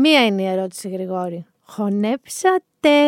Μία 0.00 0.26
είναι 0.26 0.42
η 0.42 0.46
ερώτηση, 0.46 0.88
Γρηγόρη. 0.88 1.46
Χωνέψατε. 1.62 2.98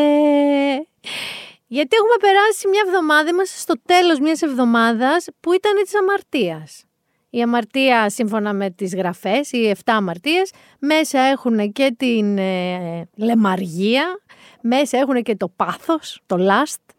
Γιατί 1.66 1.96
έχουμε 1.96 2.16
περάσει 2.20 2.68
μια 2.68 2.82
εβδομάδα, 2.86 3.28
είμαστε 3.28 3.58
στο 3.58 3.74
τέλος 3.86 4.18
μιας 4.18 4.42
εβδομάδας 4.42 5.26
που 5.40 5.52
ήταν 5.52 5.72
της 5.82 5.94
αμαρτίας. 5.94 6.84
Η 7.30 7.42
αμαρτία, 7.42 8.10
σύμφωνα 8.10 8.52
με 8.52 8.70
τις 8.70 8.94
γραφές, 8.94 9.52
οι 9.52 9.68
7 9.68 9.92
αμαρτίες, 9.92 10.52
μέσα 10.78 11.20
έχουν 11.20 11.72
και 11.72 11.94
την 11.98 12.38
ε, 12.38 13.08
λεμαργία, 13.16 14.20
μέσα 14.60 14.98
έχουν 14.98 15.22
και 15.22 15.36
το 15.36 15.48
πάθος, 15.48 16.20
το 16.26 16.36
last. 16.38 16.94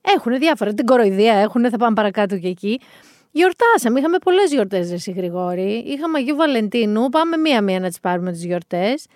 Έχουν 0.00 0.38
διάφορα, 0.38 0.74
την 0.74 0.86
κοροϊδία 0.86 1.34
έχουν, 1.34 1.70
θα 1.70 1.76
πάμε 1.76 1.94
παρακάτω 1.94 2.38
και 2.38 2.48
εκεί. 2.48 2.80
Γιορτάσαμε, 3.30 3.98
είχαμε 3.98 4.18
πολλές 4.18 4.52
γιορτές, 4.52 4.90
Εσύ 4.90 5.10
Γρηγόρη. 5.10 5.84
Είχαμε 5.86 6.18
Αγίου 6.18 6.36
Βαλεντίνου, 6.36 7.08
πάμε 7.08 7.36
μία-μία 7.36 7.80
να 7.80 7.88
τις 7.88 8.00
πάρουμε 8.00 8.32
τις 8.32 8.44
γιορτές. 8.44 9.06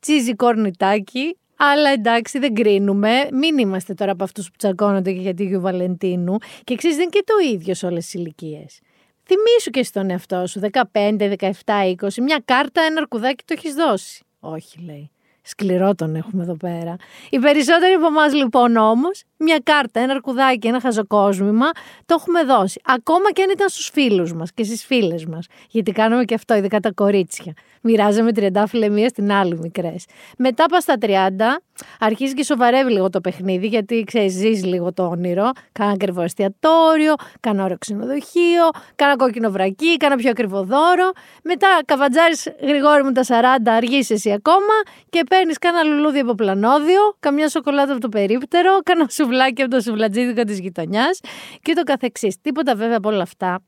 Τσίζι 0.00 0.34
κορνιτάκι, 0.34 1.36
αλλά 1.56 1.90
εντάξει, 1.90 2.38
δεν 2.38 2.54
κρίνουμε. 2.54 3.28
Μην 3.32 3.58
είμαστε 3.58 3.94
τώρα 3.94 4.12
από 4.12 4.24
αυτούς 4.24 4.46
που 4.46 4.56
τσακώνονται 4.58 5.12
και 5.12 5.20
για 5.20 5.34
τη 5.34 5.44
Αγίου 5.44 5.60
Βαλεντίνου. 5.60 6.36
Και 6.64 6.74
ξέρεις, 6.74 6.96
δεν 6.96 7.04
είναι 7.04 7.18
και 7.20 7.24
το 7.26 7.54
ίδιο 7.54 7.74
σε 7.74 7.86
όλες 7.86 8.04
τις 8.04 8.14
ηλικίες. 8.14 8.80
Θυμήσου 9.24 9.70
και 9.70 9.82
στον 9.82 10.10
εαυτό 10.10 10.46
σου, 10.46 10.60
15, 10.60 11.28
17, 11.38 11.50
20, 11.84 12.22
μια 12.22 12.42
κάρτα, 12.44 12.82
ένα 12.82 13.00
αρκουδάκι 13.00 13.44
το 13.44 13.54
έχεις 13.56 13.74
δώσει. 13.74 14.24
Όχι, 14.40 14.80
λέει. 14.86 15.10
Σκληρό 15.42 15.94
τον 15.94 16.16
έχουμε 16.16 16.42
εδώ 16.42 16.56
πέρα. 16.56 16.96
Οι 17.30 17.38
περισσότεροι 17.38 17.92
από 17.92 18.06
εμάς 18.06 18.34
λοιπόν 18.34 18.76
όμως, 18.76 19.22
μια 19.36 19.58
κάρτα, 19.62 20.00
ένα 20.00 20.12
αρκουδάκι, 20.12 20.66
ένα 20.66 20.80
χαζοκόσμημα, 20.80 21.70
το 22.06 22.16
έχουμε 22.18 22.44
δώσει. 22.44 22.80
Ακόμα 22.84 23.32
και 23.32 23.42
αν 23.42 23.50
ήταν 23.50 23.68
στους 23.68 23.90
φίλους 23.92 24.32
μας 24.32 24.52
και 24.52 24.64
στις 24.64 24.84
φίλες 24.84 25.26
μας. 25.26 25.46
Γιατί 25.68 25.92
κάνουμε 25.92 26.24
και 26.24 26.34
αυτό, 26.34 26.54
ειδικά 26.54 26.80
τα 26.80 26.92
κορίτσια. 26.92 27.52
Μοιράζαμε 27.84 28.32
τριαντάφυλλε 28.32 28.88
μία 28.88 29.08
στην 29.08 29.32
άλλη 29.32 29.58
μικρές. 29.58 30.04
Μετά 30.38 30.66
πας 30.66 30.82
στα 30.82 30.94
30, 31.00 31.62
αρχίζεις 31.98 32.34
και 32.34 32.44
σοβαρεύει 32.44 32.92
λίγο 32.92 33.10
το 33.10 33.20
παιχνίδι, 33.20 33.66
γιατί 33.66 34.04
ξέρεις, 34.06 34.32
ζεις 34.32 34.64
λίγο 34.64 34.92
το 34.92 35.06
όνειρο. 35.06 35.50
Κάνα 35.72 35.90
ακριβό 35.90 36.22
εστιατόριο, 36.22 37.14
κάνα 37.40 37.64
ωραίο 37.64 37.78
ξενοδοχείο, 37.78 38.70
κάνα 38.94 39.16
κόκκινο 39.16 39.50
βρακί, 39.50 39.96
κάνα 39.96 40.16
πιο 40.16 40.30
ακριβό 40.30 40.62
δώρο. 40.62 41.10
Μετά 41.42 41.80
καβατζάρεις 41.84 42.48
γρηγόρη 42.60 43.02
μου 43.04 43.12
τα 43.12 43.22
40, 43.24 43.70
αργείς 43.70 44.10
εσύ 44.10 44.32
ακόμα 44.32 44.74
και 45.10 45.24
παίρνεις 45.28 45.58
κάνα 45.58 45.82
λουλούδι 45.82 46.18
από 46.18 46.34
πλανόδιο, 46.34 47.16
καμιά 47.20 47.48
σοκολάτα 47.48 47.92
από 47.92 48.00
το 48.00 48.08
περίπτερο, 48.08 48.78
κάνα 48.82 49.06
σουβλάκι 49.08 49.62
από 49.62 49.70
το 49.70 49.80
σουβλατζίδικο 49.80 50.42
της 50.44 50.58
γειτονιάς 50.58 51.20
και 51.62 51.72
το 51.72 51.82
καθεξής. 51.82 52.40
Τίποτα 52.40 52.74
βέβαια 52.74 52.96
από 52.96 53.08
όλα 53.08 53.22
αυτά 53.22 53.62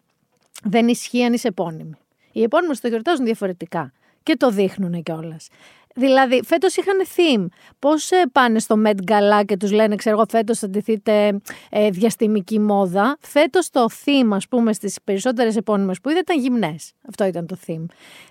δεν 0.62 0.89
ισχύει 0.89 1.25
αν 1.25 1.33
είσαι 1.33 1.48
επώνυμη. 1.48 1.95
Οι 2.33 2.42
επώνυμοι 2.42 2.77
το 2.77 2.89
γιορτάζουν 2.89 3.25
διαφορετικά 3.25 3.92
και 4.25 4.36
το 4.36 4.50
δείχνουν 4.50 5.03
κιόλας. 5.03 5.48
Δηλαδή, 5.94 6.42
φέτος 6.44 6.77
είχαν 6.77 6.97
theme. 7.17 7.47
Πώς 7.78 8.11
ε, 8.11 8.22
πάνε 8.33 8.58
στο 8.58 8.83
Met 8.86 9.11
Gala 9.11 9.44
και 9.47 9.56
τους 9.56 9.72
λένε, 9.72 9.97
ξέρω 9.97 10.17
εγώ, 10.17 10.25
φέτος 10.28 10.58
θα 10.58 10.69
ντυθείτε 10.69 11.41
ε, 11.70 11.91
διαστημική 11.91 12.61
μόδα. 12.61 13.17
Φέτος 13.20 13.70
το 13.70 13.86
theme, 14.05 14.30
ας 14.30 14.48
πούμε, 14.48 14.73
στις 14.73 14.98
περισσότερες 15.05 15.57
επώνυμες 15.57 16.01
που 16.01 16.08
είδα 16.08 16.18
ήταν 16.18 16.39
γυμνές. 16.39 16.92
Αυτό 17.08 17.24
ήταν 17.24 17.46
το 17.46 17.57
theme. 17.67 17.85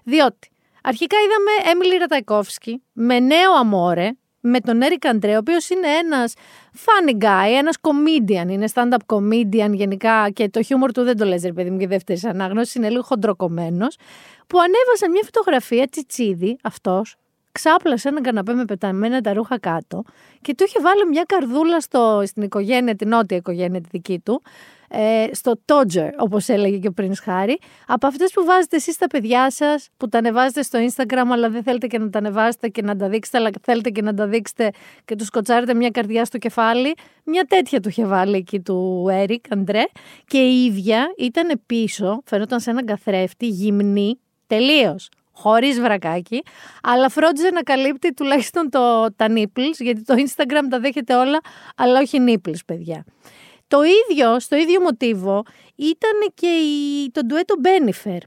Διότι 0.04 0.50
αρχικά 0.84 1.18
είδαμε 1.18 1.72
Έμιλι 1.72 1.98
Ραταϊκόφσκι 1.98 2.84
με 2.92 3.20
νέο 3.20 3.54
αμόρε, 3.54 4.10
με 4.46 4.60
τον 4.60 4.82
Έρικ 4.82 5.06
Αντρέ, 5.06 5.36
ο 5.36 5.38
οποίος 5.38 5.70
είναι 5.70 5.88
ένας 5.88 6.34
funny 6.74 7.24
guy, 7.24 7.58
ένας 7.58 7.76
comedian, 7.82 8.50
είναι 8.50 8.68
stand-up 8.74 9.16
comedian 9.16 9.74
γενικά 9.74 10.30
και 10.30 10.50
το 10.50 10.62
χιούμορ 10.62 10.92
του 10.92 11.04
δεν 11.04 11.18
το 11.18 11.26
λες 11.26 11.44
ρε 11.44 11.54
παιδί 11.54 11.70
μου 11.70 11.78
και 11.78 11.88
δεύτερης 11.88 12.26
ανάγνωσης, 12.26 12.76
είναι 12.76 12.90
λίγο 12.90 13.02
χοντροκομμένος, 13.02 13.96
που 14.48 14.60
ανέβασαν 14.60 15.12
μια 15.12 15.22
φωτογραφία 15.24 15.88
τσιτσίδι 15.88 16.58
αυτός, 16.64 17.16
ξάπλασε 17.52 18.08
έναν 18.08 18.24
καναπέ 18.24 18.54
με 18.54 18.66
πεταμένα 18.66 19.22
τα 19.22 19.34
ρούχα 19.34 19.60
κάτω 19.60 20.04
και 20.42 20.56
του 20.56 20.64
είχε 20.64 20.80
βάλει 20.82 21.08
μια 21.08 21.24
καρδούλα 21.28 21.80
στο, 21.80 22.24
στην 22.26 22.44
οικογένεια, 22.44 22.96
την 22.96 23.08
νότια 23.08 23.38
οικογένεια 23.38 23.82
τη 23.82 23.88
δική 23.92 24.20
του, 24.20 24.42
ε, 24.96 25.28
στο 25.32 25.54
Todger, 25.66 26.10
όπως 26.18 26.48
έλεγε 26.48 26.78
και 26.78 26.88
ο 26.88 26.94
Prince 27.02 27.22
Χάρη, 27.24 27.60
από 27.88 28.08
αυτές 28.08 28.32
που 28.32 28.46
βάζετε 28.46 28.76
εσείς 28.76 28.98
τα 28.98 29.08
παιδιά 29.08 29.52
σας, 29.52 29.90
που 29.98 30.10
τα 30.10 30.18
ανεβάζετε 30.18 30.62
στο 30.62 30.80
Instagram, 30.80 31.26
αλλά 31.32 31.50
δεν 31.50 31.64
θέλετε 31.64 31.88
και 31.88 32.00
να 32.00 32.10
τα 32.10 32.18
ανεβάσετε 32.18 32.68
και 32.68 32.82
να 32.82 32.96
τα 32.96 33.10
δείξετε, 33.10 33.38
αλλά 33.38 33.50
θέλετε 33.62 33.90
και 33.90 34.02
να 34.02 34.14
τα 34.14 34.28
δείξετε 34.28 34.72
και 35.06 35.16
τους 35.16 35.28
σκοτσάρετε 35.28 35.74
μια 35.74 35.90
καρδιά 35.90 36.26
στο 36.26 36.38
κεφάλι. 36.38 36.94
Μια 37.24 37.44
τέτοια 37.44 37.80
του 37.80 37.90
είχε 37.90 38.06
βάλει 38.06 38.36
εκεί 38.36 38.60
του 38.60 39.08
Έρικ 39.12 39.46
Αντρέ. 39.50 39.84
Και 40.26 40.38
η 40.38 40.66
ίδια 40.66 41.14
ήταν 41.18 41.62
πίσω, 41.66 42.22
φαινόταν 42.26 42.60
σε 42.60 42.70
έναν 42.70 42.86
καθρέφτη, 42.86 43.48
γυμνή, 43.48 44.20
τελείως 44.48 45.10
χωρίς 45.36 45.80
βρακάκι, 45.80 46.44
αλλά 46.84 47.10
φρόντιζε 47.10 47.50
να 47.50 47.62
καλύπτει 47.62 48.14
τουλάχιστον 48.14 48.70
το, 48.70 49.14
τα 49.16 49.28
nipples, 49.30 49.76
γιατί 49.80 50.04
το 50.04 50.16
Instagram 50.18 50.68
τα 50.70 50.80
δέχεται 50.80 51.16
όλα, 51.16 51.40
αλλά 51.76 52.00
όχι 52.00 52.18
nipples, 52.28 52.60
παιδιά. 52.66 53.06
Το 53.74 53.80
ίδιο, 53.84 54.40
στο 54.40 54.56
ίδιο 54.56 54.82
μοτίβο, 54.82 55.44
ήταν 55.76 56.32
και 56.34 56.48
η, 56.48 57.12
το 57.12 57.26
ντουέτο 57.26 57.56
Μπένιφερ. 57.60 58.18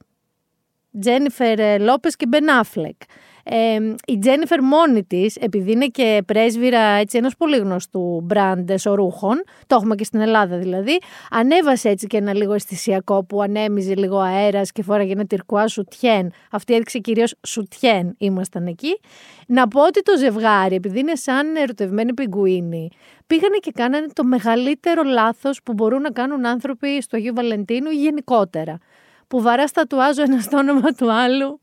Τζένιφερ 1.00 1.80
Λόπες 1.80 2.16
και 2.16 2.26
Μπεν 2.26 2.50
Αφλεκ. 2.50 3.00
Ε, 3.48 3.94
η 4.06 4.18
Τζένιφερ 4.18 4.62
μόνη 4.62 5.04
της, 5.04 5.36
επειδή 5.36 5.72
είναι 5.72 5.86
και 5.86 6.22
πρέσβυρα 6.26 6.80
έτσι, 6.80 7.18
ενός 7.18 7.36
πολύ 7.36 7.56
γνωστού 7.56 8.20
μπραντ 8.22 8.70
εσωρούχων, 8.70 9.42
το 9.66 9.76
έχουμε 9.76 9.94
και 9.94 10.04
στην 10.04 10.20
Ελλάδα 10.20 10.58
δηλαδή, 10.58 10.98
ανέβασε 11.30 11.88
έτσι 11.88 12.06
και 12.06 12.16
ένα 12.16 12.34
λίγο 12.34 12.52
αισθησιακό 12.52 13.24
που 13.24 13.42
ανέμιζε 13.42 13.94
λίγο 13.94 14.18
αέρας 14.18 14.72
και 14.72 14.82
φόραγε 14.82 15.12
ένα 15.12 15.26
τυρκουά 15.26 15.68
σουτιέν. 15.68 16.32
Αυτή 16.50 16.74
έδειξε 16.74 16.98
κυρίως 16.98 17.34
σουτιέν, 17.46 18.14
ήμασταν 18.18 18.66
εκεί. 18.66 19.00
Να 19.46 19.68
πω 19.68 19.86
ότι 19.86 20.02
το 20.02 20.16
ζευγάρι, 20.18 20.74
επειδή 20.74 20.98
είναι 20.98 21.14
σαν 21.14 21.56
ερωτευμένοι 21.56 22.14
πιγκουίνοι, 22.14 22.88
πήγανε 23.26 23.56
και 23.56 23.70
κάνανε 23.74 24.06
το 24.12 24.24
μεγαλύτερο 24.24 25.02
λάθος 25.02 25.62
που 25.62 25.72
μπορούν 25.72 26.00
να 26.00 26.10
κάνουν 26.10 26.46
άνθρωποι 26.46 27.02
στο 27.02 27.16
Αγίου 27.16 27.34
Βαλεντίνου 27.34 27.90
γενικότερα. 27.90 28.78
Που 29.28 29.42
βαρά 29.42 29.66
στατουάζω 29.66 30.22
ένας 30.22 30.44
στο 30.44 30.56
όνομα 30.56 30.90
του 30.92 31.12
άλλου 31.12 31.60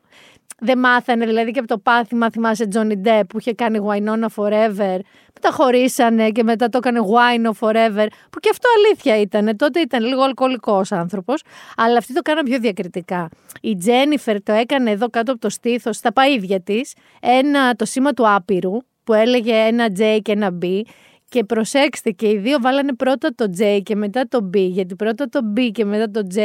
δεν 0.64 0.80
μάθανε, 0.80 1.26
δηλαδή 1.26 1.52
και 1.52 1.60
από 1.60 1.68
το 1.68 1.78
πάθημα, 1.78 2.30
θυμάσαι 2.30 2.68
Johnny 2.74 3.08
Depp 3.08 3.22
που 3.30 3.40
είχε 3.40 3.54
κάνει 3.54 3.80
Wynonna 3.88 4.28
Forever, 4.36 5.00
που 5.34 5.40
τα 5.42 5.52
χωρίσανε 5.52 6.30
και 6.30 6.44
μετά 6.44 6.70
το 6.70 6.78
έκανε 6.78 7.00
Wine 7.00 7.50
Forever, 7.60 8.08
που 8.30 8.40
και 8.40 8.50
αυτό 8.52 8.68
αλήθεια 8.78 9.20
ήταν. 9.20 9.56
Τότε 9.56 9.80
ήταν 9.80 10.04
λίγο 10.04 10.22
αλκοολικός 10.22 10.92
άνθρωπος, 10.92 11.44
αλλά 11.76 11.98
αυτή 11.98 12.14
το 12.14 12.22
κάναν 12.22 12.44
πιο 12.44 12.60
διακριτικά. 12.60 13.30
Η 13.62 13.76
Τζένιφερ 13.76 14.44
το 14.44 14.52
έκανε 14.52 14.92
εδώ 14.92 15.10
κάτω 15.10 15.32
από 15.32 15.42
το 15.42 15.50
στήθος, 15.50 15.96
στα 15.96 16.12
παΐδια 16.14 16.58
της, 16.64 16.94
ένα, 17.22 17.76
το 17.76 17.86
σήμα 17.86 18.14
του 18.14 18.30
άπειρου, 18.30 18.78
που 19.04 19.14
έλεγε 19.14 19.54
ένα 19.54 19.88
J 19.98 20.20
και 20.22 20.32
ένα 20.32 20.58
B 20.62 20.82
και 21.30 21.44
προσέξτε 21.44 22.12
και 22.12 22.30
οι 22.30 22.38
δύο 22.38 22.58
βάλανε 22.62 22.94
πρώτα 22.94 23.30
το 23.36 23.46
J 23.60 23.80
και 23.84 23.96
μετά 23.96 24.28
το 24.28 24.50
B, 24.54 24.58
γιατί 24.58 24.96
πρώτα 24.96 25.30
το 25.30 25.40
B 25.58 25.70
και 25.72 25.86
μετά 25.86 26.12
το 26.12 26.28
J 26.36 26.40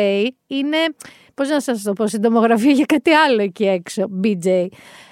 είναι, 0.46 0.76
πώς 1.38 1.48
να 1.48 1.60
σας 1.60 1.82
το 1.82 1.92
πω, 1.92 2.06
συντομογραφία 2.06 2.72
για 2.72 2.84
κάτι 2.84 3.10
άλλο 3.10 3.42
εκεί 3.42 3.64
έξω, 3.64 4.10
BJ. 4.22 4.66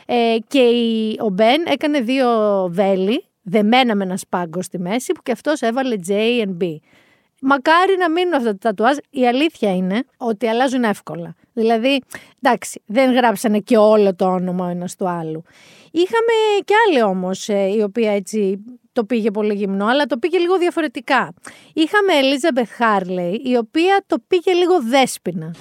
Ε, 0.06 0.36
και 0.48 0.58
η, 0.58 1.18
ο 1.20 1.28
Μπεν 1.28 1.64
έκανε 1.66 2.00
δύο 2.00 2.28
βέλη, 2.70 3.24
δεμένα 3.42 3.94
με 3.94 4.04
ένα 4.04 4.16
σπάγκο 4.16 4.62
στη 4.62 4.78
μέση, 4.78 5.12
που 5.12 5.22
και 5.22 5.32
αυτός 5.32 5.60
έβαλε 5.60 5.96
J 6.08 6.12
and 6.12 6.62
B. 6.62 6.76
Μακάρι 7.40 7.96
να 7.98 8.10
μείνουν 8.10 8.34
αυτά 8.34 8.50
τα 8.50 8.58
τατουάζ. 8.58 8.96
Η 9.10 9.26
αλήθεια 9.26 9.76
είναι 9.76 10.04
ότι 10.16 10.46
αλλάζουν 10.46 10.84
εύκολα. 10.84 11.34
Δηλαδή, 11.52 12.00
εντάξει, 12.42 12.82
δεν 12.86 13.12
γράψανε 13.12 13.58
και 13.58 13.76
όλο 13.76 14.14
το 14.14 14.24
όνομα 14.24 14.66
ο 14.66 14.68
ένας 14.68 14.96
του 14.96 15.08
άλλου. 15.08 15.42
Είχαμε 15.90 16.32
και 16.64 16.74
άλλη 16.88 17.02
όμως, 17.02 17.48
ε, 17.48 17.72
η 17.76 17.82
οποία 17.82 18.12
έτσι 18.12 18.64
το 18.92 19.04
πήγε 19.04 19.30
πολύ 19.30 19.54
γυμνό, 19.54 19.86
αλλά 19.86 20.06
το 20.06 20.16
πήγε 20.16 20.38
λίγο 20.38 20.58
διαφορετικά. 20.58 21.34
Είχαμε 21.72 22.12
Elizabeth 22.22 22.82
Harley, 22.82 23.38
η 23.42 23.56
οποία 23.56 24.04
το 24.06 24.16
πήγε 24.28 24.52
λίγο 24.52 24.82
δέσποινα. 24.82 25.54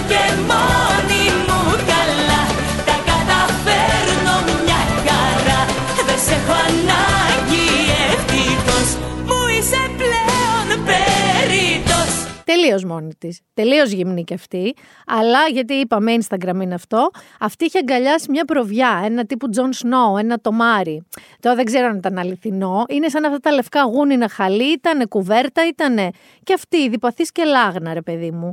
Πώς 0.00 0.08
ναι, 0.08 0.08
παίρνω 0.08 0.08
και 0.08 0.24
μόνη 0.50 1.24
μου 1.46 1.60
καλά, 1.90 2.42
τα 2.86 2.96
καταφέρνω 3.08 4.34
μια 4.64 4.80
χαρά, 5.06 5.60
δεν 6.06 6.18
σε 6.18 6.34
έχω 6.34 6.54
ανάγκη 6.68 7.68
ευτυχώς, 8.12 8.88
μου 9.26 9.40
είσαι 9.58 9.82
πλέον 9.96 10.84
περίτος. 10.84 12.10
τελείως 12.44 12.84
μόνη 12.84 13.14
της. 13.18 13.40
Τελείως 13.54 13.90
γυμνή 13.90 14.24
κι 14.24 14.34
αυτή. 14.34 14.74
Αλλά 15.06 15.38
γιατί 15.52 15.74
είπαμε 15.74 16.16
Instagram 16.20 16.60
είναι 16.62 16.74
αυτό, 16.74 17.10
αυτή 17.40 17.64
είχε 17.64 17.78
αγκαλιάσει 17.78 18.30
μια 18.30 18.44
προβιά, 18.44 19.02
ένα 19.04 19.24
τύπου 19.24 19.48
Τζον 19.48 19.72
Σνόου, 19.72 20.16
ένα 20.16 20.40
τομάρι. 20.40 21.06
Τώρα 21.40 21.56
δεν 21.56 21.64
ξέρω 21.64 21.86
αν 21.86 21.96
ήταν 21.96 22.18
αληθινό. 22.18 22.84
Είναι 22.88 23.08
σαν 23.08 23.24
αυτά 23.24 23.38
τα 23.38 23.52
λευκά 23.52 23.82
γούνινα 23.82 24.28
χαλιά, 24.28 24.72
ήταν 24.72 25.08
κουβέρτα, 25.08 25.66
ήταν. 25.66 25.96
Και 26.42 26.54
αυτή, 26.54 26.88
ηδυπαθής 26.88 27.32
και 27.32 27.44
λάγνα, 27.44 27.94
ρε 27.94 28.02
παιδί 28.02 28.30
μου. 28.30 28.52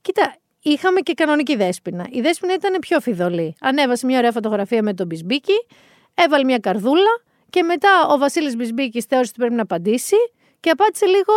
Κοίτα, 0.00 0.34
είχαμε 0.70 1.00
και 1.00 1.14
κανονική 1.14 1.56
Δέσποινα. 1.56 2.06
Η 2.10 2.20
Δέσποινα 2.20 2.54
ήταν 2.54 2.78
πιο 2.80 3.00
φειδωλή. 3.00 3.54
Ανέβασε 3.60 4.06
μια 4.06 4.18
ωραία 4.18 4.32
φωτογραφία 4.32 4.82
με 4.82 4.94
τον 4.94 5.06
Μπισμπίκι, 5.06 5.66
έβαλε 6.14 6.44
μια 6.44 6.58
καρδούλα 6.58 7.20
και 7.50 7.62
μετά 7.62 8.06
ο 8.08 8.18
Βασίλης 8.18 8.56
Μπισμπίκης 8.56 9.04
θεώρησε 9.04 9.30
ότι 9.30 9.40
πρέπει 9.40 9.54
να 9.54 9.62
απαντήσει 9.62 10.16
και 10.60 10.70
απάντησε 10.70 11.06
λίγο 11.06 11.32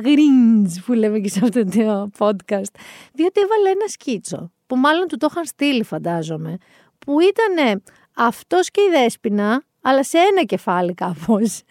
γκριντζ 0.00 0.78
που 0.86 0.92
λέμε 0.92 1.18
και 1.18 1.28
σε 1.28 1.40
αυτό 1.42 1.64
το 1.64 2.10
podcast. 2.18 2.74
Διότι 3.12 3.40
έβαλε 3.40 3.70
ένα 3.70 3.86
σκίτσο 3.86 4.52
που 4.66 4.76
μάλλον 4.76 5.08
του 5.08 5.16
το 5.16 5.28
είχαν 5.30 5.44
στείλει 5.44 5.84
φαντάζομαι 5.84 6.56
που 6.98 7.20
ήταν 7.20 7.82
αυτός 8.16 8.70
και 8.70 8.80
η 8.80 8.90
Δέσποινα 8.90 9.64
αλλά 9.82 10.04
σε 10.04 10.18
ένα 10.18 10.44
κεφάλι 10.44 10.94
κάπως. 10.94 11.62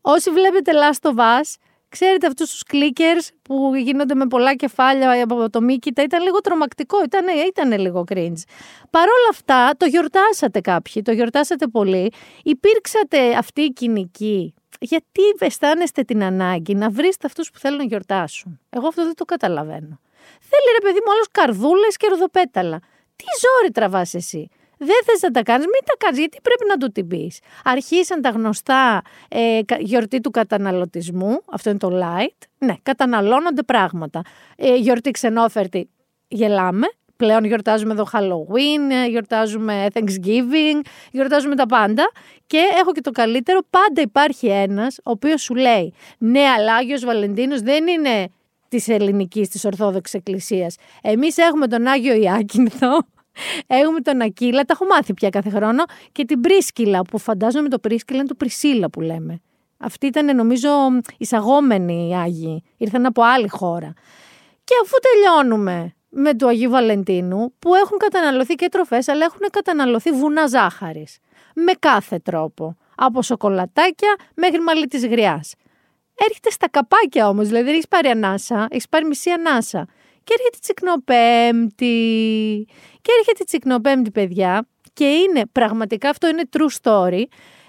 Όσοι 0.00 0.30
βλέπετε 0.30 0.72
Last 0.72 1.10
of 1.10 1.16
Us 1.16 1.54
Ξέρετε 1.96 2.26
αυτούς 2.26 2.50
τους 2.50 2.62
clickers 2.72 3.28
που 3.42 3.74
γίνονται 3.74 4.14
με 4.14 4.26
πολλά 4.26 4.54
κεφάλια 4.54 5.22
από 5.22 5.50
το 5.50 5.60
Μίκητα, 5.60 6.02
ήταν 6.02 6.22
λίγο 6.22 6.40
τρομακτικό, 6.40 7.02
ήταν, 7.04 7.24
ήταν 7.48 7.80
λίγο 7.80 8.04
cringe. 8.08 8.42
Παρ' 8.90 9.08
όλα 9.08 9.28
αυτά 9.30 9.72
το 9.76 9.86
γιορτάσατε 9.86 10.60
κάποιοι, 10.60 11.02
το 11.02 11.12
γιορτάσατε 11.12 11.66
πολύ. 11.66 12.12
Υπήρξατε 12.42 13.36
αυτή 13.36 13.60
η 13.60 13.72
κοινική 13.72 14.54
γιατί 14.80 15.22
αισθάνεστε 15.38 16.02
την 16.02 16.22
ανάγκη 16.22 16.74
να 16.74 16.90
βρείτε 16.90 17.26
αυτούς 17.26 17.50
που 17.50 17.58
θέλουν 17.58 17.78
να 17.78 17.84
γιορτάσουν; 17.84 18.60
Εγώ 18.70 18.86
αυτό 18.86 19.04
δεν 19.04 19.14
το 19.14 19.24
καταλαβαίνω. 19.24 20.00
Θέλει 20.40 20.68
ρε 20.78 20.86
παιδί 20.86 20.98
μου 20.98 21.12
όλο 21.14 21.24
καρδούλες 21.30 21.96
και 21.96 22.06
ροδοπέταλα. 22.08 22.78
Τι 23.16 23.24
ζόρι 23.40 23.72
τραβάς 23.72 24.14
εσύ; 24.14 24.48
Δεν 24.84 24.96
θες 25.04 25.20
να 25.22 25.30
τα 25.30 25.42
κάνεις, 25.42 25.66
μην 25.66 25.80
τα 25.84 25.94
κάνεις, 25.98 26.18
γιατί 26.18 26.38
πρέπει 26.42 26.64
να 26.68 26.76
του 26.76 26.92
την 26.92 27.08
πει. 27.08 27.32
Αρχίσαν 27.64 28.20
τα 28.20 28.28
γνωστά 28.28 29.02
ε, 29.28 29.60
γιορτή 29.78 30.20
του 30.20 30.30
καταναλωτισμού, 30.30 31.40
αυτό 31.50 31.70
είναι 31.70 31.78
το 31.78 31.90
light. 31.92 32.46
Ναι, 32.58 32.74
καταναλώνονται 32.82 33.62
πράγματα. 33.62 34.22
Ε, 34.56 34.74
γιορτή 34.76 35.10
ξενόφερτη, 35.10 35.90
γελάμε. 36.28 36.86
Πλέον 37.16 37.44
γιορτάζουμε 37.44 37.92
εδώ 37.92 38.06
Halloween, 38.12 38.92
ε, 38.92 39.06
γιορτάζουμε 39.06 39.86
Thanksgiving, 39.92 40.80
γιορτάζουμε 41.10 41.56
τα 41.56 41.66
πάντα. 41.66 42.10
Και 42.46 42.60
έχω 42.80 42.92
και 42.92 43.00
το 43.00 43.10
καλύτερο, 43.10 43.60
πάντα 43.70 44.00
υπάρχει 44.00 44.46
ένας 44.46 44.98
ο 44.98 45.10
οποίος 45.10 45.42
σου 45.42 45.54
λέει 45.54 45.94
«Ναι, 46.18 46.40
αλλά 46.40 46.74
Άγιος 46.74 47.04
Βαλεντίνος 47.04 47.60
δεν 47.60 47.86
είναι 47.86 48.28
της 48.68 48.88
ελληνικής, 48.88 49.48
της 49.48 49.64
Ορθόδοξης 49.64 50.14
Εκκλησίας. 50.14 50.76
Εμείς 51.02 51.36
έχουμε 51.36 51.66
τον 51.66 51.86
Άγιο 51.86 52.14
Ιάκυνθο, 52.14 52.98
Έχουμε 53.66 54.00
τον 54.00 54.20
Ακύλα, 54.20 54.62
τα 54.64 54.72
έχω 54.72 54.84
μάθει 54.84 55.14
πια 55.14 55.30
κάθε 55.30 55.50
χρόνο, 55.50 55.84
και 56.12 56.24
την 56.24 56.40
Πρίσκυλα, 56.40 57.02
που 57.02 57.18
φαντάζομαι 57.18 57.68
το 57.68 57.78
Πρίσκυλα 57.78 58.18
είναι 58.18 58.28
το 58.28 58.34
Πρισίλα 58.34 58.90
που 58.90 59.00
λέμε. 59.00 59.40
Αυτή 59.78 60.06
ήταν 60.06 60.36
νομίζω 60.36 60.68
εισαγόμενοι 61.18 62.08
οι 62.08 62.14
Άγιοι, 62.14 62.62
ήρθαν 62.76 63.06
από 63.06 63.22
άλλη 63.22 63.48
χώρα. 63.48 63.92
Και 64.64 64.74
αφού 64.82 64.94
τελειώνουμε 65.00 65.94
με 66.08 66.34
του 66.34 66.48
Αγίου 66.48 66.70
Βαλεντίνου 66.70 67.54
που 67.58 67.74
έχουν 67.74 67.98
καταναλωθεί 67.98 68.54
και 68.54 68.68
τροφές 68.68 69.08
αλλά 69.08 69.24
έχουν 69.24 69.40
καταναλωθεί 69.52 70.10
βουνά 70.10 70.46
ζάχαρης. 70.46 71.18
Με 71.54 71.72
κάθε 71.78 72.18
τρόπο. 72.18 72.76
Από 72.96 73.22
σοκολατάκια 73.22 74.16
μέχρι 74.34 74.60
μαλλί 74.60 74.86
της 74.86 75.06
γριάς. 75.06 75.54
Έρχεται 76.14 76.50
στα 76.50 76.68
καπάκια 76.68 77.28
όμως, 77.28 77.46
δηλαδή 77.46 77.64
δεν 77.64 77.72
έχεις 77.72 77.88
πάρει 77.88 78.08
ανάσα, 78.08 78.66
έχεις 78.70 78.88
πάρει 78.88 79.04
μισή 79.04 79.30
ανάσα. 79.30 79.86
Και 80.24 80.34
έρχεται 80.38 80.58
τσικνοπέμπτη. 80.60 82.66
Και 83.00 83.10
έρχεται 83.18 83.44
τσικνοπέμπτη, 83.44 84.10
παιδιά. 84.10 84.68
Και 84.92 85.04
είναι 85.04 85.42
πραγματικά 85.52 86.08
αυτό 86.08 86.28
είναι 86.28 86.42
true 86.52 86.82
story. 86.82 87.22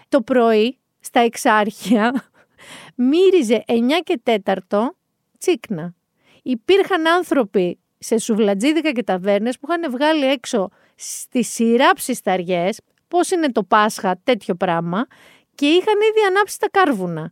Το 0.10 0.22
πρωί 0.22 0.78
στα 1.00 1.20
εξάρχεια 1.20 2.30
μύριζε 3.10 3.64
9 3.68 3.74
και 4.04 4.42
4 4.46 4.54
τσίκνα. 5.38 5.94
Υπήρχαν 6.44 7.08
άνθρωποι 7.08 7.80
σε 7.98 8.18
σουβλατζίδικα 8.18 8.92
και 8.92 9.04
ταβέρνες 9.04 9.60
που 9.60 9.68
είχαν 9.70 9.92
βγάλει 9.92 10.26
έξω 10.26 10.70
στις 10.96 11.54
σειρά 11.54 11.94
ψισταριέ, 11.94 12.70
πώς 13.08 13.32
είναι 13.32 13.52
το 13.52 13.64
Πάσχα, 13.64 14.20
τέτοιο 14.24 14.56
πράγμα, 14.56 15.06
και 15.56 15.66
είχαν 15.66 15.96
ήδη 16.10 16.26
ανάψει 16.28 16.60
τα 16.60 16.70
κάρβουνα. 16.70 17.32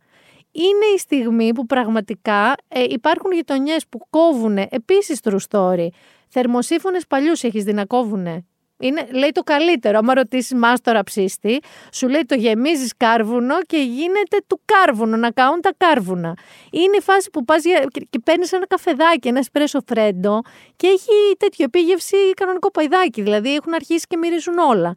Είναι 0.55 0.85
η 0.95 0.97
στιγμή 0.97 1.53
που 1.53 1.65
πραγματικά 1.65 2.55
ε, 2.67 2.83
υπάρχουν 2.89 3.31
γειτονιές 3.31 3.85
που 3.89 3.99
κόβουν 4.09 4.57
επίσης 4.57 5.19
true 5.23 5.37
story. 5.49 5.87
Θερμοσύφωνε 6.27 6.99
παλιούς 7.09 7.43
έχεις 7.43 7.63
δει 7.63 7.73
να 7.73 7.85
κόβουνε; 7.85 8.45
Είναι, 8.79 9.07
λέει 9.11 9.31
το 9.31 9.41
καλύτερο. 9.41 9.97
Άμα 9.97 10.13
ρωτήσεις 10.13 10.53
μάστορα 10.53 11.03
ψήστη, 11.03 11.59
σου 11.91 12.07
λέει 12.07 12.21
το 12.25 12.35
γεμίζεις 12.35 12.93
κάρβουνο 12.97 13.61
και 13.61 13.77
γίνεται 13.77 14.37
του 14.47 14.61
κάρβουνο, 14.65 15.17
να 15.17 15.31
καούν 15.31 15.61
τα 15.61 15.73
κάρβουνα. 15.77 16.37
Είναι 16.71 16.97
η 16.97 17.01
φάση 17.01 17.29
που 17.29 17.43
πας 17.43 17.63
και 18.09 18.19
παίρνεις 18.23 18.51
ένα 18.51 18.67
καφεδάκι, 18.67 19.27
ένα 19.27 19.43
σπρέσο 19.43 19.79
φρέντο 19.87 20.41
και 20.75 20.87
έχει 20.87 21.35
τέτοιο 21.37 21.65
επίγευση 21.65 22.15
κανονικό 22.35 22.71
παϊδάκι. 22.71 23.21
Δηλαδή 23.21 23.55
έχουν 23.55 23.73
αρχίσει 23.73 24.05
και 24.07 24.17
μυρίζουν 24.17 24.57
όλα. 24.57 24.93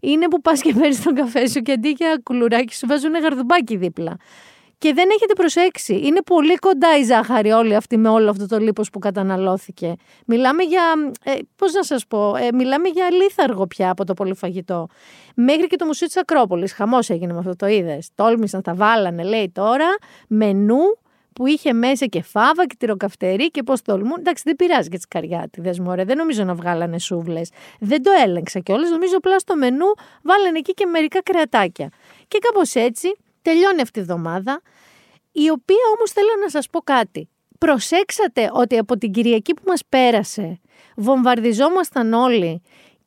Είναι 0.00 0.28
που 0.28 0.40
πας 0.40 0.60
και 0.60 0.72
παίρνεις 0.72 1.02
τον 1.02 1.14
καφέ 1.14 1.48
σου 1.48 1.60
και 1.60 1.72
αντί 1.72 1.88
για 1.88 2.20
κουλουράκι 2.22 2.74
σου 2.74 2.86
βάζουν 2.86 3.12
γαρδουμπάκι 3.12 3.76
δίπλα 3.76 4.16
και 4.80 4.92
δεν 4.94 5.08
έχετε 5.10 5.32
προσέξει. 5.32 6.00
Είναι 6.04 6.22
πολύ 6.22 6.54
κοντά 6.54 6.98
η 6.98 7.02
ζάχαρη 7.02 7.50
όλη 7.50 7.74
αυτή 7.74 7.96
με 7.96 8.08
όλο 8.08 8.30
αυτό 8.30 8.46
το 8.46 8.58
λίπος 8.58 8.90
που 8.90 8.98
καταναλώθηκε. 8.98 9.94
Μιλάμε 10.26 10.62
για, 10.62 10.82
ε, 11.24 11.32
πώς 11.56 11.72
να 11.72 11.82
σας 11.82 12.06
πω, 12.06 12.36
ε, 12.36 12.52
μιλάμε 12.52 12.88
για 12.88 13.10
λίθαργο 13.10 13.66
πια 13.66 13.90
από 13.90 14.04
το 14.04 14.14
πολυφαγητό. 14.14 14.86
Μέχρι 15.34 15.66
και 15.66 15.76
το 15.76 15.84
Μουσείο 15.84 16.06
της 16.06 16.16
Ακρόπολης, 16.16 16.72
χαμός 16.72 17.10
έγινε 17.10 17.32
με 17.32 17.38
αυτό 17.38 17.56
το 17.56 17.66
είδες. 17.66 18.10
Τόλμησαν, 18.14 18.62
τα 18.62 18.74
βάλανε, 18.74 19.22
λέει 19.22 19.50
τώρα, 19.54 19.88
μενού 20.28 20.98
που 21.32 21.46
είχε 21.46 21.72
μέσα 21.72 22.06
και 22.06 22.22
φάβα 22.22 22.66
και 22.66 22.74
τυροκαυτερή 22.78 23.50
και 23.50 23.62
πώς 23.62 23.82
τολμούν. 23.82 24.16
Εντάξει, 24.18 24.42
δεν 24.46 24.56
πειράζει 24.56 24.88
και 24.88 24.98
τι 24.98 25.08
καριάτιδε 25.08 25.74
μου, 25.80 25.94
Δεν 25.94 26.16
νομίζω 26.16 26.44
να 26.44 26.54
βγάλανε 26.54 26.98
σούβλες. 26.98 27.50
Δεν 27.80 28.02
το 28.02 28.10
έλεγξα 28.24 28.60
κιόλας. 28.60 28.90
Νομίζω 28.90 29.16
απλά 29.16 29.38
στο 29.38 29.56
μενού 29.56 29.86
βάλανε 30.22 30.58
εκεί 30.58 30.72
και 30.72 30.86
μερικά 30.86 31.22
κρεατάκια. 31.22 31.88
Και 32.28 32.38
κάπως 32.38 32.74
έτσι 32.74 33.08
τελειώνει 33.42 33.80
αυτή 33.80 33.98
η 33.98 34.02
εβδομάδα, 34.02 34.60
η 35.32 35.50
οποία 35.50 35.84
όμως 35.96 36.10
θέλω 36.10 36.28
να 36.42 36.48
σας 36.48 36.66
πω 36.66 36.80
κάτι. 36.80 37.28
Προσέξατε 37.58 38.50
ότι 38.52 38.78
από 38.78 38.98
την 38.98 39.12
Κυριακή 39.12 39.54
που 39.54 39.62
μας 39.66 39.80
πέρασε 39.88 40.60
βομβαρδιζόμασταν 40.96 42.12
όλοι 42.12 42.62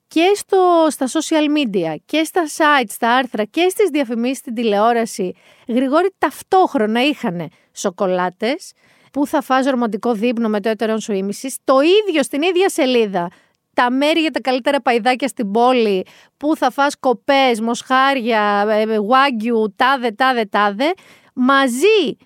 και 0.07 0.31
στο, 0.35 0.87
στα 0.89 1.07
social 1.07 1.57
media 1.57 1.95
και 2.05 2.23
στα 2.23 2.43
sites, 2.57 2.89
στα 2.89 3.15
άρθρα 3.15 3.43
και 3.43 3.67
στις 3.69 3.89
διαφημίσεις 3.89 4.37
στην 4.37 4.53
τηλεόραση 4.53 5.33
γρηγόρη 5.67 6.15
ταυτόχρονα 6.17 7.03
είχαν 7.03 7.49
σοκολάτες 7.73 8.71
που 9.11 9.27
θα 9.27 9.41
φας 9.41 9.65
ρομαντικό 9.65 10.13
δείπνο 10.13 10.49
με 10.49 10.59
το 10.59 10.69
έτερον 10.69 10.99
σου 10.99 11.13
ήμισης, 11.13 11.57
το 11.63 11.75
ίδιο 12.07 12.23
στην 12.23 12.41
ίδια 12.41 12.69
σελίδα 12.69 13.29
τα 13.73 13.91
μέρη 13.91 14.19
για 14.19 14.31
τα 14.31 14.41
καλύτερα 14.41 14.81
παϊδάκια 14.81 15.27
στην 15.27 15.51
πόλη, 15.51 16.05
που 16.37 16.55
θα 16.55 16.71
φας 16.71 16.99
κοπές, 16.99 17.61
μοσχάρια, 17.61 18.65
γουάγκιου, 18.97 19.63
ε, 19.63 19.73
τάδε, 19.75 20.11
τάδε, 20.11 20.45
τάδε, 20.45 20.93
μαζί 21.33 22.17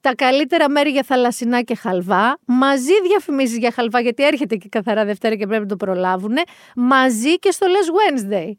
τα 0.00 0.14
καλύτερα 0.14 0.68
μέρη 0.68 0.90
για 0.90 1.02
θαλασσινά 1.02 1.62
και 1.62 1.74
χαλβά, 1.74 2.38
μαζί 2.44 2.92
διαφημίσεις 3.06 3.58
για 3.58 3.70
χαλβά, 3.72 4.00
γιατί 4.00 4.24
έρχεται 4.24 4.56
και 4.56 4.68
καθαρά 4.68 5.04
Δευτέρα 5.04 5.34
και 5.34 5.46
πρέπει 5.46 5.62
να 5.62 5.68
το 5.68 5.76
προλάβουν, 5.76 6.36
μαζί 6.76 7.38
και 7.38 7.50
στο 7.50 7.66
Less 7.66 7.88
Wednesday. 7.98 8.50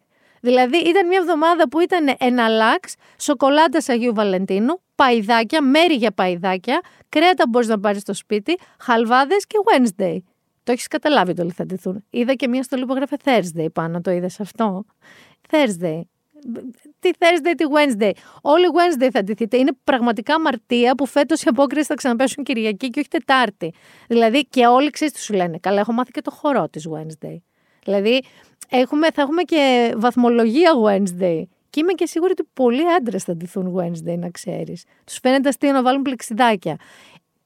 Δηλαδή 0.41 0.77
ήταν 0.77 1.07
μια 1.07 1.17
εβδομάδα 1.17 1.69
που 1.69 1.79
ήταν 1.79 2.15
εναλλάξ, 2.19 2.93
σοκολάτα 3.17 3.79
Αγίου 3.87 4.13
Βαλεντίνου, 4.13 4.81
παϊδάκια, 4.95 5.61
μέρη 5.61 5.93
για 5.93 6.11
παϊδάκια, 6.11 6.81
κρέατα 7.09 7.43
μπορείς 7.49 7.67
να 7.67 7.79
πάρεις 7.79 8.01
στο 8.01 8.13
σπίτι, 8.13 8.57
χαλβάδες 8.79 9.47
και 9.47 9.57
Wednesday. 9.65 10.17
Το 10.63 10.71
έχεις 10.71 10.87
καταλάβει 10.87 11.33
το 11.33 11.43
ότι 11.43 11.53
θα 11.53 11.65
ντυθούν. 11.65 12.03
Είδα 12.09 12.33
και 12.33 12.47
μία 12.47 12.63
στολή 12.63 12.85
που 12.85 12.93
έγραφε 12.93 13.17
Thursday 13.23 13.67
πάνω, 13.73 14.01
το 14.01 14.11
είδες 14.11 14.39
αυτό; 14.39 14.85
Thursday. 15.49 16.01
Τι 16.99 17.09
Thursday, 17.17 17.53
τι 17.57 17.63
Wednesday. 17.73 18.11
Όλοι 18.41 18.65
Wednesday 18.73 19.07
θα 19.11 19.23
ντυθείτε. 19.23 19.57
Είναι 19.57 19.71
πραγματικά 19.83 20.35
αμαρτία 20.35 20.95
που 20.95 21.05
φέτος 21.05 21.41
οι 21.41 21.45
απόκριες 21.47 21.87
θα 21.87 21.93
ξαναπέσουν 21.93 22.43
Κυριακή 22.43 22.89
και 22.89 22.99
όχι 22.99 23.09
Τετάρτη. 23.09 23.73
Δηλαδή 24.07 24.45
και 24.45 24.65
όλοι 24.65 24.89
ξέρεις 24.89 25.13
τι 25.13 25.21
σου 25.21 25.33
λένε. 25.33 25.57
Καλά, 25.57 25.79
έχω 25.79 25.91
μάθει 25.91 26.11
και 26.11 26.21
το 26.21 26.31
χορό 26.31 26.69
της 26.69 26.87
Wednesday. 26.93 27.37
Δηλαδή 27.83 28.23
έχουμε, 28.69 29.11
θα 29.11 29.21
έχουμε 29.21 29.41
και 29.41 29.93
βαθμολογία 29.97 30.71
Wednesday. 30.85 31.43
Και 31.69 31.79
είμαι 31.79 31.93
και 31.93 32.05
σίγουρη 32.05 32.31
ότι 32.31 32.49
πολλοί 32.53 32.93
άντρες 32.97 33.23
θα 33.23 33.35
ντυθούν 33.35 33.75
Wednesday, 33.75 34.17
να 34.17 34.29
ξέρεις. 34.29 34.83
Τους 35.05 35.17
φαίνεται 35.21 35.49
αστείο 35.49 35.71
να 35.71 35.81
βάλουν 35.81 36.01
πλεξιδάκια. 36.01 36.77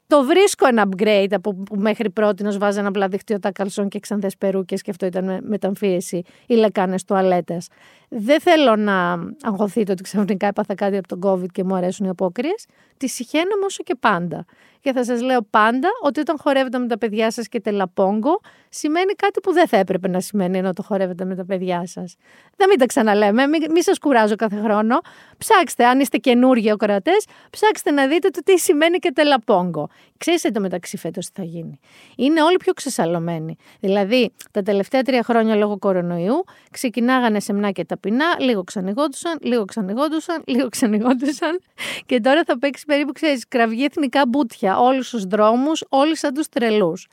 Το 0.08 0.24
βρίσκω 0.24 0.66
ένα 0.66 0.88
upgrade 0.88 1.28
από 1.30 1.54
που 1.54 1.76
μέχρι 1.76 2.10
πρώτη 2.10 2.42
να 2.42 2.58
βάζανε 2.58 2.88
απλά 2.88 3.08
τα 3.40 3.52
καλσόν 3.52 3.88
και 3.88 3.98
ξανθές 3.98 4.36
περούκες 4.36 4.82
και 4.82 4.90
αυτό 4.90 5.06
ήταν 5.06 5.40
μεταμφίεση 5.42 6.22
ή 6.46 6.54
λεκάνες 6.54 7.04
τουαλέτες. 7.04 7.68
δεν 8.08 8.40
θέλω 8.40 8.76
να 8.76 9.12
αγχωθείτε 9.42 9.92
ότι 9.92 10.02
ξαφνικά 10.02 10.46
έπαθα 10.46 10.74
κάτι 10.74 10.96
από 10.96 11.08
τον 11.08 11.20
COVID 11.24 11.46
και 11.52 11.64
μου 11.64 11.74
αρέσουν 11.74 12.06
οι 12.06 12.08
απόκριες. 12.08 12.66
Τη 12.96 13.08
συχαίνομαι 13.08 13.64
όσο 13.64 13.82
και 13.82 13.94
πάντα. 14.00 14.44
Και 14.80 14.92
θα 14.92 15.04
σας 15.04 15.22
λέω 15.22 15.42
πάντα 15.50 15.88
ότι 16.02 16.20
όταν 16.20 16.38
χορεύετε 16.38 16.78
με 16.78 16.86
τα 16.86 16.98
παιδιά 16.98 17.30
σας 17.30 17.48
και 17.48 17.60
τελαπόγκο, 17.60 18.40
σημαίνει 18.70 19.12
κάτι 19.12 19.40
που 19.40 19.52
δεν 19.52 19.68
θα 19.68 19.76
έπρεπε 19.76 20.08
να 20.08 20.20
σημαίνει 20.20 20.58
ενώ 20.58 20.72
το 20.72 20.82
χορεύετε 20.82 21.24
με 21.24 21.34
τα 21.34 21.44
παιδιά 21.44 21.86
σας. 21.86 22.16
Δεν 22.56 22.68
μην 22.68 22.78
τα 22.78 22.86
ξαναλέμε, 22.86 23.46
μην, 23.46 23.70
μην 23.70 23.82
σας 23.82 23.98
κουράζω 23.98 24.36
κάθε 24.36 24.60
χρόνο. 24.64 25.00
Ψάξτε, 25.38 25.86
αν 25.86 26.00
είστε 26.00 26.16
καινούργιοι 26.16 26.70
ακροατές, 26.70 27.26
ψάξτε 27.50 27.90
να 27.90 28.06
δείτε 28.06 28.28
το 28.28 28.40
τι 28.44 28.58
σημαίνει 28.58 28.98
και 28.98 29.12
τελαπόγκο. 29.12 29.88
Ξέρετε 30.16 30.50
το 30.50 30.60
μεταξύ 30.60 30.96
φέτος 30.96 31.26
τι 31.26 31.32
θα 31.34 31.42
γίνει. 31.42 31.80
Είναι 32.16 32.42
όλοι 32.42 32.56
πιο 32.56 32.72
ξεσαλωμένοι. 32.72 33.56
Δηλαδή, 33.80 34.32
τα 34.50 34.62
τελευταία 34.62 35.02
τρία 35.02 35.22
χρόνια 35.22 35.54
λόγω 35.54 35.78
κορονοϊού 35.78 36.44
ξεκινάγανε 36.70 37.40
σεμνά 37.40 37.70
και 37.70 37.84
ταπεινά, 37.84 38.36
λίγο 38.38 38.64
ξανηγόντουσαν, 38.64 39.38
λίγο 39.42 39.64
ξανηγόντουσαν, 39.64 40.42
λίγο 40.46 40.68
ξανηγόντουσαν 40.68 41.60
και 42.06 42.20
τώρα 42.20 42.42
θα 42.46 42.58
παίξει 42.58 42.84
περίπου, 42.84 43.12
ξέρεις, 43.12 43.48
κραυγή 43.48 43.84
εθνικά 43.84 44.22
μπούτια, 44.28 44.78
όλους 44.78 45.10
τους 45.10 45.24
δρόμους, 45.24 45.84
όλοι 45.88 46.16
σαν 46.16 46.34
τους 46.34 46.48
τρελούς. 46.48 47.08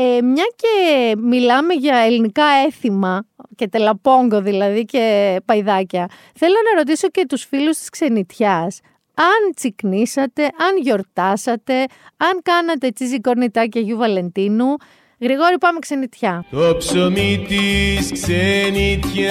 Ε, 0.00 0.22
μια 0.22 0.46
και 0.56 1.16
μιλάμε 1.16 1.74
για 1.74 1.96
ελληνικά 1.96 2.44
έθιμα 2.66 3.26
και 3.56 3.68
τελαπόγκο 3.68 4.40
δηλαδή 4.40 4.84
και 4.84 5.36
παϊδάκια, 5.44 6.08
θέλω 6.34 6.54
να 6.72 6.78
ρωτήσω 6.78 7.08
και 7.08 7.26
τους 7.28 7.44
φίλους 7.44 7.76
της 7.78 7.88
ξενιτιάς 7.88 8.80
αν 9.14 9.54
τσικνήσατε, 9.54 10.42
αν 10.42 10.76
γιορτάσατε, 10.82 11.74
αν 12.16 12.40
κάνατε 12.42 12.90
τσίζι 12.90 13.20
κορνιτάκια 13.20 13.80
Γιου 13.80 13.96
Βαλεντίνου. 13.96 14.76
Γρηγόρη 15.20 15.58
πάμε 15.58 15.78
ξενιτιά. 15.78 16.44
Το 16.50 16.76
ψωμί 16.78 17.46
της 17.48 18.12
ξενιτιάς 18.12 19.28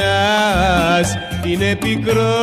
είναι 1.45 1.75
πικρό 1.75 2.35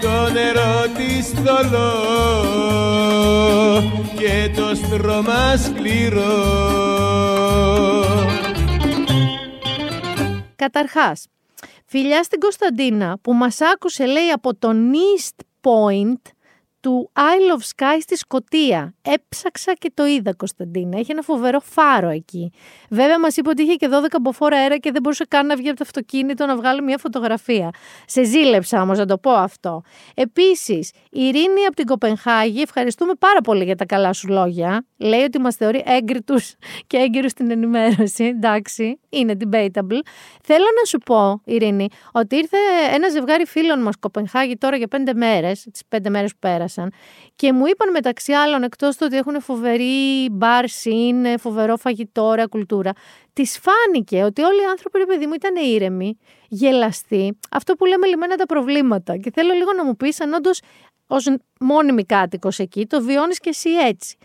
Το 0.00 0.30
νερό 0.32 0.86
της 0.96 1.28
θολό 1.28 2.64
και 4.24 4.50
το 4.56 4.74
στρώμα 4.74 5.56
σκληρό 5.56 6.44
Καταρχάς, 10.56 11.26
Φιλιά 11.86 12.22
στην 12.22 12.40
Κωνσταντίνα 12.40 13.18
που 13.22 13.32
μας 13.32 13.60
άκουσε 13.60 14.06
λέει 14.06 14.30
από 14.30 14.54
τον 14.54 14.92
East 14.92 15.44
Point 15.60 16.33
του 16.84 17.10
Isle 17.14 17.58
of 17.58 17.62
Sky 17.76 17.98
στη 18.00 18.16
Σκοτία. 18.16 18.94
Έψαξα 19.02 19.72
και 19.72 19.90
το 19.94 20.06
είδα, 20.06 20.34
Κωνσταντίνα. 20.34 20.98
Έχει 20.98 21.12
ένα 21.12 21.22
φοβερό 21.22 21.60
φάρο 21.60 22.08
εκεί. 22.08 22.52
Βέβαια, 22.90 23.18
μας 23.20 23.36
είπε 23.36 23.48
ότι 23.48 23.62
είχε 23.62 23.74
και 23.74 23.88
12 23.90 24.16
μποφόρ 24.22 24.52
αέρα 24.52 24.76
και 24.76 24.90
δεν 24.90 25.02
μπορούσε 25.02 25.24
καν 25.28 25.46
να 25.46 25.56
βγει 25.56 25.68
από 25.68 25.76
το 25.76 25.84
αυτοκίνητο 25.86 26.46
να 26.46 26.56
βγάλει 26.56 26.82
μια 26.82 26.98
φωτογραφία. 26.98 27.70
Σε 28.06 28.22
ζήλεψα 28.24 28.82
όμως 28.82 28.98
να 28.98 29.06
το 29.06 29.18
πω 29.18 29.30
αυτό. 29.30 29.82
Επίσης, 30.14 30.90
η 31.10 31.20
Ειρήνη 31.20 31.64
από 31.66 31.76
την 31.76 31.86
Κοπενχάγη, 31.86 32.60
ευχαριστούμε 32.60 33.12
πάρα 33.18 33.40
πολύ 33.40 33.64
για 33.64 33.76
τα 33.76 33.84
καλά 33.84 34.12
σου 34.12 34.28
λόγια. 34.28 34.86
Λέει 34.96 35.22
ότι 35.22 35.38
μας 35.38 35.56
θεωρεί 35.56 35.82
έγκριτους 35.86 36.54
και 36.86 36.96
έγκυρους 36.96 37.30
στην 37.30 37.50
ενημέρωση. 37.50 38.24
Εντάξει, 38.24 39.00
είναι 39.08 39.36
debatable. 39.40 40.00
Θέλω 40.42 40.66
να 40.78 40.84
σου 40.86 40.98
πω, 40.98 41.40
Ειρήνη, 41.44 41.88
ότι 42.12 42.36
ήρθε 42.36 42.56
ένα 42.94 43.08
ζευγάρι 43.08 43.46
φίλων 43.46 43.82
μας 43.82 43.96
Κοπενχάγη 44.00 44.56
τώρα 44.56 44.76
για 44.76 44.88
πέντε 44.88 45.14
μέρες, 45.14 45.66
τις 45.72 45.82
πέντε 45.88 46.10
μέρες 46.10 46.32
που 46.32 46.38
πέρασαν 46.74 46.92
και 47.36 47.52
μου 47.52 47.66
είπαν 47.66 47.90
μεταξύ 47.90 48.32
άλλων, 48.32 48.62
εκτός 48.62 48.96
του 48.96 49.02
ότι 49.06 49.16
έχουν 49.16 49.40
φοβερή 49.40 50.28
μπαρ 50.30 50.68
σιν, 50.68 51.38
φοβερό 51.38 51.76
φαγητό, 51.76 52.22
ωραία 52.22 52.46
κουλτούρα, 52.46 52.92
της 53.32 53.60
φάνηκε 53.62 54.22
ότι 54.22 54.42
όλοι 54.42 54.60
οι 54.60 54.64
άνθρωποι, 54.70 54.98
ρε 54.98 55.06
παιδί 55.06 55.26
μου, 55.26 55.34
ήταν 55.34 55.56
ήρεμοι, 55.56 56.18
γελαστοί. 56.48 57.38
Αυτό 57.50 57.74
που 57.74 57.84
λέμε 57.84 58.06
λιμένα 58.06 58.36
τα 58.36 58.46
προβλήματα. 58.46 59.16
Και 59.16 59.30
θέλω 59.34 59.52
λίγο 59.52 59.72
να 59.72 59.84
μου 59.84 59.96
πεις 59.96 60.20
αν 60.20 60.32
όντως 60.32 60.60
ως 61.06 61.36
μόνιμη 61.60 62.04
κάτοικος 62.04 62.58
εκεί 62.58 62.86
το 62.86 63.02
βιώνεις 63.02 63.38
και 63.38 63.48
εσύ 63.48 63.70
έτσι. 63.70 64.16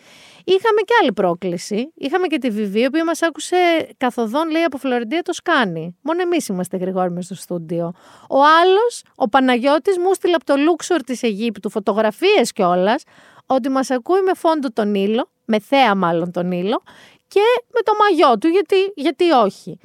Είχαμε 0.56 0.82
και 0.86 0.94
άλλη 1.02 1.14
πρόκληση. 1.14 1.92
Είχαμε 1.96 2.28
και 2.28 2.38
τη 2.38 2.50
Βιβί, 2.50 2.82
η 2.82 2.86
οποία 2.86 3.06
μας 3.06 3.22
άκουσε 3.22 3.88
καθοδόν, 3.98 4.50
λέει 4.50 4.64
από 4.64 4.78
Φλωρεντία 4.78 5.22
το 5.22 5.34
σκάνει. 5.34 5.98
Μόνο 6.02 6.22
εμείς 6.22 6.48
είμαστε 6.48 6.78
γρηγόροι 6.78 7.24
στο 7.24 7.36
στούντιο. 7.36 7.94
Ο 8.30 8.38
άλλος, 8.62 9.04
ο 9.16 9.30
Παναγιώτης, 9.30 9.98
μου 9.98 10.14
στείλε 10.14 10.36
από 10.36 10.46
το 10.46 10.56
Λούξορ 10.56 11.04
της 11.04 11.24
Αιγύπτου 11.24 11.70
φωτογραφίες 11.70 12.52
κιόλας, 12.52 13.04
ότι 13.46 13.70
μας 13.70 13.90
ακούει 13.90 14.22
με 14.22 14.32
φόντο 14.34 14.72
τον 14.72 14.96
ήλιο, 14.96 15.30
με 15.46 15.60
θέα 15.60 15.96
μάλλον 15.96 16.32
τον 16.32 16.52
ήλιο, 16.52 16.82
και 17.28 17.42
με 17.74 17.82
το 17.82 17.92
μαγιό 18.00 18.38
του, 18.38 18.48
γιατί, 18.48 18.76
γιατί 18.96 19.32
όχι. 19.32 19.80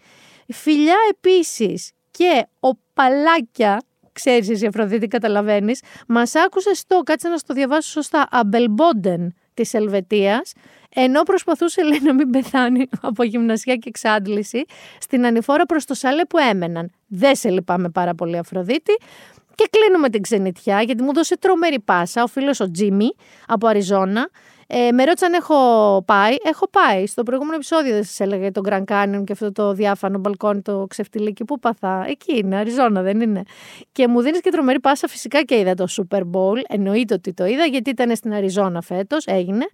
Φιλιά 0.49 0.97
επίσης 1.11 1.93
και 2.11 2.47
ο 2.61 2.69
Παλάκια, 2.95 3.83
ξέρεις 4.13 4.51
εσύ 4.51 4.67
Αφροδίτη, 4.67 5.07
καταλαβαίνεις, 5.07 5.83
μας 6.09 6.35
άκουσε 6.35 6.75
στο, 6.75 7.01
κάτσε 7.01 7.29
να 7.29 7.39
στο 7.39 7.55
διαβάσω 7.55 7.91
σωστά, 7.91 8.29
Αμπελμπόντεν 8.31 9.35
της 9.55 9.75
Ελβετίας, 9.75 10.53
ενώ 10.95 11.23
προσπαθούσε 11.23 11.83
λέει, 11.83 12.01
να 12.03 12.15
μην 12.15 12.31
πεθάνει 12.31 12.89
από 13.01 13.23
γυμνασιά 13.23 13.77
και 13.77 13.89
εξάντληση, 13.89 14.65
στην 15.01 15.27
ανηφόρα 15.27 15.67
προς 15.67 15.85
το 15.85 15.95
σάλε 15.95 16.25
που 16.25 16.39
έμεναν. 16.39 16.91
Δεν 17.07 17.37
σε 17.37 17.51
λυπάμαι 17.51 17.89
πάρα 17.89 18.15
πολύ 18.15 18.39
Αφροδίτη. 18.39 18.93
Και 19.55 19.69
κλείνουμε 19.71 20.09
την 20.09 20.23
ξενιτιά, 20.23 20.83
γιατί 20.83 21.03
μου 21.03 21.13
δώσε 21.13 21.39
τρομερή 21.39 21.81
πάσα 21.81 22.23
ο 22.23 22.27
φίλος 22.27 22.61
ο 22.61 22.71
Τζίμι 22.71 23.09
από 23.47 23.67
Αριζόνα, 23.67 24.29
ε, 24.67 24.91
με 24.93 25.05
ρώτησαν 25.05 25.35
αν 25.35 25.41
έχω 25.41 26.03
πάει. 26.07 26.35
Έχω 26.43 26.69
πάει. 26.69 27.07
Στο 27.07 27.23
προηγούμενο 27.23 27.55
επεισόδιο 27.57 27.93
δεν 27.93 28.05
σας 28.05 28.21
έλεγα 28.21 28.43
για 28.43 28.53
τον 28.53 28.63
Grand 28.69 28.85
Canyon 28.85 29.23
και 29.25 29.33
αυτό 29.33 29.53
το 29.53 29.73
διάφανο 29.73 30.19
μπαλκόνι, 30.19 30.63
το 30.63 30.87
ξεφτιλίκι 30.89 31.45
που 31.45 31.59
παθά. 31.59 32.05
Εκεί 32.09 32.37
είναι, 32.37 32.57
Αριζόνα 32.57 33.03
δεν 33.03 33.21
είναι. 33.21 33.43
Και 33.93 34.09
μου 34.09 34.21
δίνεις 34.21 34.41
και 34.41 34.51
τρομερή 34.51 34.81
πάσα. 34.81 35.09
Φυσικά 35.09 35.43
και 35.43 35.59
είδα 35.59 35.75
το 35.75 35.87
Super 35.91 36.21
Bowl. 36.21 36.57
Εννοείται 36.69 37.15
ότι 37.15 37.33
το 37.33 37.45
είδα 37.45 37.65
γιατί 37.65 37.91
ήταν 37.91 38.17
στην 38.17 38.33
Αριζόνα 38.33 38.81
φέτος. 38.81 39.27
Έγινε. 39.27 39.65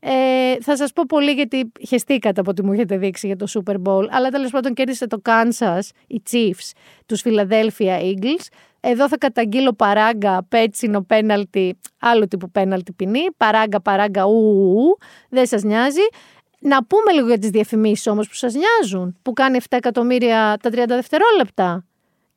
Ε, 0.00 0.56
θα 0.60 0.76
σας 0.76 0.92
πω 0.92 1.02
πολύ 1.08 1.30
γιατί 1.30 1.72
χεστήκατε 1.88 2.40
από 2.40 2.50
ό,τι 2.50 2.64
μου 2.64 2.72
έχετε 2.72 2.96
δείξει 2.96 3.26
για 3.26 3.36
το 3.36 3.46
Super 3.48 3.74
Bowl. 3.74 4.06
Αλλά 4.10 4.28
τέλος 4.28 4.50
πάντων 4.50 4.74
κέρδισε 4.74 5.06
το 5.06 5.22
Kansas, 5.24 5.88
οι 6.06 6.22
Chiefs, 6.30 6.70
τους 7.06 7.22
Philadelphia 7.24 8.00
Eagles. 8.00 8.46
Εδώ 8.86 9.08
θα 9.08 9.18
καταγγείλω 9.18 9.72
παράγκα, 9.72 10.46
πέτσινο, 10.48 11.02
πέναλτι, 11.02 11.78
άλλο 12.00 12.28
τύπου 12.28 12.50
πέναλτι 12.50 12.92
ποινή. 12.92 13.26
Παράγκα, 13.36 13.80
παράγκα, 13.80 14.24
ου, 14.24 14.96
δεν 15.28 15.46
σας 15.46 15.62
νοιάζει. 15.62 16.06
Να 16.58 16.84
πούμε 16.84 17.12
λίγο 17.12 17.26
για 17.26 17.38
τις 17.38 17.50
διαφημίσεις 17.50 18.06
όμως 18.06 18.28
που 18.28 18.34
σας 18.34 18.54
νοιάζουν, 18.54 19.18
που 19.22 19.32
κάνει 19.32 19.56
7 19.56 19.76
εκατομμύρια 19.76 20.58
τα 20.62 20.70
30 20.70 20.84
δευτερόλεπτα. 20.86 21.84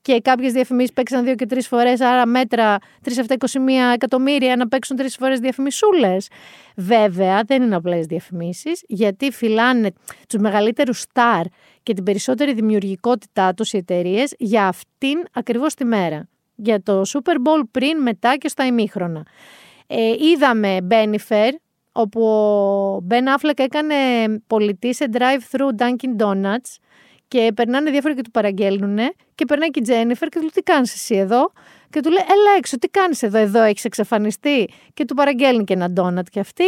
Και 0.01 0.19
κάποιες 0.19 0.53
διαφημίσεις 0.53 0.93
παίξαν 0.93 1.23
δύο 1.23 1.35
και 1.35 1.45
τρεις 1.45 1.67
φορές, 1.67 2.01
άρα 2.01 2.25
μέτρα 2.25 2.77
3 3.03 3.19
7 3.19 3.33
21 3.33 3.93
εκατομμύρια 3.93 4.55
να 4.55 4.67
παίξουν 4.67 4.95
τρεις 4.95 5.15
φορές 5.15 5.39
διαφημισούλες. 5.39 6.27
Βέβαια, 6.75 7.41
δεν 7.47 7.63
είναι 7.63 7.75
απλές 7.75 8.05
διαφημίσεις, 8.05 8.83
γιατί 8.87 9.31
φυλάνε 9.31 9.91
τους 10.27 10.39
μεγαλύτερους 10.39 10.99
στάρ 10.99 11.43
και 11.83 11.93
την 11.93 12.03
περισσότερη 12.03 12.53
δημιουργικότητά 12.53 13.53
τους 13.53 13.73
οι 13.73 13.77
εταιρείες 13.77 14.33
για 14.37 14.67
αυτήν 14.67 15.23
ακριβώς 15.31 15.73
τη 15.73 15.85
μέρα 15.85 16.27
για 16.57 16.83
το 16.83 17.01
Super 17.07 17.33
Bowl 17.33 17.63
πριν, 17.71 18.01
μετά 18.01 18.35
και 18.37 18.47
στα 18.47 18.65
ημίχρονα. 18.65 19.25
Ε, 19.87 20.13
είδαμε 20.19 20.77
Benifer, 20.89 21.49
όπου 21.91 22.25
ο 22.25 23.07
Ben 23.09 23.23
Affleck 23.37 23.59
έκανε 23.59 23.95
πολιτή 24.47 24.93
σε 24.93 25.09
drive-thru 25.13 25.81
Dunkin' 25.81 26.23
Donuts 26.23 26.75
και 27.27 27.51
περνάνε 27.55 27.91
διάφοροι 27.91 28.15
και 28.15 28.21
του 28.21 28.31
παραγγέλνουν 28.31 28.97
και 29.35 29.45
περνάει 29.45 29.69
και 29.69 29.79
η 29.79 29.83
Τζένιφερ 29.83 30.27
και 30.27 30.35
του 30.35 30.41
λέει 30.41 30.51
τι 30.53 30.61
κάνεις 30.61 30.93
εσύ 30.93 31.15
εδώ; 31.15 31.51
Και 31.89 31.99
του 31.99 32.09
λέει 32.09 32.23
έλα 32.23 32.57
έξω 32.57 32.77
τι 32.77 32.87
κάνεις 32.87 33.23
εδώ, 33.23 33.37
εδώ 33.37 33.61
έχεις 33.61 33.85
εξαφανιστεί; 33.85 34.69
Και 34.93 35.05
του 35.05 35.13
παραγγέλνει 35.15 35.63
και 35.63 35.73
ένα 35.73 35.89
ντόνατ 35.89 36.27
και 36.31 36.39
αυτή 36.39 36.63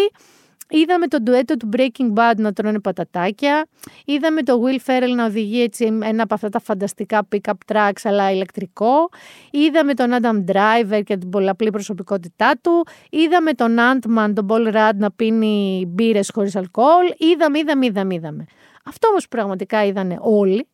Είδαμε 0.70 1.08
τον 1.08 1.24
ντουέτο 1.24 1.58
του 1.58 1.70
Breaking 1.78 2.14
Bad 2.14 2.34
να 2.38 2.54
τρώνε 2.54 2.80
πατατάκια. 2.80 3.68
Είδαμε 4.06 4.44
το 4.44 4.62
Will 4.64 4.90
Ferrell 4.90 5.14
να 5.16 5.26
οδηγεί 5.26 5.62
έτσι 5.62 5.86
ένα 6.04 6.24
από 6.24 6.34
αυτά 6.34 6.50
τα 6.50 6.60
φανταστικά 6.60 7.28
pick-up 7.32 7.74
trucks 7.74 8.02
αλλά 8.04 8.32
ηλεκτρικό. 8.32 9.10
Είδαμε 9.52 9.94
τον 9.94 10.10
Adam 10.22 10.52
Driver 10.52 11.02
και 11.04 11.18
την 11.18 11.30
πολλαπλή 11.30 11.70
προσωπικότητά 11.70 12.60
του. 12.62 12.86
Είδαμε 13.10 13.54
τον 13.54 13.76
Ant-Man, 13.80 14.32
τον 14.34 14.48
Paul 14.50 14.74
Rudd 14.76 14.96
να 14.96 15.12
πίνει 15.12 15.86
μπύρες 15.88 16.32
χωρίς 16.34 16.56
αλκοόλ. 16.56 17.14
Είδαμε, 17.18 17.60
είδαμε, 17.60 17.86
είδαμε, 17.86 18.14
είδαμε. 18.14 18.46
Αυτό 18.86 19.08
όμως 19.08 19.28
πραγματικά 19.28 19.86
είδανε 19.86 20.18
όλοι 20.22 20.68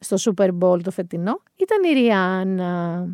στο 0.00 0.34
Super 0.36 0.48
Bowl 0.60 0.82
το 0.82 0.90
φετινό 0.90 1.42
ήταν 1.56 1.84
η 1.84 1.92
Ριάννα. 1.92 3.06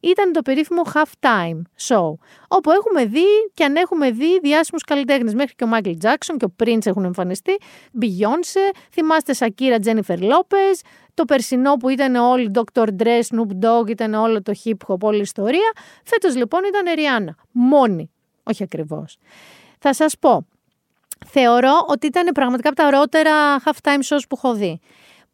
Ήταν 0.00 0.32
το 0.32 0.42
περίφημο 0.42 0.82
half-time 0.94 1.62
show, 1.88 2.14
όπου 2.48 2.70
έχουμε 2.70 3.04
δει 3.04 3.24
και 3.54 3.64
αν 3.64 3.76
έχουμε 3.76 4.10
δει 4.10 4.40
διάσημους 4.40 4.82
καλλιτέχνες, 4.82 5.34
μέχρι 5.34 5.54
και 5.54 5.64
ο 5.64 5.66
Μάικλ 5.66 5.90
Τζάκσον 5.98 6.36
και 6.38 6.44
ο 6.44 6.54
Prince 6.62 6.86
έχουν 6.86 7.04
εμφανιστεί, 7.04 7.56
Beyoncé, 8.00 8.76
θυμάστε 8.92 9.32
Σακύρα, 9.32 9.78
Τζένιφερ 9.78 10.22
Λόπες, 10.22 10.80
το 11.14 11.24
περσινό 11.24 11.74
που 11.74 11.88
ήταν 11.88 12.14
όλοι 12.14 12.50
Dr. 12.54 12.86
Dre, 13.02 13.20
Snoop 13.28 13.64
Dogg, 13.66 13.88
ήταν 13.88 14.14
όλο 14.14 14.42
το 14.42 14.52
hip 14.64 14.76
hop, 14.86 14.98
όλη 15.00 15.18
η 15.18 15.20
ιστορία. 15.20 15.72
Φέτος 16.04 16.36
λοιπόν 16.36 16.60
ήταν 16.64 16.86
η 16.86 16.94
Ριάννα, 16.94 17.36
μόνη, 17.52 18.10
όχι 18.42 18.62
ακριβώς. 18.62 19.18
Θα 19.78 19.94
σας 19.94 20.18
πω, 20.18 20.46
θεωρώ 21.26 21.84
ότι 21.88 22.06
ήταν 22.06 22.32
πραγματικά 22.34 22.68
από 22.68 22.76
τα 22.76 22.86
ωραιότερα 22.86 23.58
half-time 23.64 24.02
shows 24.08 24.22
που 24.28 24.36
έχω 24.36 24.54
δει. 24.54 24.80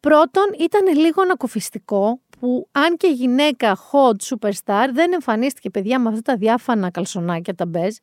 Πρώτον, 0.07 0.43
ήταν 0.59 0.97
λίγο 0.97 1.21
ανακουφιστικό 1.21 2.21
που 2.43 2.67
αν 2.71 2.97
και 2.97 3.07
γυναίκα 3.07 3.77
hot 3.77 4.35
superstar 4.35 4.87
δεν 4.93 5.13
εμφανίστηκε 5.13 5.69
παιδιά 5.69 5.99
με 5.99 6.09
αυτά 6.09 6.21
τα 6.21 6.35
διάφανα 6.35 6.91
καλσονάκια 6.91 7.55
τα 7.55 7.65
μπέζ 7.65 7.95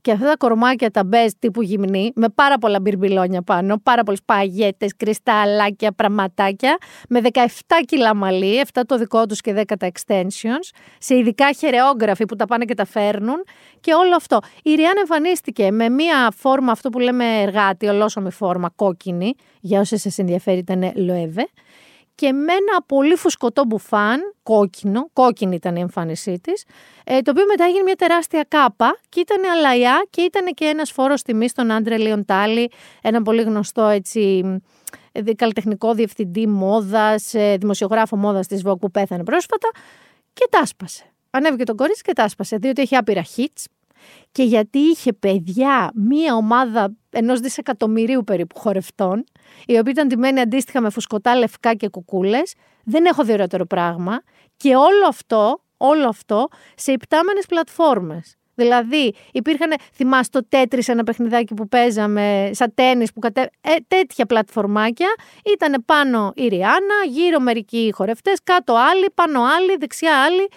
και 0.00 0.12
αυτά 0.12 0.26
τα 0.26 0.36
κορμάκια 0.36 0.90
τα 0.90 1.04
μπέζ 1.04 1.30
τύπου 1.38 1.62
γυμνή 1.62 2.12
με 2.14 2.28
πάρα 2.28 2.58
πολλά 2.58 2.80
μπιρμπιλόνια 2.80 3.42
πάνω, 3.42 3.78
πάρα 3.82 4.02
πολλές 4.02 4.20
παγέτες, 4.24 4.96
κρυσταλλάκια, 4.96 5.92
πραγματάκια 5.92 6.78
με 7.08 7.20
17 7.32 7.40
κιλά 7.86 8.14
μαλλί, 8.14 8.60
7 8.72 8.80
το 8.86 8.96
δικό 8.96 9.26
τους 9.26 9.40
και 9.40 9.54
10 9.56 9.62
τα 9.78 9.88
extensions, 9.92 10.76
σε 10.98 11.16
ειδικά 11.16 11.52
χερεόγραφοι 11.52 12.24
που 12.24 12.36
τα 12.36 12.46
πάνε 12.46 12.64
και 12.64 12.74
τα 12.74 12.84
φέρνουν 12.84 13.44
και 13.80 13.92
όλο 13.92 14.16
αυτό. 14.16 14.38
Η 14.62 14.74
Ριάν 14.74 14.96
εμφανίστηκε 14.98 15.70
με 15.70 15.88
μία 15.88 16.32
φόρμα 16.36 16.72
αυτό 16.72 16.88
που 16.90 16.98
λέμε 16.98 17.24
εργάτη, 17.40 17.86
ολόσωμη 17.86 18.30
φόρμα 18.30 18.70
κόκκινη, 18.76 19.34
για 19.60 19.80
όσες 19.80 20.00
σας 20.00 20.18
ενδιαφέρει 20.18 20.58
ήταν 20.58 20.92
λοεύε, 20.94 21.48
και 22.18 22.32
με 22.32 22.52
ένα 22.52 22.82
πολύ 22.86 23.16
φουσκωτό 23.16 23.64
μπουφάν, 23.64 24.20
κόκκινο, 24.42 25.08
κόκκινη 25.12 25.54
ήταν 25.54 25.76
η 25.76 25.80
εμφάνισή 25.80 26.40
της, 26.40 26.64
ε, 27.04 27.20
το 27.20 27.30
οποίο 27.30 27.44
μετά 27.46 27.64
έγινε 27.64 27.82
μια 27.82 27.94
τεράστια 27.94 28.44
κάπα 28.48 28.98
και 29.08 29.20
ήταν 29.20 29.42
αλaya 29.42 30.06
και 30.10 30.20
ήταν 30.20 30.54
και 30.54 30.64
ένας 30.64 30.90
φόρος 30.90 31.22
τιμής 31.22 31.50
στον 31.50 31.70
Άντρε 31.70 31.96
Λιοντάλη, 31.96 32.70
ένα 33.02 33.22
πολύ 33.22 33.42
γνωστό 33.42 33.82
έτσι 33.82 34.44
ε, 35.12 35.34
καλλιτεχνικό 35.34 35.94
διευθυντή 35.94 36.46
μόδας, 36.46 37.34
ε, 37.34 37.56
δημοσιογράφο 37.60 38.16
μόδας 38.16 38.46
της 38.46 38.62
Vogue 38.66 38.78
που 38.80 38.90
πέθανε 38.90 39.24
πρόσφατα 39.24 39.70
και 40.32 40.46
τα 40.50 40.58
άσπασε. 40.58 41.04
Ανέβηκε 41.30 41.64
τον 41.64 41.76
κορίτσι 41.76 42.02
και 42.02 42.12
τα 42.12 42.22
άσπασε, 42.22 42.56
διότι 42.56 42.82
έχει 42.82 42.96
άπειρα 42.96 43.24
hits, 43.36 43.64
και 44.32 44.42
γιατί 44.42 44.78
είχε 44.78 45.12
παιδιά 45.12 45.90
μία 45.94 46.34
ομάδα 46.34 46.96
ενός 47.10 47.40
δισεκατομμυρίου 47.40 48.24
περίπου 48.24 48.58
χορευτών, 48.58 49.24
οι 49.66 49.78
οποίοι 49.78 49.92
ήταν 49.96 50.08
τιμένοι 50.08 50.40
αντίστοιχα 50.40 50.80
με 50.80 50.90
φουσκωτά 50.90 51.36
λευκά 51.36 51.74
και 51.74 51.88
κουκούλες. 51.88 52.54
Δεν 52.84 53.04
έχω 53.04 53.24
δει 53.24 53.32
ωραιότερο 53.32 53.66
πράγμα. 53.66 54.22
Και 54.56 54.76
όλο 54.76 55.06
αυτό, 55.08 55.62
όλο 55.76 56.08
αυτό 56.08 56.48
σε 56.74 56.92
υπτάμενες 56.92 57.46
πλατφόρμες. 57.46 58.38
Δηλαδή, 58.54 59.14
υπήρχαν, 59.32 59.74
θυμάσαι 59.94 60.30
το 60.30 60.46
τέτρι 60.48 60.82
ένα 60.86 61.02
παιχνιδάκι 61.02 61.54
που 61.54 61.68
παίζαμε, 61.68 62.50
σαν 62.52 62.74
τέννη 62.74 63.06
που 63.14 63.20
κατε... 63.20 63.50
ε, 63.60 63.74
τέτοια 63.88 64.26
πλατφορμάκια. 64.26 65.14
Ήταν 65.52 65.82
πάνω 65.86 66.32
η 66.34 66.48
Ριάννα, 66.48 66.94
γύρω 67.08 67.40
μερικοί 67.40 67.90
χορευτές, 67.94 68.38
κάτω 68.44 68.74
άλλοι, 68.74 69.06
πάνω 69.14 69.42
άλλοι, 69.42 69.76
δεξιά 69.76 70.22
άλλοι. 70.22 70.48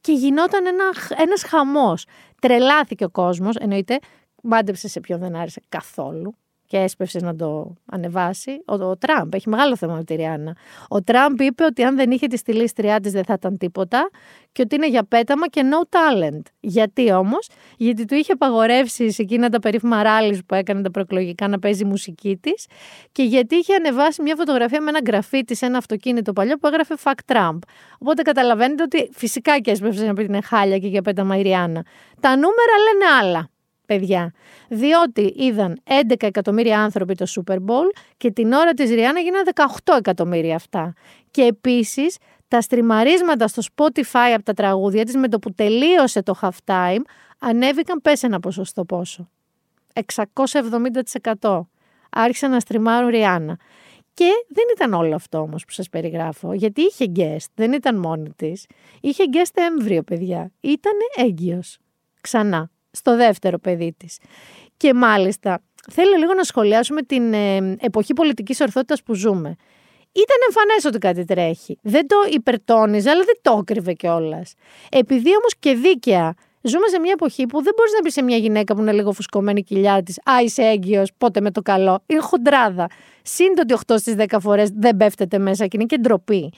Και 0.00 0.12
γινόταν 0.12 0.66
ένα, 0.66 0.84
ένας 1.16 1.42
χαμός. 1.42 2.04
Τρελάθηκε 2.40 3.04
ο 3.04 3.10
κόσμος, 3.10 3.56
εννοείται, 3.56 3.98
μάντεψε 4.42 4.88
σε 4.88 5.00
ποιον 5.00 5.20
δεν 5.20 5.36
άρεσε 5.36 5.60
καθόλου 5.68 6.34
και 6.70 6.76
έσπευσε 6.76 7.18
να 7.18 7.36
το 7.36 7.74
ανεβάσει. 7.86 8.62
Ο, 8.66 8.84
ο 8.84 8.96
Τραμπ 8.96 9.34
έχει 9.34 9.48
μεγάλο 9.48 9.76
θέμα 9.76 9.94
με 9.94 10.04
τη 10.04 10.14
Ριάννα. 10.14 10.56
Ο 10.88 11.02
Τραμπ 11.02 11.40
είπε 11.40 11.64
ότι 11.64 11.82
αν 11.82 11.96
δεν 11.96 12.10
είχε 12.10 12.26
τη 12.26 12.36
στηλίστριά 12.36 13.00
τη 13.00 13.10
δεν 13.10 13.24
θα 13.24 13.32
ήταν 13.32 13.58
τίποτα 13.58 14.10
και 14.52 14.62
ότι 14.62 14.74
είναι 14.74 14.88
για 14.88 15.04
πέταμα 15.04 15.48
και 15.48 15.62
no 15.64 15.96
talent. 15.96 16.40
Γιατί 16.60 17.12
όμως, 17.12 17.48
γιατί 17.76 18.04
του 18.04 18.14
είχε 18.14 18.32
απαγορεύσει 18.32 19.10
σε 19.10 19.22
εκείνα 19.22 19.48
τα 19.48 19.58
περίφημα 19.58 20.02
ράλι 20.02 20.42
που 20.46 20.54
έκανε 20.54 20.82
τα 20.82 20.90
προεκλογικά 20.90 21.48
να 21.48 21.58
παίζει 21.58 21.82
η 21.82 21.86
μουσική 21.86 22.36
της 22.36 22.66
και 23.12 23.22
γιατί 23.22 23.54
είχε 23.54 23.74
ανεβάσει 23.74 24.22
μια 24.22 24.36
φωτογραφία 24.36 24.80
με 24.80 24.88
ένα 24.88 25.00
γραφίτι 25.06 25.54
σε 25.56 25.66
ένα 25.66 25.78
αυτοκίνητο 25.78 26.32
παλιό 26.32 26.56
που 26.56 26.66
έγραφε 26.66 26.94
Fuck 27.02 27.34
Trump. 27.34 27.58
Οπότε 27.98 28.22
καταλαβαίνετε 28.22 28.82
ότι 28.82 29.10
φυσικά 29.12 29.58
και 29.58 29.70
έσπευσε 29.70 30.06
να 30.06 30.14
πει 30.14 30.26
την 30.26 30.42
χάλια 30.42 30.78
και 30.78 30.88
για 30.88 31.02
πέταμα 31.02 31.36
η 31.36 31.42
Ριάννα. 31.42 31.84
Τα 32.20 32.28
νούμερα 32.28 32.74
λένε 32.84 33.04
άλλα 33.20 33.50
παιδιά. 33.90 34.32
Διότι 34.68 35.34
είδαν 35.36 35.80
11 36.08 36.14
εκατομμύρια 36.18 36.82
άνθρωποι 36.82 37.14
το 37.14 37.26
Super 37.28 37.56
Bowl 37.56 37.90
και 38.16 38.30
την 38.30 38.52
ώρα 38.52 38.72
της 38.72 38.90
Ριάννα 38.90 39.20
γίνανε 39.20 39.50
18 39.54 39.94
εκατομμύρια 39.98 40.54
αυτά. 40.54 40.92
Και 41.30 41.42
επίσης 41.42 42.16
τα 42.48 42.60
στριμαρίσματα 42.60 43.48
στο 43.48 43.62
Spotify 43.74 44.32
από 44.34 44.42
τα 44.42 44.52
τραγούδια 44.52 45.04
της 45.04 45.16
με 45.16 45.28
το 45.28 45.38
που 45.38 45.52
τελείωσε 45.52 46.22
το 46.22 46.38
halftime 46.40 47.00
ανέβηκαν 47.38 48.00
πες 48.02 48.22
ένα 48.22 48.40
ποσοστό 48.40 48.84
πόσο. 48.84 49.28
670%. 51.40 51.60
Άρχισαν 52.10 52.50
να 52.50 52.60
στριμάρουν 52.60 53.10
Ριάννα. 53.10 53.58
Και 54.14 54.30
δεν 54.48 54.64
ήταν 54.74 54.92
όλο 54.92 55.14
αυτό 55.14 55.38
όμως 55.38 55.64
που 55.64 55.72
σας 55.72 55.88
περιγράφω, 55.88 56.52
γιατί 56.52 56.80
είχε 56.80 57.12
guest, 57.16 57.46
δεν 57.54 57.72
ήταν 57.72 57.96
μόνη 57.96 58.32
της. 58.36 58.66
Είχε 59.00 59.24
guest 59.32 59.62
έμβριο, 59.70 60.02
παιδιά. 60.02 60.52
Ήτανε 60.60 61.04
έγκυος. 61.16 61.78
Ξανά 62.20 62.70
στο 62.90 63.16
δεύτερο 63.16 63.58
παιδί 63.58 63.94
της. 63.96 64.18
Και 64.76 64.94
μάλιστα 64.94 65.62
θέλω 65.92 66.16
λίγο 66.16 66.34
να 66.34 66.42
σχολιάσουμε 66.42 67.02
την 67.02 67.32
ε, 67.32 67.76
εποχή 67.80 68.12
πολιτικής 68.12 68.60
ορθότητας 68.60 69.02
που 69.02 69.14
ζούμε. 69.14 69.56
Ήταν 70.12 70.36
εμφανές 70.46 70.84
ότι 70.84 70.98
κάτι 70.98 71.24
τρέχει. 71.24 71.78
Δεν 71.82 72.06
το 72.06 72.16
υπερτόνιζε, 72.32 73.10
αλλά 73.10 73.24
δεν 73.24 73.38
το 73.42 73.58
έκρυβε 73.60 73.92
κιόλας. 73.92 74.54
Επειδή 74.90 75.28
όμως 75.28 75.54
και 75.58 75.74
δίκαια 75.74 76.34
ζούμε 76.62 76.88
σε 76.88 76.98
μια 76.98 77.12
εποχή 77.12 77.46
που 77.46 77.62
δεν 77.62 77.72
μπορείς 77.76 77.92
να 77.92 78.00
πει 78.00 78.10
σε 78.10 78.22
μια 78.22 78.36
γυναίκα 78.36 78.74
που 78.74 78.80
είναι 78.80 78.92
λίγο 78.92 79.12
φουσκωμένη 79.12 79.62
κοιλιά 79.62 80.02
της, 80.02 80.18
Α, 80.18 80.42
είσαι 80.42 80.62
έγκυος, 80.62 81.10
πότε 81.18 81.40
με 81.40 81.50
το 81.50 81.62
καλό. 81.62 82.02
Είναι 82.06 82.20
χοντράδα. 82.20 82.86
Συν 83.22 83.54
το 83.54 83.62
ότι 83.62 83.74
8 83.86 83.98
στις 83.98 84.14
10 84.18 84.24
φορές 84.40 84.70
δεν 84.70 84.96
πέφτεται 84.96 85.38
μέσα 85.38 85.66
και 85.66 85.76
είναι 85.76 85.86
και 85.86 85.98
ντροπή. 85.98 86.52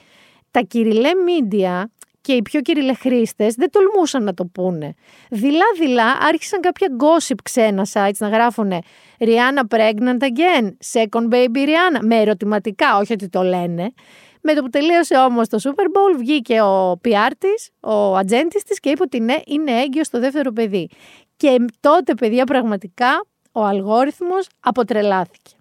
Τα 0.51 0.61
κυριλέ 0.61 1.09
μίντια 1.15 1.91
και 2.23 2.33
οι 2.33 2.41
πιο 2.41 2.61
κυριλέ 2.61 2.93
χρήστε 2.93 3.53
δεν 3.57 3.69
τολμούσαν 3.71 4.23
να 4.23 4.33
το 4.33 4.45
πούνε. 4.45 4.93
Δειλά-δειλά 5.29 6.17
άρχισαν 6.19 6.61
κάποια 6.61 6.87
gossip 6.99 7.35
ξένα 7.43 7.87
sites 7.93 8.17
να 8.17 8.27
γράφουν 8.27 8.71
Rihanna 9.19 9.75
pregnant 9.75 10.21
again, 10.21 10.67
second 10.93 11.33
baby 11.33 11.57
Rihanna, 11.57 11.99
με 12.01 12.15
ερωτηματικά, 12.15 12.97
όχι 12.97 13.13
ότι 13.13 13.29
το 13.29 13.41
λένε. 13.41 13.93
Με 14.41 14.53
το 14.53 14.61
που 14.61 14.69
τελείωσε 14.69 15.15
όμως 15.15 15.47
το 15.47 15.57
Super 15.63 15.83
Bowl, 15.83 16.17
βγήκε 16.17 16.61
ο 16.61 16.91
PR 16.91 17.31
της, 17.37 17.69
ο 17.79 18.15
ατζέντης 18.15 18.63
της 18.63 18.79
και 18.79 18.89
είπε 18.89 19.03
ότι 19.03 19.19
ναι, 19.19 19.35
είναι 19.45 19.71
έγκυος 19.71 20.07
στο 20.07 20.19
δεύτερο 20.19 20.51
παιδί. 20.51 20.89
Και 21.37 21.55
τότε, 21.79 22.13
παιδιά, 22.13 22.45
πραγματικά 22.45 23.25
ο 23.51 23.63
αλγόριθμος 23.63 24.47
αποτρελάθηκε. 24.59 25.51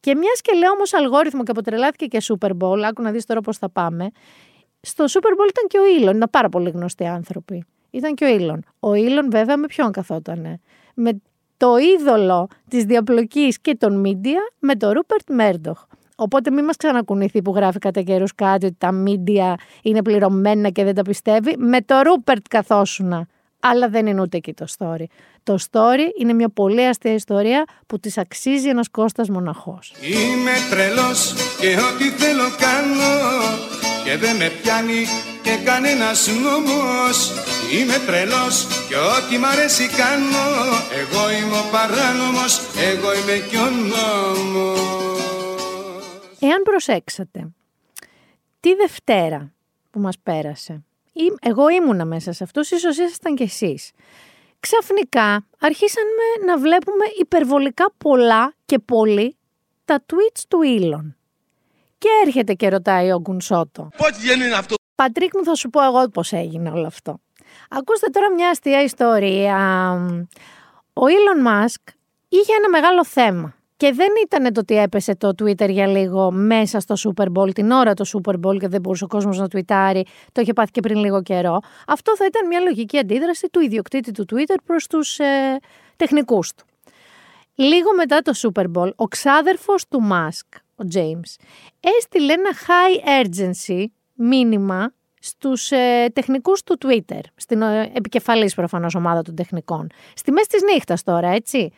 Και 0.00 0.14
μιας 0.14 0.40
και 0.40 0.52
λέω 0.56 0.70
όμως 0.70 0.94
αλγόριθμο 0.94 1.42
και 1.42 1.50
αποτρελάθηκε 1.50 2.06
και 2.06 2.22
Super 2.22 2.50
Bowl, 2.50 2.82
άκου 2.82 3.02
να 3.02 3.10
δεις 3.10 3.26
τώρα 3.26 3.40
πώς 3.40 3.58
θα 3.58 3.70
πάμε. 3.70 4.10
Στο 4.80 5.04
Super 5.04 5.32
Bowl 5.32 5.48
ήταν 5.50 5.66
και 5.68 5.78
ο 5.78 5.86
Ήλον, 5.86 6.16
ήταν 6.16 6.28
πάρα 6.30 6.48
πολύ 6.48 6.70
γνωστοί 6.70 7.06
άνθρωποι. 7.06 7.64
Ήταν 7.90 8.14
και 8.14 8.24
ο 8.24 8.28
Ήλον. 8.28 8.64
Ο 8.80 8.94
Ήλον 8.94 9.30
βέβαια 9.30 9.56
με 9.56 9.66
ποιον 9.66 9.92
καθότανε; 9.92 10.60
Με 10.94 11.20
το 11.56 11.76
είδωλο 11.76 12.48
της 12.68 12.84
διαπλοκής 12.84 13.60
και 13.60 13.74
των 13.74 14.00
μίντια 14.00 14.40
με 14.58 14.74
τον 14.74 14.90
Ρούπερτ 14.90 15.30
Μέρντοχ. 15.30 15.84
Οπότε 16.16 16.50
μην 16.50 16.64
μας 16.64 16.76
ξανακουνηθεί 16.76 17.42
που 17.42 17.54
γράφει 17.54 17.78
κατά 17.78 18.02
καιρούς 18.02 18.34
κάτι 18.34 18.66
ότι 18.66 18.74
τα 18.78 18.92
μίντια 18.92 19.56
είναι 19.82 20.02
πληρωμένα 20.02 20.70
και 20.70 20.84
δεν 20.84 20.94
τα 20.94 21.02
πιστεύει. 21.02 21.56
Με 21.58 21.80
το 21.82 22.00
Ρούπερτ 22.02 22.46
καθόσουνα. 22.50 23.26
Αλλά 23.60 23.88
δεν 23.88 24.06
είναι 24.06 24.20
ούτε 24.20 24.36
εκεί 24.36 24.54
το 24.54 24.66
story. 24.78 25.04
Το 25.42 25.58
story 25.70 26.20
είναι 26.20 26.32
μια 26.32 26.48
πολύ 26.48 26.86
αστεία 26.86 27.12
ιστορία 27.12 27.64
που 27.86 27.98
της 28.00 28.18
αξίζει 28.18 28.68
ένας 28.68 28.88
Κώστας 28.88 29.28
μοναχός. 29.28 29.94
Είμαι 30.00 30.52
τρελός 30.70 31.34
και 31.60 31.66
ό,τι 31.66 32.04
θέλω 32.04 32.44
κάνω 32.58 33.87
και 34.08 34.16
δεν 34.16 34.36
με 34.36 34.50
πιάνει 34.62 35.04
και 35.42 35.56
κανένας 35.64 36.28
νόμος 36.42 37.32
Είμαι 37.72 37.98
τρελός 38.06 38.66
και 38.88 38.96
ό,τι 38.96 39.38
μ' 39.38 39.44
αρέσει 39.44 39.86
κάνω 39.88 40.46
Εγώ 41.00 41.30
είμαι 41.30 41.56
ο 41.58 41.64
παράνομος, 41.72 42.60
εγώ 42.90 43.14
είμαι 43.14 43.46
και 43.50 43.56
ο 43.56 43.70
νόμος 43.70 44.78
Εάν 46.40 46.62
προσέξατε, 46.62 47.50
τη 48.60 48.74
Δευτέρα 48.74 49.52
που 49.90 50.00
μας 50.00 50.18
πέρασε, 50.22 50.84
εγώ 51.40 51.68
ήμουνα 51.68 52.04
μέσα 52.04 52.32
σε 52.32 52.44
αυτούς, 52.44 52.70
ίσως 52.70 52.98
ήσασταν 52.98 53.34
κι 53.34 53.42
εσείς. 53.42 53.90
Ξαφνικά 54.60 55.46
αρχίσαμε 55.60 56.46
να 56.46 56.58
βλέπουμε 56.58 57.04
υπερβολικά 57.20 57.92
πολλά 57.98 58.54
και 58.64 58.78
πολύ 58.78 59.36
τα 59.84 60.04
tweets 60.06 60.42
του 60.48 60.58
Elon. 60.64 61.17
Και 61.98 62.08
έρχεται 62.26 62.52
και 62.52 62.68
ρωτάει 62.68 63.12
ο 63.12 63.20
Γκουνσότο. 63.20 63.88
Πότε 63.96 64.32
είναι 64.34 64.54
αυτό; 64.54 64.74
Πατρίκ 64.94 65.36
μου 65.36 65.44
θα 65.44 65.54
σου 65.54 65.70
πω 65.70 65.84
εγώ 65.84 66.08
πώς 66.08 66.32
έγινε 66.32 66.70
όλο 66.70 66.86
αυτό. 66.86 67.20
Ακούστε 67.68 68.06
τώρα 68.08 68.32
μια 68.32 68.48
αστεία 68.50 68.82
ιστορία. 68.82 69.56
Ο 70.92 71.02
Elon 71.04 71.48
Musk 71.48 71.92
είχε 72.28 72.52
ένα 72.58 72.68
μεγάλο 72.68 73.04
θέμα. 73.04 73.52
Και 73.76 73.92
δεν 73.92 74.08
ήταν 74.24 74.52
το 74.52 74.60
ότι 74.60 74.76
έπεσε 74.76 75.16
το 75.16 75.28
Twitter 75.28 75.68
για 75.70 75.86
λίγο 75.86 76.30
μέσα 76.30 76.80
στο 76.80 76.94
Super 76.98 77.26
Bowl, 77.34 77.54
την 77.54 77.70
ώρα 77.70 77.94
το 77.94 78.04
Super 78.12 78.34
Bowl 78.44 78.58
και 78.58 78.68
δεν 78.68 78.80
μπορούσε 78.80 79.04
ο 79.04 79.06
κόσμος 79.06 79.38
να 79.38 79.48
τουιτάρει. 79.48 80.04
Το 80.32 80.40
είχε 80.40 80.52
πάθει 80.52 80.70
και 80.70 80.80
πριν 80.80 80.98
λίγο 80.98 81.22
καιρό. 81.22 81.60
Αυτό 81.86 82.16
θα 82.16 82.24
ήταν 82.24 82.46
μια 82.46 82.60
λογική 82.60 82.98
αντίδραση 82.98 83.48
του 83.52 83.60
ιδιοκτήτη 83.60 84.10
του 84.10 84.24
Twitter 84.32 84.56
προς 84.64 84.86
τους 84.86 85.18
ε, 85.18 85.58
τεχνικούς 85.96 86.54
του. 86.54 86.64
Λίγο 87.54 87.94
μετά 87.96 88.20
το 88.22 88.32
Super 88.36 88.64
Bowl, 88.74 88.90
ο 88.96 89.04
ξάδερφος 89.04 89.88
του 89.88 90.08
Musk, 90.12 90.58
ο 90.78 90.86
James, 90.94 91.44
έστειλε 91.80 92.32
ένα 92.32 92.50
high 92.66 93.24
urgency 93.24 93.84
μήνυμα 94.14 94.92
στους 95.20 95.70
ε, 95.70 96.06
τεχνικούς 96.12 96.62
του 96.62 96.78
Twitter, 96.84 97.20
στην 97.36 97.62
ε, 97.62 97.90
επικεφαλής 97.94 98.54
προφανώς 98.54 98.94
ομάδα 98.94 99.22
των 99.22 99.34
τεχνικών. 99.34 99.86
Στη 100.14 100.32
μέση 100.32 100.48
της 100.48 100.62
νύχτας 100.62 101.02
τώρα, 101.02 101.28
έτσι. 101.28 101.72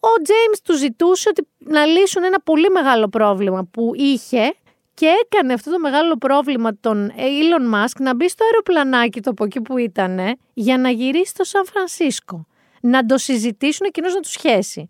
Ο 0.00 0.08
James 0.26 0.58
του 0.64 0.76
ζητούσε 0.76 1.28
ότι 1.28 1.48
να 1.58 1.84
λύσουν 1.84 2.24
ένα 2.24 2.40
πολύ 2.40 2.68
μεγάλο 2.68 3.08
πρόβλημα 3.08 3.64
που 3.64 3.92
είχε 3.94 4.54
και 4.94 5.06
έκανε 5.24 5.52
αυτό 5.52 5.70
το 5.70 5.78
μεγάλο 5.78 6.16
πρόβλημα 6.16 6.76
τον 6.80 7.12
Elon 7.16 7.74
Musk 7.74 7.96
να 7.98 8.14
μπει 8.14 8.28
στο 8.28 8.44
αεροπλανάκι 8.44 9.20
το 9.20 9.30
από 9.30 9.44
εκεί 9.44 9.60
που 9.60 9.78
ήταν 9.78 10.18
για 10.54 10.78
να 10.78 10.90
γυρίσει 10.90 11.30
στο 11.30 11.44
Σαν 11.44 11.64
Φρανσίσκο. 11.64 12.46
Να 12.80 13.06
το 13.06 13.18
συζητήσουν 13.18 13.86
εκείνος 13.86 14.14
να 14.14 14.20
τους 14.20 14.30
σχέσει. 14.30 14.86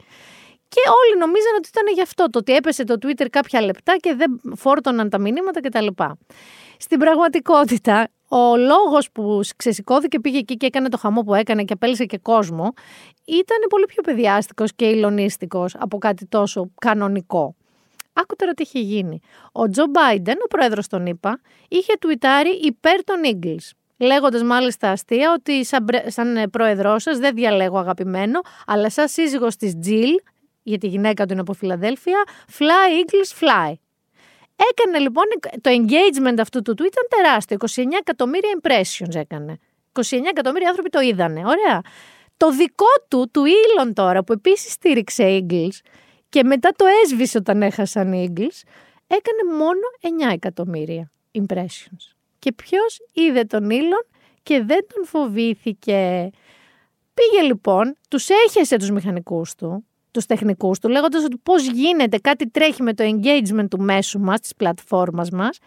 Και 0.68 0.80
όλοι 1.04 1.18
νομίζαν 1.18 1.54
ότι 1.58 1.68
ήταν 1.68 1.94
γι' 1.94 2.02
αυτό, 2.02 2.30
το 2.30 2.38
ότι 2.38 2.54
έπεσε 2.54 2.84
το 2.84 2.94
Twitter 3.02 3.26
κάποια 3.30 3.62
λεπτά 3.62 3.96
και 3.96 4.14
δεν 4.14 4.40
φόρτωναν 4.56 5.08
τα 5.10 5.18
μηνύματα 5.18 5.60
κτλ. 5.60 5.86
Στην 6.78 6.98
πραγματικότητα, 6.98 8.08
ο 8.28 8.56
λόγος 8.56 9.10
που 9.12 9.40
ξεσηκώθηκε, 9.56 10.20
πήγε 10.20 10.38
εκεί 10.38 10.56
και 10.56 10.66
έκανε 10.66 10.88
το 10.88 10.98
χαμό 10.98 11.22
που 11.22 11.34
έκανε 11.34 11.64
και 11.64 11.72
απέλησε 11.72 12.04
και 12.04 12.18
κόσμο, 12.18 12.72
ήταν 13.24 13.58
πολύ 13.68 13.84
πιο 13.84 14.02
παιδιάστικος 14.02 14.74
και 14.74 14.84
υλονίστικος 14.84 15.74
από 15.78 15.98
κάτι 15.98 16.26
τόσο 16.26 16.70
κανονικό. 16.80 17.54
Άκου 18.12 18.36
τώρα 18.36 18.52
τι 18.52 18.62
είχε 18.62 18.78
γίνει. 18.78 19.20
Ο 19.52 19.68
Τζο 19.68 19.84
Μπάιντεν, 19.90 20.36
ο 20.44 20.46
πρόεδρος 20.46 20.86
των 20.86 21.06
ΗΠΑ, 21.06 21.40
είχε 21.68 21.92
τουιτάρει 22.00 22.50
υπέρ 22.50 23.04
των 23.04 23.16
Eagles. 23.24 23.70
Λέγοντας 23.96 24.42
μάλιστα 24.42 24.90
αστεία 24.90 25.32
ότι 25.32 25.64
σαν, 25.64 25.86
σαν 26.06 26.50
πρόεδρός 26.50 27.02
σας 27.02 27.18
δεν 27.18 27.34
διαλέγω 27.34 27.78
αγαπημένο, 27.78 28.40
αλλά 28.66 28.90
σαν 28.90 29.08
σύζυγος 29.08 29.56
της 29.56 29.78
Τζιλ, 29.78 30.14
γιατί 30.68 30.86
η 30.86 30.88
γυναίκα 30.88 31.26
του 31.26 31.32
είναι 31.32 31.40
από 31.40 31.52
Φιλαδέλφια, 31.52 32.24
fly 32.58 33.04
Eagles 33.04 33.44
fly. 33.44 33.72
Έκανε 34.70 34.98
λοιπόν 34.98 35.24
το 35.60 35.70
engagement 35.70 36.36
αυτού 36.40 36.62
του 36.62 36.72
tweet 36.72 36.86
ήταν 36.86 37.06
τεράστιο. 37.08 37.56
29 37.60 37.84
εκατομμύρια 38.00 38.60
impressions 38.60 39.14
έκανε. 39.14 39.58
29 39.92 40.02
εκατομμύρια 40.28 40.68
άνθρωποι 40.68 40.90
το 40.90 41.00
είδανε. 41.00 41.40
Ωραία. 41.40 41.80
Το 42.36 42.50
δικό 42.50 42.86
του, 43.08 43.30
του 43.32 43.42
Elon 43.46 43.90
τώρα, 43.94 44.24
που 44.24 44.32
επίσης 44.32 44.72
στήριξε 44.72 45.46
Eagles 45.48 45.78
και 46.28 46.44
μετά 46.44 46.72
το 46.76 46.84
έσβησε 47.04 47.38
όταν 47.38 47.62
έχασαν 47.62 48.12
οι 48.12 48.32
Eagles, 48.32 48.62
έκανε 49.06 49.56
μόνο 49.58 49.80
9 50.28 50.32
εκατομμύρια 50.32 51.10
impressions. 51.32 52.14
Και 52.38 52.52
ποιος 52.52 52.98
είδε 53.12 53.44
τον 53.44 53.68
Elon 53.70 54.06
και 54.42 54.62
δεν 54.62 54.86
τον 54.94 55.04
φοβήθηκε. 55.04 56.30
Πήγε 57.14 57.42
λοιπόν, 57.42 57.96
τους 58.08 58.28
έχεσε 58.28 58.76
τους 58.76 58.90
μηχανικούς 58.90 59.54
του, 59.54 59.86
τους 60.10 60.26
τεχνικούς 60.26 60.78
του, 60.78 60.88
λέγοντας 60.88 61.24
ότι 61.24 61.40
πώς 61.42 61.66
γίνεται 61.66 62.18
κάτι 62.18 62.50
τρέχει 62.50 62.82
με 62.82 62.94
το 62.94 63.04
engagement 63.04 63.68
του 63.70 63.80
μέσου 63.80 64.18
μας, 64.18 64.40
της 64.40 64.54
πλατφόρμας 64.56 65.30
μας, 65.30 65.58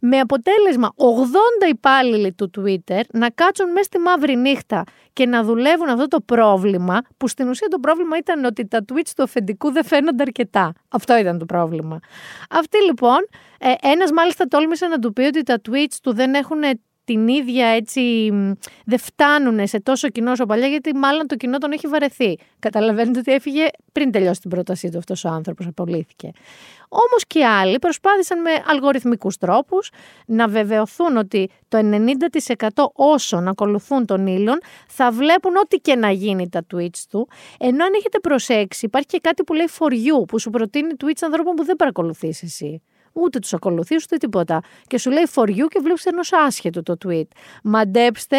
με 0.00 0.18
αποτέλεσμα 0.18 0.92
80 0.96 1.68
υπάλληλοι 1.68 2.32
του 2.32 2.50
Twitter 2.58 3.00
να 3.12 3.30
κάτσουν 3.30 3.70
μέσα 3.70 3.84
στη 3.84 3.98
μαύρη 3.98 4.36
νύχτα 4.36 4.84
και 5.12 5.26
να 5.26 5.42
δουλεύουν 5.44 5.88
αυτό 5.88 6.06
το 6.08 6.20
πρόβλημα, 6.20 7.00
που 7.16 7.28
στην 7.28 7.48
ουσία 7.48 7.68
το 7.68 7.78
πρόβλημα 7.78 8.16
ήταν 8.16 8.44
ότι 8.44 8.66
τα 8.66 8.84
tweets 8.92 9.10
του 9.16 9.22
αφεντικού 9.22 9.72
δεν 9.72 9.84
φαίνονται 9.84 10.22
αρκετά. 10.22 10.72
Αυτό 10.88 11.16
ήταν 11.16 11.38
το 11.38 11.44
πρόβλημα. 11.44 11.98
Αυτή 12.50 12.84
λοιπόν, 12.84 13.18
ε, 13.58 13.72
ένας 13.80 14.12
μάλιστα 14.12 14.46
τόλμησε 14.46 14.86
να 14.86 14.98
του 14.98 15.12
πει 15.12 15.22
ότι 15.22 15.42
τα 15.42 15.60
tweets 15.68 15.96
του 16.02 16.14
δεν 16.14 16.34
έχουν 16.34 16.58
την 17.10 17.28
ίδια 17.28 17.66
έτσι, 17.66 18.30
δεν 18.84 18.98
φτάνουν 18.98 19.66
σε 19.66 19.80
τόσο 19.80 20.08
κοινό 20.08 20.30
όσο 20.30 20.46
παλιά, 20.46 20.66
γιατί 20.66 20.94
μάλλον 20.94 21.26
το 21.26 21.36
κοινό 21.36 21.58
τον 21.58 21.72
έχει 21.72 21.86
βαρεθεί. 21.86 22.38
Καταλαβαίνετε 22.58 23.18
ότι 23.18 23.32
έφυγε 23.32 23.66
πριν 23.92 24.10
τελειώσει 24.10 24.40
την 24.40 24.50
πρότασή 24.50 24.88
του 24.90 24.98
αυτός 24.98 25.24
ο 25.24 25.28
άνθρωπος, 25.28 25.66
απολύθηκε. 25.66 26.30
Όμως 26.88 27.24
και 27.26 27.44
άλλοι 27.44 27.78
προσπάθησαν 27.78 28.40
με 28.40 28.50
αλγοριθμικούς 28.66 29.36
τρόπους 29.36 29.90
να 30.26 30.48
βεβαιωθούν 30.48 31.16
ότι 31.16 31.50
το 31.68 31.78
90% 31.78 32.68
όσων 32.92 33.48
ακολουθούν 33.48 34.06
τον 34.06 34.26
ήλον 34.26 34.58
θα 34.88 35.10
βλέπουν 35.10 35.56
ό,τι 35.56 35.76
και 35.76 35.94
να 35.96 36.10
γίνει 36.10 36.48
τα 36.48 36.66
tweets 36.74 37.02
του. 37.10 37.28
Ενώ 37.58 37.84
αν 37.84 37.92
έχετε 37.96 38.18
προσέξει, 38.18 38.86
υπάρχει 38.86 39.08
και 39.08 39.18
κάτι 39.18 39.44
που 39.44 39.54
λέει 39.54 39.68
for 39.78 39.92
you, 39.92 40.28
που 40.28 40.38
σου 40.38 40.50
προτείνει 40.50 40.94
tweets 41.04 41.20
ανθρώπων 41.22 41.54
που 41.54 41.64
δεν 41.64 41.76
παρακολουθείς 41.76 42.42
εσύ 42.42 42.82
ούτε 43.12 43.38
τους 43.38 43.54
ακολουθείς, 43.54 44.04
ούτε 44.04 44.16
τίποτα. 44.16 44.60
Και 44.86 44.98
σου 44.98 45.10
λέει 45.10 45.26
for 45.34 45.48
you 45.48 45.66
και 45.68 45.80
βλέπεις 45.82 46.06
ενός 46.06 46.32
άσχετο 46.32 46.82
το 46.82 46.96
tweet. 47.04 47.28
Μαντέψτε, 47.62 48.36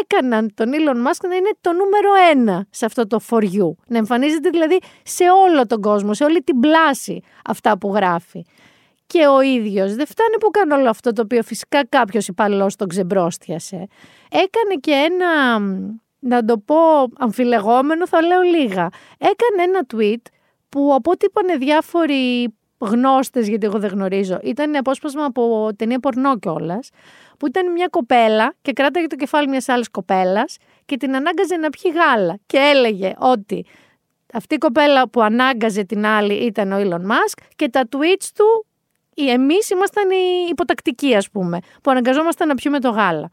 έκαναν 0.00 0.54
τον 0.54 0.70
Elon 0.72 0.96
Musk 0.96 1.28
να 1.28 1.34
είναι 1.34 1.50
το 1.60 1.72
νούμερο 1.72 2.10
ένα 2.30 2.66
σε 2.70 2.84
αυτό 2.84 3.06
το 3.06 3.20
for 3.30 3.42
you. 3.42 3.70
Να 3.86 3.98
εμφανίζεται 3.98 4.50
δηλαδή 4.50 4.78
σε 5.02 5.24
όλο 5.46 5.66
τον 5.66 5.80
κόσμο, 5.80 6.14
σε 6.14 6.24
όλη 6.24 6.42
την 6.42 6.60
πλάση 6.60 7.22
αυτά 7.44 7.78
που 7.78 7.94
γράφει. 7.94 8.44
Και 9.06 9.26
ο 9.26 9.40
ίδιος 9.40 9.94
δεν 9.94 10.06
φτάνει 10.06 10.38
που 10.40 10.50
κάνει 10.50 10.72
όλο 10.72 10.88
αυτό 10.88 11.12
το 11.12 11.22
οποίο 11.22 11.42
φυσικά 11.42 11.86
κάποιος 11.86 12.28
υπαλληλό 12.28 12.70
τον 12.76 12.88
ξεμπρόστιασε. 12.88 13.86
Έκανε 14.30 14.74
και 14.80 14.90
ένα, 14.90 15.58
να 16.18 16.44
το 16.44 16.58
πω 16.58 16.76
αμφιλεγόμενο, 17.18 18.06
θα 18.08 18.22
λέω 18.22 18.40
λίγα. 18.40 18.88
Έκανε 19.18 19.62
ένα 19.62 19.86
tweet 19.94 20.22
που 20.68 20.94
από 20.94 21.10
ό,τι 21.10 21.24
είπανε 21.24 21.56
διάφοροι 21.56 22.54
γνώστες, 22.78 23.48
γιατί 23.48 23.66
εγώ 23.66 23.78
δεν 23.78 23.90
γνωρίζω. 23.90 24.38
Ήταν 24.42 24.76
απόσπασμα 24.76 25.24
από 25.24 25.70
ταινία 25.76 25.98
πορνό 25.98 26.38
κιόλας, 26.38 26.90
που 27.38 27.46
ήταν 27.46 27.72
μια 27.72 27.86
κοπέλα 27.90 28.54
και 28.62 28.72
κράταγε 28.72 29.06
το 29.06 29.16
κεφάλι 29.16 29.48
μιας 29.48 29.68
άλλης 29.68 29.90
κοπέλας 29.90 30.56
και 30.84 30.96
την 30.96 31.16
ανάγκαζε 31.16 31.56
να 31.56 31.70
πιει 31.70 31.92
γάλα. 31.94 32.38
Και 32.46 32.58
έλεγε 32.58 33.14
ότι 33.18 33.64
αυτή 34.32 34.54
η 34.54 34.58
κοπέλα 34.58 35.08
που 35.08 35.22
ανάγκαζε 35.22 35.84
την 35.84 36.06
άλλη 36.06 36.34
ήταν 36.34 36.72
ο 36.72 36.76
Elon 36.76 37.10
Musk 37.10 37.42
και 37.56 37.68
τα 37.68 37.88
tweets 37.90 38.28
του, 38.34 38.66
εμείς 39.14 39.70
ήμασταν 39.70 40.10
οι 40.10 40.46
υποτακτικοί, 40.50 41.14
ας 41.14 41.30
πούμε, 41.30 41.58
που 41.82 41.90
αναγκαζόμασταν 41.90 42.48
να 42.48 42.54
πιούμε 42.54 42.80
το 42.80 42.90
γάλα. 42.90 43.30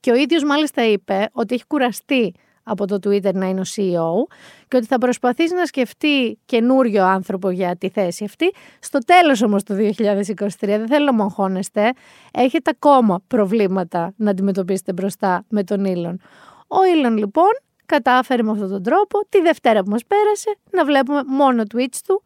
Και 0.00 0.10
ο 0.10 0.14
ίδιος 0.14 0.44
μάλιστα 0.44 0.84
είπε 0.84 1.28
ότι 1.32 1.54
έχει 1.54 1.66
κουραστεί 1.66 2.34
από 2.68 2.86
το 2.86 2.94
Twitter 2.94 3.34
να 3.34 3.48
είναι 3.48 3.60
ο 3.60 3.64
CEO 3.76 4.34
και 4.68 4.76
ότι 4.76 4.86
θα 4.86 4.98
προσπαθήσει 4.98 5.54
να 5.54 5.66
σκεφτεί 5.66 6.38
καινούριο 6.44 7.04
άνθρωπο 7.04 7.50
για 7.50 7.76
τη 7.76 7.88
θέση 7.88 8.24
αυτή. 8.24 8.54
Στο 8.78 8.98
τέλος 8.98 9.42
όμως 9.42 9.62
του 9.62 9.74
2023, 9.74 10.46
δεν 10.58 10.86
θέλω 10.86 11.12
να 11.12 11.24
αγχώνεστε, 11.24 11.92
έχετε 12.32 12.70
ακόμα 12.74 13.22
προβλήματα 13.26 14.12
να 14.16 14.30
αντιμετωπίσετε 14.30 14.92
μπροστά 14.92 15.44
με 15.48 15.64
τον 15.64 15.84
Ήλον. 15.84 16.20
Ο 16.66 16.84
Ήλον 16.96 17.16
λοιπόν 17.16 17.50
κατάφερε 17.86 18.42
με 18.42 18.50
αυτόν 18.50 18.68
τον 18.68 18.82
τρόπο 18.82 19.18
τη 19.28 19.40
Δευτέρα 19.40 19.82
που 19.82 19.90
μας 19.90 20.02
πέρασε 20.06 20.56
να 20.70 20.84
βλέπουμε 20.84 21.22
μόνο 21.26 21.62
tweets 21.74 21.98
του 22.06 22.22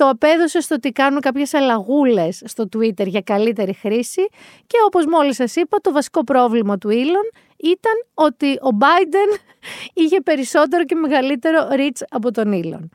το 0.00 0.08
απέδωσε 0.08 0.60
στο 0.60 0.74
ότι 0.74 0.90
κάνουν 0.92 1.20
κάποιες 1.20 1.54
αλλαγούλες 1.54 2.42
στο 2.44 2.68
Twitter 2.76 3.06
για 3.06 3.20
καλύτερη 3.20 3.72
χρήση 3.72 4.28
και 4.66 4.76
όπως 4.86 5.06
μόλις 5.06 5.36
σας 5.36 5.56
είπα 5.56 5.78
το 5.80 5.92
βασικό 5.92 6.24
πρόβλημα 6.24 6.78
του 6.78 6.88
Elon 6.88 7.36
ήταν 7.62 7.92
ότι 8.14 8.52
ο 8.52 8.76
Biden 8.80 9.38
είχε 10.02 10.20
περισσότερο 10.20 10.84
και 10.84 10.94
μεγαλύτερο 10.94 11.68
reach 11.70 12.02
από 12.08 12.30
τον 12.30 12.50
Elon. 12.54 12.88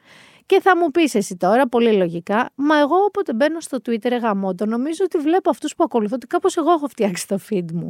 Και 0.46 0.62
θα 0.62 0.78
μου 0.78 0.92
πεις 0.92 1.16
εσύ 1.16 1.36
τώρα, 1.36 1.68
πολύ 1.68 1.94
λογικά, 1.94 2.50
μα 2.56 2.78
εγώ 2.80 2.96
όποτε 2.96 3.34
μπαίνω 3.34 3.60
στο 3.60 3.78
Twitter 3.86 4.20
γαμώ 4.22 4.56
το, 4.56 4.66
νομίζω 4.66 5.04
ότι 5.04 5.18
βλέπω 5.18 5.50
αυτούς 5.50 5.76
που 5.76 5.84
ακολουθώ, 5.84 6.16
ότι 6.16 6.28
κάπως 6.28 6.58
εγώ 6.58 6.72
έχω 6.72 6.88
φτιάξει 6.88 7.28
το 7.28 7.40
feed 7.50 7.72
μου. 7.74 7.90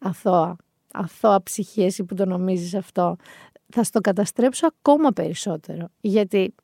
Αθώα, 0.00 0.56
αθώα 0.92 1.42
ψυχή 1.42 1.82
εσύ 1.82 2.04
που 2.04 2.14
το 2.14 2.24
νομίζεις 2.24 2.74
αυτό. 2.74 3.16
Θα 3.68 3.82
στο 3.82 4.00
καταστρέψω 4.00 4.66
ακόμα 4.66 5.10
περισσότερο. 5.10 5.88
Γιατί 6.00 6.54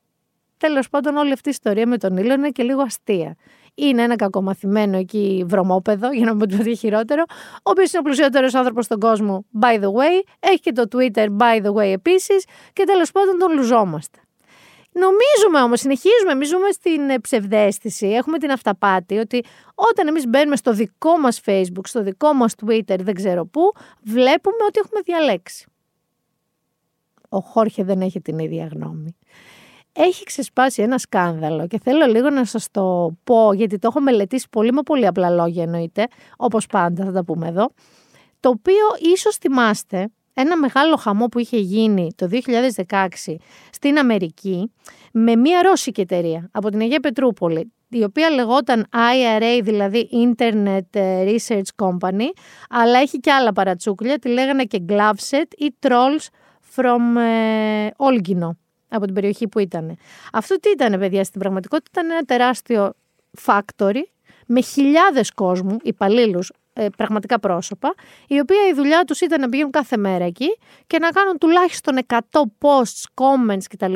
Τέλος 0.59 0.89
πάντων, 0.89 1.15
όλη 1.15 1.31
αυτή 1.31 1.47
η 1.47 1.51
ιστορία 1.51 1.87
με 1.87 1.97
τον 1.97 2.17
Ήλιο 2.17 2.33
είναι 2.33 2.49
και 2.49 2.63
λίγο 2.63 2.81
αστεία. 2.81 3.35
Είναι 3.75 4.01
ένα 4.01 4.15
κακομαθημένο 4.15 4.97
εκεί 4.97 5.45
βρωμόπεδο, 5.47 6.11
για 6.11 6.25
να 6.25 6.31
μην 6.31 6.39
πω 6.39 6.45
τίποτα 6.45 6.73
χειρότερο, 6.73 7.23
ο 7.53 7.69
οποίος 7.69 7.91
είναι 7.91 7.99
ο 7.99 8.03
πλουσιότερος 8.03 8.53
άνθρωπος 8.53 8.85
στον 8.85 8.99
κόσμο, 8.99 9.45
by 9.61 9.73
the 9.73 9.87
way, 9.87 10.23
έχει 10.39 10.59
και 10.59 10.71
το 10.71 10.83
Twitter, 10.91 11.27
by 11.37 11.65
the 11.65 11.73
way, 11.73 11.91
επίσης, 11.93 12.45
και 12.73 12.83
τέλος 12.83 13.11
πάντων 13.11 13.37
τον 13.37 13.55
λουζόμαστε. 13.55 14.19
Νομίζουμε 14.91 15.61
όμως, 15.61 15.79
συνεχίζουμε, 15.79 16.31
εμείς 16.31 16.47
ζούμε 16.47 16.71
στην 16.71 17.21
ψευδέστηση, 17.21 18.07
έχουμε 18.07 18.37
την 18.37 18.51
αυταπάτη 18.51 19.17
ότι 19.17 19.43
όταν 19.75 20.07
εμείς 20.07 20.27
μπαίνουμε 20.27 20.55
στο 20.55 20.73
δικό 20.73 21.17
μας 21.17 21.41
Facebook, 21.45 21.83
στο 21.83 22.03
δικό 22.03 22.33
μας 22.33 22.53
Twitter, 22.65 22.99
δεν 22.99 23.13
ξέρω 23.13 23.45
πού, 23.45 23.61
βλέπουμε 24.03 24.63
ότι 24.67 24.79
έχουμε 24.83 25.01
διαλέξει. 25.01 25.65
Ο 27.29 27.39
Χόρχε 27.39 27.83
δεν 27.83 28.01
έχει 28.01 28.21
την 28.21 28.39
ίδια 28.39 28.69
γνώμη 28.73 29.15
έχει 30.03 30.23
ξεσπάσει 30.23 30.81
ένα 30.81 30.97
σκάνδαλο 30.97 31.67
και 31.67 31.79
θέλω 31.83 32.05
λίγο 32.05 32.29
να 32.29 32.45
σας 32.45 32.67
το 32.71 33.15
πω 33.23 33.53
γιατί 33.53 33.77
το 33.77 33.87
έχω 33.87 34.01
μελετήσει 34.01 34.47
πολύ 34.49 34.71
με 34.71 34.81
πολύ 34.81 35.07
απλά 35.07 35.29
λόγια 35.29 35.63
εννοείται, 35.63 36.07
όπως 36.37 36.65
πάντα 36.65 37.05
θα 37.05 37.11
τα 37.11 37.23
πούμε 37.23 37.47
εδώ, 37.47 37.69
το 38.39 38.49
οποίο 38.49 39.11
ίσως 39.13 39.35
θυμάστε 39.35 40.09
ένα 40.33 40.57
μεγάλο 40.57 40.95
χαμό 40.95 41.25
που 41.25 41.39
είχε 41.39 41.57
γίνει 41.57 42.09
το 42.15 42.29
2016 42.87 43.07
στην 43.71 43.97
Αμερική 43.97 44.71
με 45.11 45.35
μια 45.35 45.61
ρώσικη 45.61 46.01
εταιρεία 46.01 46.49
από 46.51 46.69
την 46.69 46.79
Αγία 46.79 46.99
Πετρούπολη 46.99 47.73
η 47.89 48.03
οποία 48.03 48.29
λεγόταν 48.29 48.85
IRA, 48.93 49.61
δηλαδή 49.63 50.09
Internet 50.11 50.99
Research 51.25 51.69
Company, 51.75 52.27
αλλά 52.69 52.99
έχει 52.99 53.19
και 53.19 53.31
άλλα 53.31 53.51
παρατσούκλια, 53.53 54.19
τη 54.19 54.29
λέγανε 54.29 54.63
και 54.63 54.81
Gloveset 54.89 55.53
ή 55.57 55.75
Trolls 55.87 56.27
from 56.75 57.21
ε, 57.21 57.87
Olgino 57.97 58.49
από 58.89 59.05
την 59.05 59.13
περιοχή 59.13 59.47
που 59.47 59.59
ήταν. 59.59 59.97
Αυτό 60.33 60.59
τι 60.59 60.69
ήταν, 60.69 60.99
παιδιά, 60.99 61.23
στην 61.23 61.39
πραγματικότητα 61.39 61.99
ήταν 61.99 62.11
ένα 62.11 62.23
τεράστιο 62.23 62.93
factory 63.45 64.01
με 64.45 64.61
χιλιάδες 64.61 65.31
κόσμου, 65.31 65.77
υπαλλήλους, 65.81 66.51
ε, 66.73 66.87
πραγματικά 66.97 67.39
πρόσωπα, 67.39 67.93
η 68.27 68.39
οποία 68.39 68.67
η 68.71 68.73
δουλειά 68.73 69.03
τους 69.03 69.21
ήταν 69.21 69.41
να 69.41 69.49
πηγαίνουν 69.49 69.71
κάθε 69.71 69.97
μέρα 69.97 70.25
εκεί 70.25 70.57
και 70.87 70.99
να 70.99 71.09
κάνουν 71.09 71.37
τουλάχιστον 71.37 71.97
100 72.07 72.17
posts, 72.59 73.03
comments 73.13 73.63
κτλ. 73.69 73.93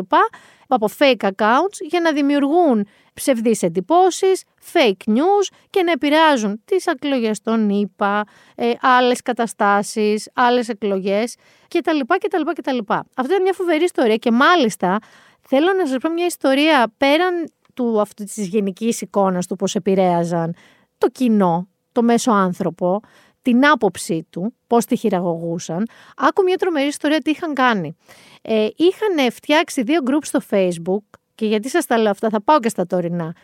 από 0.68 0.90
fake 0.98 1.30
accounts 1.36 1.78
για 1.90 2.00
να 2.00 2.12
δημιουργούν 2.12 2.88
ψευδείς 3.14 3.64
εντυπώσεις, 3.64 4.44
fake 4.74 5.10
news 5.10 5.56
και 5.70 5.84
να 5.84 5.92
επηρεάζουν 5.92 6.62
τις 6.66 6.86
εκλογές 6.86 7.42
των 7.42 7.70
ΗΠΑ, 7.70 8.24
ε, 8.56 8.72
άλλες 8.82 9.22
καταστάσεις, 9.22 10.30
άλλες 10.34 10.70
εκλογές 10.70 11.36
κτλ. 11.68 12.00
κτλ, 12.20 12.42
κτλ. 12.54 12.78
Αυτό 13.16 13.34
είναι 13.34 13.44
μια 13.44 13.54
φοβερή 13.54 13.84
ιστορία 13.84 14.16
και 14.16 14.32
μάλιστα 14.32 15.00
θέλω 15.42 15.74
να 15.74 15.88
σας 15.88 15.98
πω 15.98 16.10
μια 16.10 16.26
ιστορία 16.26 16.94
πέραν 16.98 17.52
του 17.74 18.02
αυτού 18.02 18.24
της 18.24 18.48
γενικής 18.48 19.02
εικόνας 19.02 19.48
του 19.48 19.56
πώς 19.56 19.76
επηρέαζαν 19.76 20.56
το 20.98 21.08
κοινό, 21.08 21.68
το 21.92 22.04
μέσο 22.04 22.32
άνθρωπο, 22.32 23.02
την 23.42 23.66
άποψή 23.66 24.28
του, 24.30 24.54
πώς 24.68 24.86
τη 24.86 24.96
χειραγωγούσαν. 24.96 25.88
Άκου 26.18 26.44
μια 26.44 26.58
τρομερή 26.58 26.88
ιστορία 26.88 27.20
τι 27.20 27.30
είχαν 27.30 27.54
κάνει. 27.54 27.96
Ε, 28.42 28.68
είχαν 28.76 29.32
φτιάξει 29.32 29.84
δύο 29.84 30.00
groups 30.08 30.26
στο 30.26 30.40
facebook 30.50 31.20
και 31.36 31.46
γιατί 31.46 31.70
σας 31.70 31.86
τα 31.86 31.98
λέω 31.98 32.12
αυτά 32.12 32.30
θα 32.30 32.42
πάω 32.42 32.60
και 32.60 32.70
στα 32.70 32.86
τωρινά. 32.86 33.36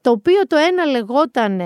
Το 0.00 0.10
οποίο 0.10 0.46
το 0.46 0.56
ένα 0.56 0.84
λεγόταν 0.84 1.60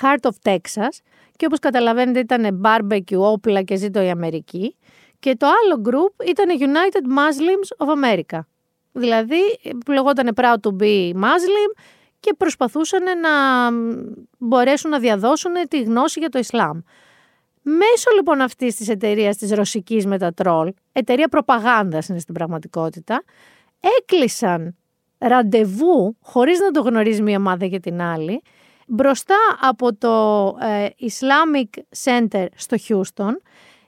Heart 0.00 0.30
of 0.30 0.50
Texas 0.50 0.98
και 1.36 1.46
όπως 1.46 1.58
καταλαβαίνετε 1.58 2.18
ήταν 2.18 2.60
barbecue, 2.64 3.18
όπλα 3.18 3.62
και 3.62 3.76
ζήτω 3.76 4.02
η 4.02 4.10
Αμερική. 4.10 4.76
Και 5.18 5.36
το 5.36 5.46
άλλο 5.46 5.82
group 5.84 6.26
ήταν 6.26 6.58
United 6.58 7.18
Muslims 7.18 7.86
of 7.86 8.04
America. 8.04 8.38
Δηλαδή 8.92 9.40
που 9.84 9.92
λεγόταν 9.92 10.30
Proud 10.34 10.56
to 10.62 10.82
be 10.82 11.12
Muslim 11.12 11.80
και 12.20 12.34
προσπαθούσαν 12.38 13.02
να 13.20 13.30
μπορέσουν 14.38 14.90
να 14.90 14.98
διαδώσουν 14.98 15.52
τη 15.68 15.82
γνώση 15.82 16.18
για 16.18 16.28
το 16.28 16.38
Ισλάμ. 16.38 16.80
Μέσω 17.62 18.10
λοιπόν 18.14 18.40
αυτής 18.40 18.74
της 18.76 18.88
εταιρείας 18.88 19.36
της 19.36 19.52
ρωσικής 19.52 20.06
Μετατρόλ, 20.06 20.72
εταιρεία 20.92 21.28
προπαγάνδας 21.28 22.08
είναι 22.08 22.18
στην 22.18 22.34
πραγματικότητα, 22.34 23.24
έκλεισαν 23.98 24.76
ραντεβού, 25.20 26.16
χωρίς 26.22 26.60
να 26.60 26.70
το 26.70 26.80
γνωρίζει 26.80 27.22
μία 27.22 27.36
ομάδα 27.36 27.66
για 27.66 27.80
την 27.80 28.00
άλλη, 28.00 28.42
μπροστά 28.86 29.38
από 29.60 29.94
το 29.94 30.44
ε, 30.60 30.86
Islamic 31.00 31.80
Center 32.04 32.46
στο 32.54 32.76
Houston, 32.88 33.32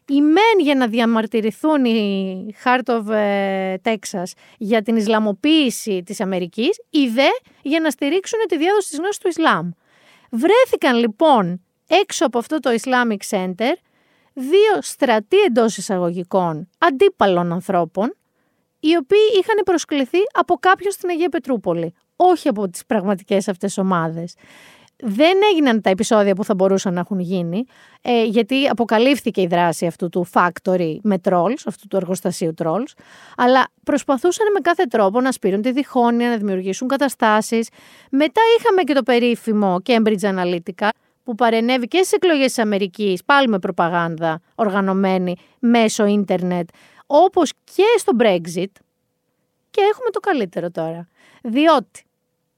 οι 0.07 0.21
μεν 0.21 0.59
για 0.59 0.75
να 0.75 0.87
διαμαρτυρηθούν 0.87 1.85
οι 1.85 2.55
Heart 2.65 3.01
of 3.01 3.13
ε, 3.13 3.75
Texas 3.83 4.33
για 4.59 4.83
την 4.83 4.97
Ισλαμοποίηση 4.97 6.03
της 6.03 6.21
Αμερικής, 6.21 6.81
οι 6.91 7.09
δε 7.09 7.29
για 7.63 7.81
να 7.81 7.91
στηρίξουν 7.91 8.39
τη 8.49 8.57
διάδοση 8.57 8.89
της 8.89 8.99
γνώσης 8.99 9.19
του 9.19 9.29
Ισλάμ. 9.29 9.71
Βρέθηκαν 10.31 10.97
λοιπόν 10.97 11.61
έξω 11.87 12.27
από 12.27 12.39
αυτό 12.39 12.61
το 12.61 12.71
Islamic 12.83 13.37
Center 13.37 13.73
δύο 14.35 14.81
στρατοί 14.81 15.41
εντός 15.41 15.77
εισαγωγικών 15.77 16.69
αντίπαλων 16.79 17.53
ανθρώπων, 17.53 18.17
οι 18.85 18.97
οποίοι 18.97 19.41
είχαν 19.41 19.63
προσκληθεί 19.65 20.19
από 20.33 20.55
κάποιον 20.61 20.93
στην 20.93 21.09
Αγία 21.09 21.29
Πετρούπολη, 21.29 21.95
όχι 22.17 22.49
από 22.49 22.69
τις 22.69 22.87
πραγματικές 22.87 23.49
αυτές 23.49 23.79
ομάδες. 23.79 24.35
Δεν 25.05 25.39
έγιναν 25.51 25.81
τα 25.81 25.91
επεισόδια 25.91 26.35
που 26.35 26.45
θα 26.45 26.55
μπορούσαν 26.55 26.95
να 26.95 27.01
έχουν 27.01 27.21
γίνει, 27.21 27.65
ε, 28.03 28.25
γιατί 28.25 28.67
αποκαλύφθηκε 28.67 29.41
η 29.41 29.47
δράση 29.47 29.87
αυτού 29.87 30.09
του 30.09 30.27
factory 30.33 30.97
με 31.03 31.21
trolls, 31.25 31.63
αυτού 31.67 31.89
του 31.89 31.97
εργοστασίου 31.97 32.55
trolls, 32.63 32.93
αλλά 33.37 33.69
προσπαθούσαν 33.85 34.47
με 34.53 34.61
κάθε 34.61 34.85
τρόπο 34.85 35.21
να 35.21 35.33
σπείρουν 35.33 35.63
τη 35.63 35.73
διχόνοια, 35.73 36.29
να 36.29 36.37
δημιουργήσουν 36.37 36.89
καταστάσεις. 36.89 37.69
Μετά 38.11 38.41
είχαμε 38.59 38.83
και 38.83 38.95
το 38.95 39.03
περίφημο 39.03 39.77
Cambridge 39.87 40.21
Analytica, 40.21 40.89
που 41.25 41.35
παρενέβη 41.35 41.89
και 41.89 41.97
στις 41.97 42.13
εκλογές 42.13 42.47
της 42.47 42.59
Αμερικής, 42.59 43.25
πάλι 43.25 43.49
με 43.49 43.59
προπαγάνδα 43.59 44.41
οργανωμένη 44.55 45.37
μέσω 45.59 46.07
ίντερνετ, 46.07 46.69
όπως 47.15 47.53
και 47.65 47.85
στο 47.97 48.13
Brexit. 48.19 48.73
Και 49.71 49.81
έχουμε 49.81 50.11
το 50.13 50.21
καλύτερο 50.21 50.71
τώρα. 50.71 51.09
Διότι 51.43 52.03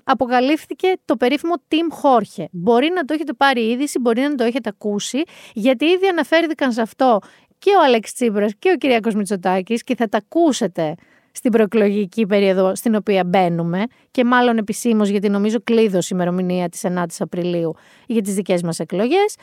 αποκαλύφθηκε 0.05 0.93
το 1.05 1.17
περίφημο 1.17 1.55
Team 1.69 2.03
Jorge. 2.03 2.45
Μπορεί 2.51 2.91
να 2.95 3.05
το 3.05 3.15
έχετε 3.15 3.33
πάρει 3.33 3.71
είδηση, 3.71 3.99
μπορεί 3.99 4.21
να 4.21 4.35
το 4.35 4.45
έχετε 4.45 4.69
ακούσει, 4.69 5.23
γιατί 5.53 5.85
ήδη 5.85 6.07
αναφέρθηκαν 6.07 6.73
σε 6.73 6.81
αυτό 6.81 7.19
και 7.59 7.71
ο 7.71 7.83
Αλέξ 7.85 8.13
Τσίπρας 8.13 8.53
και 8.59 8.71
ο 8.71 8.77
Κυριάκος 8.77 9.15
Μητσοτάκης 9.15 9.83
και 9.83 9.97
θα 9.97 10.09
τα 10.09 10.19
ακούσετε 10.19 10.95
στην 11.33 11.51
προεκλογική 11.51 12.27
περίοδο 12.27 12.75
στην 12.75 12.95
οποία 12.95 13.25
μπαίνουμε 13.25 13.85
και 14.11 14.25
μάλλον 14.25 14.59
επισήμως 14.59 15.09
γιατί 15.09 15.29
νομίζω 15.29 15.59
κλείδωσε 15.65 16.09
η 16.15 16.17
ημερομηνία 16.21 16.69
της 16.69 16.83
9 16.85 16.89
η 16.89 17.15
Απριλίου 17.19 17.75
για 18.07 18.23
τις 18.23 18.35
δικές 18.35 18.63
μας 18.63 18.79
εκλογές. 18.79 19.37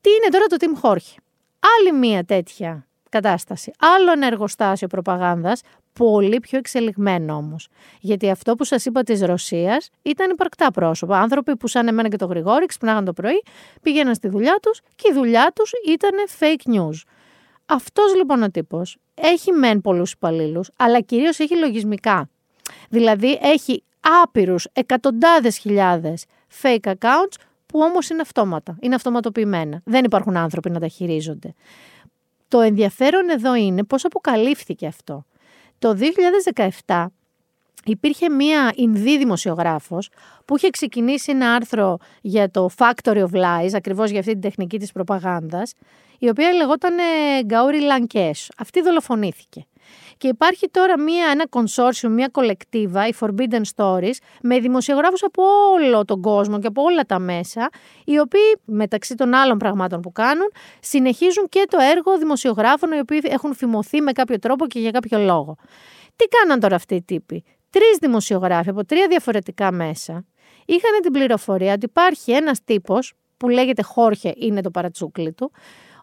Τι 0.00 0.10
είναι 0.10 0.28
τώρα 0.30 0.44
το 0.46 0.56
Team 0.60 0.90
Jorge. 0.90 1.14
Άλλη 1.78 1.98
μία 1.98 2.24
τέτοια 2.24 2.86
κατάσταση. 3.20 3.72
Άλλο 3.78 4.12
ένα 4.12 4.26
εργοστάσιο 4.26 4.88
προπαγάνδας, 4.88 5.60
πολύ 5.92 6.40
πιο 6.40 6.58
εξελιγμένο 6.58 7.34
όμως. 7.34 7.68
Γιατί 8.00 8.30
αυτό 8.30 8.54
που 8.54 8.64
σας 8.64 8.84
είπα 8.84 9.02
της 9.02 9.20
Ρωσίας 9.20 9.90
ήταν 10.02 10.30
υπαρκτά 10.30 10.70
πρόσωπα. 10.70 11.18
Άνθρωποι 11.18 11.56
που 11.56 11.68
σαν 11.68 11.88
εμένα 11.88 12.08
και 12.08 12.16
το 12.16 12.26
Γρηγόρη 12.26 12.66
ξυπνάγαν 12.66 13.04
το 13.04 13.12
πρωί, 13.12 13.42
πήγαιναν 13.82 14.14
στη 14.14 14.28
δουλειά 14.28 14.58
τους 14.62 14.80
και 14.94 15.08
η 15.10 15.14
δουλειά 15.14 15.52
τους 15.54 15.72
ήταν 15.88 16.10
fake 16.38 16.74
news. 16.74 17.00
Αυτός 17.66 18.14
λοιπόν 18.14 18.42
ο 18.42 18.50
τύπος 18.50 18.98
έχει 19.14 19.52
μεν 19.52 19.80
πολλούς 19.80 20.12
υπαλλήλους, 20.12 20.70
αλλά 20.76 21.00
κυρίως 21.00 21.38
έχει 21.38 21.56
λογισμικά. 21.56 22.28
Δηλαδή 22.88 23.38
έχει 23.42 23.82
άπειρους 24.22 24.66
εκατοντάδες 24.72 25.56
χιλιάδες 25.56 26.24
fake 26.62 26.90
accounts 26.90 27.36
που 27.66 27.80
όμως 27.80 28.08
είναι 28.08 28.20
αυτόματα, 28.20 28.76
είναι 28.80 28.94
αυτοματοποιημένα. 28.94 29.80
Δεν 29.84 30.04
υπάρχουν 30.04 30.36
άνθρωποι 30.36 30.70
να 30.70 30.80
τα 30.80 30.88
χειρίζονται. 30.88 31.54
Το 32.48 32.60
ενδιαφέρον 32.60 33.28
εδώ 33.28 33.54
είναι 33.54 33.84
πώς 33.84 34.04
αποκαλύφθηκε 34.04 34.86
αυτό. 34.86 35.24
Το 35.78 35.96
2017 36.86 37.06
υπήρχε 37.84 38.30
μία 38.30 38.72
Ινδή 38.74 39.18
δημοσιογράφος 39.18 40.10
που 40.44 40.56
είχε 40.56 40.70
ξεκινήσει 40.70 41.30
ένα 41.30 41.54
άρθρο 41.54 41.98
για 42.20 42.50
το 42.50 42.68
Factory 42.76 43.24
of 43.24 43.32
Lies, 43.32 43.70
ακριβώς 43.74 44.10
για 44.10 44.18
αυτή 44.18 44.32
την 44.32 44.40
τεχνική 44.40 44.78
της 44.78 44.92
προπαγάνδας, 44.92 45.72
η 46.18 46.28
οποία 46.28 46.52
λεγόταν 46.52 46.94
Γκαούρι 47.44 47.80
Λανκές. 47.80 48.50
Αυτή 48.56 48.82
δολοφονήθηκε. 48.82 49.66
Και 50.18 50.28
υπάρχει 50.28 50.68
τώρα 50.70 51.00
μία, 51.00 51.26
ένα 51.30 51.46
consortium, 51.50 52.08
μία 52.08 52.28
κολεκτίβα, 52.28 53.06
η 53.06 53.12
Forbidden 53.20 53.62
Stories, 53.74 54.14
με 54.42 54.58
δημοσιογράφους 54.58 55.22
από 55.22 55.42
όλο 55.72 56.04
τον 56.04 56.20
κόσμο 56.20 56.58
και 56.58 56.66
από 56.66 56.82
όλα 56.82 57.02
τα 57.02 57.18
μέσα, 57.18 57.68
οι 58.04 58.18
οποίοι 58.18 58.60
μεταξύ 58.64 59.14
των 59.14 59.34
άλλων 59.34 59.58
πραγμάτων 59.58 60.00
που 60.00 60.12
κάνουν, 60.12 60.52
συνεχίζουν 60.80 61.48
και 61.48 61.66
το 61.68 61.78
έργο 61.80 62.18
δημοσιογράφων 62.18 62.92
οι 62.92 62.98
οποίοι 62.98 63.20
έχουν 63.22 63.54
φημωθεί 63.54 64.00
με 64.00 64.12
κάποιο 64.12 64.38
τρόπο 64.38 64.66
και 64.66 64.78
για 64.78 64.90
κάποιο 64.90 65.18
λόγο. 65.18 65.56
Τι 66.16 66.24
κάναν 66.24 66.60
τώρα 66.60 66.74
αυτοί 66.74 66.94
οι 66.94 67.02
τύποι; 67.02 67.44
Τρεις 67.70 67.98
δημοσιογράφοι 68.00 68.68
από 68.68 68.84
τρία 68.84 69.06
διαφορετικά 69.08 69.72
μέσα 69.72 70.24
είχαν 70.66 71.00
την 71.02 71.12
πληροφορία 71.12 71.72
ότι 71.72 71.84
υπάρχει 71.84 72.32
ένας 72.32 72.64
τύπος 72.64 73.14
που 73.36 73.48
λέγεται 73.48 73.82
Χόρχε, 73.82 74.32
είναι 74.36 74.60
το 74.60 74.70
παρατσούκλι 74.70 75.32
του, 75.32 75.52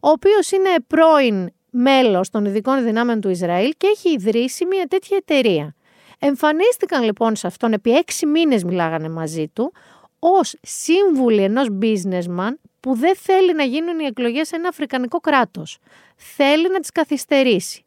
ο 0.01 0.09
οποίος 0.09 0.51
είναι 0.51 0.69
πρώην 0.87 1.49
μέλος 1.73 2.29
των 2.29 2.45
ειδικών 2.45 2.83
δυνάμεων 2.83 3.21
του 3.21 3.29
Ισραήλ 3.29 3.73
και 3.77 3.87
έχει 3.87 4.09
ιδρύσει 4.09 4.65
μια 4.65 4.85
τέτοια 4.85 5.17
εταιρεία. 5.17 5.75
Εμφανίστηκαν 6.19 7.03
λοιπόν 7.03 7.35
σε 7.35 7.47
αυτόν, 7.47 7.73
επί 7.73 7.91
έξι 7.91 8.25
μήνες 8.25 8.63
μιλάγανε 8.63 9.09
μαζί 9.09 9.47
του, 9.47 9.73
ως 10.19 10.55
σύμβουλοι 10.61 11.43
ενός 11.43 11.67
businessman 11.81 12.53
που 12.79 12.95
δεν 12.95 13.15
θέλει 13.15 13.53
να 13.53 13.63
γίνουν 13.63 13.99
οι 13.99 14.05
εκλογές 14.05 14.47
σε 14.47 14.55
ένα 14.55 14.67
αφρικανικό 14.67 15.19
κράτος. 15.19 15.77
Θέλει 16.15 16.69
να 16.69 16.79
τις 16.79 16.91
καθυστερήσει. 16.91 17.83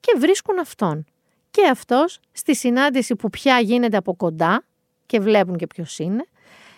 Και 0.00 0.14
βρίσκουν 0.18 0.58
αυτόν. 0.58 1.04
Και 1.50 1.66
αυτός 1.70 2.18
στη 2.32 2.56
συνάντηση 2.56 3.16
που 3.16 3.30
πια 3.30 3.58
γίνεται 3.60 3.96
από 3.96 4.16
κοντά 4.16 4.64
και 5.06 5.20
βλέπουν 5.20 5.56
και 5.56 5.66
ποιος 5.66 5.98
είναι, 5.98 6.24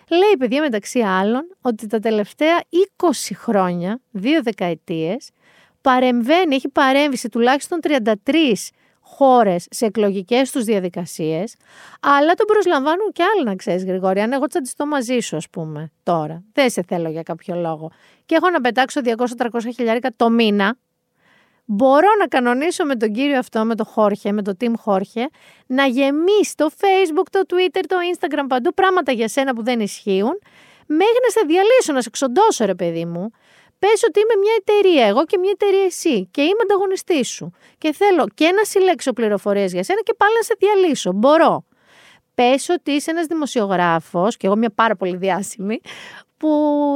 λέει 0.08 0.36
παιδιά 0.38 0.60
μεταξύ 0.60 1.00
άλλων 1.00 1.56
ότι 1.60 1.86
τα 1.86 1.98
τελευταία 1.98 2.60
20 2.96 3.34
χρόνια, 3.34 4.00
δύο 4.10 4.42
δεκαετίες, 4.42 5.30
παρεμβαίνει, 5.82 6.54
έχει 6.54 6.68
παρέμβει 6.68 7.16
σε 7.16 7.28
τουλάχιστον 7.28 7.78
33 7.82 8.14
χώρες 9.00 9.66
σε 9.70 9.86
εκλογικές 9.86 10.50
τους 10.50 10.64
διαδικασίες, 10.64 11.54
αλλά 12.00 12.34
τον 12.34 12.46
προσλαμβάνουν 12.46 13.12
και 13.12 13.22
άλλοι 13.22 13.44
να 13.44 13.56
ξέρεις 13.56 13.84
Γρηγόρη, 13.84 14.20
αν 14.20 14.32
εγώ 14.32 14.46
τσαντιστώ 14.46 14.86
μαζί 14.86 15.18
σου 15.18 15.36
ας 15.36 15.48
πούμε 15.50 15.92
τώρα, 16.02 16.42
δεν 16.52 16.70
σε 16.70 16.82
θέλω 16.88 17.08
για 17.10 17.22
κάποιο 17.22 17.54
λόγο. 17.54 17.90
Και 18.26 18.34
έχω 18.34 18.50
να 18.50 18.60
πετάξω 18.60 19.00
200-300 19.04 19.16
χιλιάρικα 19.74 20.10
το 20.16 20.30
μήνα, 20.30 20.76
μπορώ 21.64 22.08
να 22.18 22.26
κανονίσω 22.26 22.84
με 22.84 22.96
τον 22.96 23.12
κύριο 23.12 23.38
αυτό, 23.38 23.64
με 23.64 23.74
το 23.74 23.84
Χόρχε, 23.84 24.32
με 24.32 24.42
το 24.42 24.52
team 24.60 24.72
Χόρχε, 24.78 25.28
να 25.66 25.86
γεμίσει 25.86 26.54
το 26.56 26.70
Facebook, 26.76 27.26
το 27.30 27.40
Twitter, 27.48 27.80
το 27.86 27.96
Instagram 28.12 28.44
παντού 28.48 28.74
πράγματα 28.74 29.12
για 29.12 29.28
σένα 29.28 29.54
που 29.54 29.62
δεν 29.62 29.80
ισχύουν, 29.80 30.38
μέχρι 30.86 31.18
να 31.22 31.30
σε 31.30 31.40
διαλύσω, 31.46 31.92
να 31.92 32.02
σε 32.02 32.10
ξοντώσω 32.10 32.64
ρε 32.64 32.74
παιδί 32.74 33.04
μου. 33.04 33.30
Πες 33.82 34.02
ότι 34.08 34.20
είμαι 34.20 34.40
μια 34.40 34.54
εταιρεία, 34.58 35.06
εγώ 35.06 35.24
και 35.24 35.38
μια 35.38 35.50
εταιρεία 35.50 35.84
εσύ 35.84 36.26
και 36.30 36.42
είμαι 36.42 36.62
ανταγωνιστής 36.62 37.28
σου. 37.28 37.52
Και 37.78 37.92
θέλω 37.92 38.26
και 38.34 38.50
να 38.56 38.64
συλλέξω 38.64 39.12
πληροφορίες 39.12 39.72
για 39.72 39.82
σένα 39.82 40.00
και 40.02 40.14
πάλι 40.14 40.32
να 40.34 40.42
σε 40.42 40.54
διαλύσω. 40.58 41.12
Μπορώ. 41.12 41.64
Πες 42.34 42.68
ότι 42.68 42.90
είσαι 42.90 43.10
ένας 43.10 43.26
δημοσιογράφος, 43.26 44.36
και 44.36 44.46
εγώ 44.46 44.56
μια 44.56 44.70
πάρα 44.70 44.96
πολύ 44.96 45.16
διάσημη, 45.16 45.80
που 46.36 46.48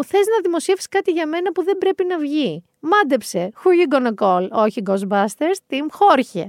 θες 0.07 0.27
να 0.27 0.41
δημοσιεύσεις 0.43 0.89
κάτι 0.89 1.11
για 1.11 1.27
μένα 1.27 1.53
που 1.53 1.63
δεν 1.63 1.79
πρέπει 1.79 2.05
να 2.05 2.19
βγει. 2.19 2.65
Μάντεψε. 2.81 3.53
Who 3.55 3.69
you 3.69 3.97
gonna 3.97 4.15
call? 4.15 4.49
Όχι 4.51 4.83
Ghostbusters, 4.87 5.59
Team 5.71 5.87
Jorge. 5.99 6.47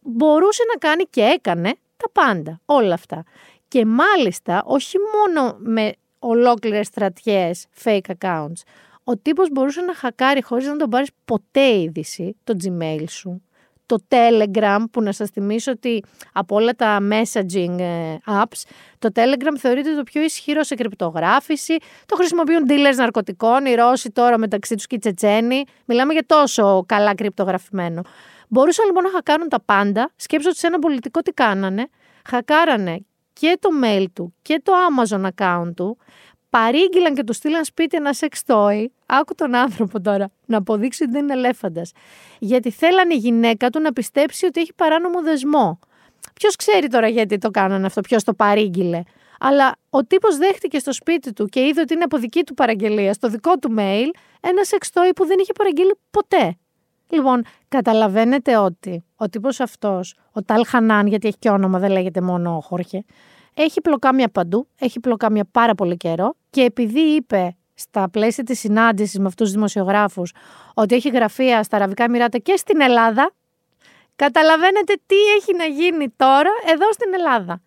Μπορούσε 0.00 0.62
να 0.72 0.88
κάνει 0.88 1.04
και 1.04 1.22
έκανε 1.22 1.74
τα 1.96 2.10
πάντα. 2.12 2.60
Όλα 2.64 2.94
αυτά. 2.94 3.24
Και 3.68 3.84
μάλιστα 3.86 4.62
όχι 4.66 4.96
μόνο 5.14 5.56
με 5.58 5.92
ολόκληρες 6.18 6.86
στρατιές 6.86 7.66
fake 7.84 8.14
accounts. 8.20 8.62
Ο 9.10 9.16
τύπος 9.16 9.48
μπορούσε 9.52 9.80
να 9.80 9.94
χακάρει 9.94 10.42
χωρίς 10.42 10.66
να 10.66 10.76
τον 10.76 10.88
πάρεις 10.88 11.08
ποτέ 11.24 11.80
είδηση, 11.80 12.36
το 12.44 12.54
Gmail 12.62 13.04
σου, 13.08 13.42
το 13.86 13.96
Telegram, 14.08 14.84
που 14.90 15.02
να 15.02 15.12
σας 15.12 15.30
θυμίσω 15.30 15.70
ότι 15.70 16.04
από 16.32 16.56
όλα 16.56 16.72
τα 16.72 16.98
messaging 17.10 17.78
ε, 17.78 18.16
apps, 18.26 18.62
το 18.98 19.08
Telegram 19.14 19.56
θεωρείται 19.58 19.94
το 19.94 20.02
πιο 20.02 20.22
ισχυρό 20.22 20.62
σε 20.62 20.74
κρυπτογράφηση. 20.74 21.76
Το 22.06 22.16
χρησιμοποιούν 22.16 22.64
dealers 22.68 22.96
ναρκωτικών, 22.96 23.66
οι 23.66 23.74
Ρώσοι 23.74 24.10
τώρα 24.10 24.38
μεταξύ 24.38 24.74
τους 24.74 24.86
και 24.86 24.94
οι 24.94 24.98
Τσετσένοι. 24.98 25.64
Μιλάμε 25.84 26.12
για 26.12 26.24
τόσο 26.26 26.84
καλά 26.86 27.14
κρυπτογραφημένο. 27.14 28.02
Μπορούσαν 28.48 28.86
λοιπόν 28.86 29.02
να 29.02 29.10
χακάρουν 29.10 29.48
τα 29.48 29.60
πάντα. 29.60 30.10
Σκέψω 30.16 30.48
ότι 30.48 30.58
σε 30.58 30.66
ένα 30.66 30.78
πολιτικό 30.78 31.20
τι 31.20 31.32
κάνανε. 31.32 31.88
Χακάρανε 32.28 33.04
και 33.32 33.58
το 33.60 33.68
mail 33.84 34.04
του 34.12 34.34
και 34.42 34.60
το 34.64 34.72
Amazon 34.88 35.28
account 35.34 35.70
του 35.76 35.98
παρήγγειλαν 36.50 37.14
και 37.14 37.24
του 37.24 37.32
στείλαν 37.32 37.64
σπίτι 37.64 37.96
ένα 37.96 38.12
σεξ 38.12 38.42
toy. 38.46 38.84
Άκου 39.06 39.34
τον 39.34 39.54
άνθρωπο 39.54 40.00
τώρα 40.00 40.30
να 40.46 40.56
αποδείξει 40.56 41.02
ότι 41.02 41.12
δεν 41.12 41.22
είναι 41.22 41.32
ελέφαντας. 41.32 41.92
Γιατί 42.38 42.70
θέλανε 42.70 43.14
η 43.14 43.16
γυναίκα 43.16 43.70
του 43.70 43.80
να 43.80 43.92
πιστέψει 43.92 44.46
ότι 44.46 44.60
έχει 44.60 44.74
παράνομο 44.74 45.22
δεσμό. 45.22 45.78
Ποιος 46.34 46.56
ξέρει 46.56 46.88
τώρα 46.88 47.08
γιατί 47.08 47.38
το 47.38 47.50
κάνανε 47.50 47.86
αυτό, 47.86 48.00
ποιος 48.00 48.24
το 48.24 48.34
παρήγγειλε. 48.34 49.02
Αλλά 49.40 49.72
ο 49.90 50.04
τύπος 50.04 50.36
δέχτηκε 50.36 50.78
στο 50.78 50.92
σπίτι 50.92 51.32
του 51.32 51.46
και 51.46 51.60
είδε 51.60 51.80
ότι 51.80 51.94
είναι 51.94 52.04
από 52.04 52.18
δική 52.18 52.44
του 52.44 52.54
παραγγελία, 52.54 53.12
στο 53.12 53.28
δικό 53.28 53.58
του 53.58 53.74
mail, 53.78 54.06
ένα 54.40 54.64
σεξ 54.64 54.90
toy 54.92 55.10
που 55.16 55.26
δεν 55.26 55.38
είχε 55.38 55.52
παραγγείλει 55.52 55.98
ποτέ. 56.10 56.56
Λοιπόν, 57.08 57.42
καταλαβαίνετε 57.68 58.56
ότι 58.56 59.04
ο 59.16 59.28
τύπος 59.28 59.60
αυτός, 59.60 60.14
ο 60.32 60.42
Ταλ 60.42 60.66
Χανάν, 60.66 61.06
γιατί 61.06 61.28
έχει 61.28 61.38
και 61.38 61.50
όνομα, 61.50 61.78
δεν 61.78 61.90
λέγεται 61.90 62.20
μόνο 62.20 62.56
ο 62.56 62.60
Χόρχε, 62.60 63.04
έχει 63.54 63.80
πλοκάμια 63.80 64.28
παντού, 64.28 64.68
έχει 64.78 65.00
πλοκάμια 65.00 65.44
πάρα 65.50 65.74
πολύ 65.74 65.96
καιρό 65.96 66.34
και 66.50 66.60
επειδή 66.60 67.00
είπε 67.00 67.56
στα 67.74 68.08
πλαίσια 68.10 68.44
της 68.44 68.58
συνάντησης 68.58 69.18
με 69.18 69.26
αυτούς 69.26 69.46
τους 69.46 69.54
δημοσιογράφους 69.54 70.32
ότι 70.74 70.94
έχει 70.94 71.08
γραφεία 71.08 71.62
στα 71.62 71.76
Αραβικά 71.76 72.04
Εμμυράτα 72.04 72.38
και 72.38 72.56
στην 72.56 72.80
Ελλάδα, 72.80 73.32
καταλαβαίνετε 74.16 74.94
τι 75.06 75.16
έχει 75.36 75.56
να 75.56 75.64
γίνει 75.64 76.08
τώρα 76.16 76.50
εδώ 76.66 76.92
στην 76.92 77.14
Ελλάδα. 77.14 77.60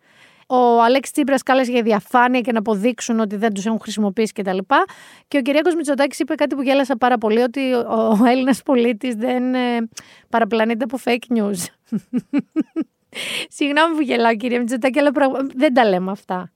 Ο 0.47 0.83
Αλέξης 0.83 1.13
Τσίπρας 1.13 1.43
κάλεσε 1.43 1.71
για 1.71 1.81
διαφάνεια 1.81 2.41
και 2.41 2.51
να 2.51 2.59
αποδείξουν 2.59 3.19
ότι 3.19 3.35
δεν 3.35 3.53
τους 3.53 3.65
έχουν 3.65 3.79
χρησιμοποιήσει 3.79 4.33
κτλ. 4.33 4.57
Και, 4.57 4.65
και 5.27 5.37
ο 5.37 5.41
Κυριάκος 5.41 5.75
Μητσοτάκης 5.75 6.19
είπε 6.19 6.35
κάτι 6.35 6.55
που 6.55 6.61
γέλασα 6.61 6.97
πάρα 6.97 7.17
πολύ, 7.17 7.41
ότι 7.41 7.73
ο 7.73 8.17
Έλληνας 8.25 8.63
πολίτης 8.63 9.15
δεν 9.15 9.55
ε, 9.55 9.89
παραπλανείται 10.29 10.83
από 10.83 10.97
fake 11.05 11.37
news. 11.37 11.65
Συγγνώμη 13.49 13.95
που 13.95 14.01
γελάω, 14.01 14.35
κύριε 14.35 14.59
Μητσοτάκη, 14.59 14.99
αλλά 14.99 15.11
δεν 15.55 15.73
τα 15.73 15.85
λέμε 15.85 16.11
αυτά. 16.11 16.51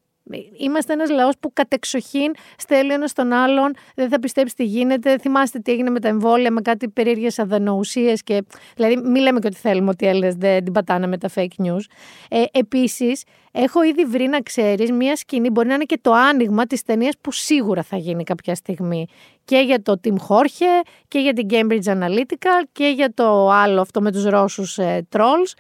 Είμαστε 0.58 0.94
ένας 0.94 1.10
λαός 1.10 1.34
που 1.40 1.54
κατεξοχήν 1.54 2.32
στέλνει 2.58 2.94
ένας 2.94 3.10
στον 3.10 3.32
άλλον, 3.32 3.74
δεν 3.96 4.10
θα 4.10 4.20
πιστέψει 4.20 4.56
τι 4.56 4.64
γίνεται. 4.64 5.18
Θυμάστε 5.18 5.60
τι 5.60 5.72
έγινε 5.72 5.90
με 5.90 6.00
τα 6.00 6.08
εμβόλια, 6.08 6.52
με 6.52 6.62
κάτι 6.62 6.90
περίεργες 6.90 7.40
αδενοουσίες. 7.40 8.24
Και... 8.24 8.44
Δηλαδή, 8.76 8.98
μην 8.98 9.22
λέμε 9.22 9.40
και 9.40 9.48
ότι 9.48 9.58
θέλουμε 9.58 9.90
ότι 9.90 10.06
οι 10.06 10.08
Έλληνες 10.08 10.36
δεν 10.36 10.64
την 10.64 10.74
πατάνε 10.74 11.08
με 11.08 11.18
τα 11.18 11.30
fake 11.36 11.66
news. 11.66 11.82
Ε, 12.30 12.44
Επίσης, 12.52 13.24
έχω 13.52 13.84
ήδη 13.84 14.06
βρει 14.06 14.28
να 14.28 14.42
ξέρεις 14.42 14.92
μία 14.92 15.16
σκηνή, 15.16 15.50
μπορεί 15.50 15.68
να 15.68 15.74
είναι 15.74 15.84
και 15.84 16.00
το 16.02 16.14
άνοιγμα 16.14 16.66
της 16.66 16.84
ταινίας 16.84 17.14
που 17.22 17.32
σίγουρα 17.32 17.84
θα 17.84 17.98
γίνει 17.98 18.24
κάποια 18.24 18.56
στιγμή. 18.56 19.08
Και 19.46 19.58
για 19.58 19.82
το 19.82 20.00
Tim 20.04 20.14
Jorge 20.14 20.86
και 21.08 21.20
για 21.20 21.34
την 21.34 21.48
Cambridge 21.50 21.84
Analytica 21.84 22.50
και 22.72 22.88
για 22.88 23.14
το 23.14 23.50
άλλο 23.50 23.82
αυτό 23.82 24.02
με 24.02 24.12
τους 24.12 24.26
Ρώσους 24.26 24.78
ε, 24.78 25.08
trolls. 25.16 25.54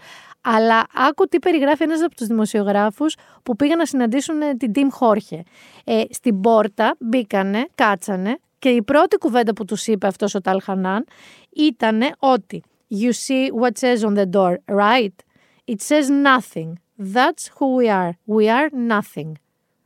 Αλλά 0.49 0.87
άκου 0.93 1.25
τι 1.25 1.39
περιγράφει 1.39 1.83
ένας 1.83 2.01
από 2.01 2.15
τους 2.15 2.27
δημοσιογράφους 2.27 3.15
που 3.43 3.55
πήγαν 3.55 3.77
να 3.77 3.85
συναντήσουν 3.85 4.41
ε, 4.41 4.55
την 4.55 4.71
Τιμ 4.71 4.87
Χόρχε. 4.89 5.43
Ε, 5.83 6.03
στην 6.09 6.41
πόρτα 6.41 6.95
μπήκανε, 6.99 7.67
κάτσανε 7.75 8.37
και 8.59 8.69
η 8.69 8.81
πρώτη 8.81 9.17
κουβέντα 9.17 9.53
που 9.53 9.65
τους 9.65 9.87
είπε 9.87 10.07
αυτός 10.07 10.35
ο 10.35 10.41
Ταλχανάν 10.41 11.05
ήταν 11.55 12.01
ότι 12.19 12.63
You 13.01 13.11
see 13.27 13.61
what 13.61 13.71
says 13.79 14.09
on 14.09 14.13
the 14.13 14.25
door, 14.25 14.55
right? 14.65 15.17
It 15.65 15.81
says 15.81 16.09
nothing. 16.09 16.73
That's 17.13 17.43
who 17.57 17.75
we 17.77 17.89
are. 17.89 18.11
We 18.35 18.47
are 18.47 18.69
nothing. 18.89 19.31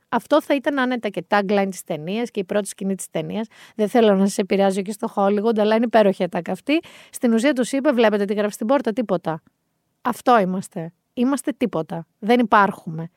Αυτό 0.08 0.42
θα 0.42 0.54
ήταν 0.54 0.78
άνετα 0.78 1.08
και 1.08 1.24
tagline 1.28 1.68
της 1.70 1.82
ταινίας 1.82 2.30
και 2.30 2.40
η 2.40 2.44
πρώτη 2.44 2.68
σκηνή 2.68 2.94
της 2.94 3.10
ταινίας. 3.10 3.46
Δεν 3.76 3.88
θέλω 3.88 4.14
να 4.14 4.26
σα 4.26 4.42
επηρεάζω 4.42 4.82
και 4.82 4.92
στο 4.92 5.12
Hollywood, 5.14 5.58
αλλά 5.58 5.74
είναι 5.74 5.84
υπέροχη 5.84 6.28
τα 6.28 6.40
αυτή. 6.48 6.80
Στην 7.10 7.32
ουσία 7.32 7.52
τους 7.52 7.72
είπε: 7.72 7.92
Βλέπετε 7.92 8.24
τι 8.24 8.34
γράφει 8.34 8.52
στην 8.52 8.66
πόρτα, 8.66 8.92
τίποτα. 8.92 9.42
Αυτό 10.02 10.38
είμαστε. 10.38 10.92
Είμαστε 11.14 11.52
τίποτα. 11.56 12.06
Δεν 12.18 12.38
υπάρχουμε. 12.38 13.10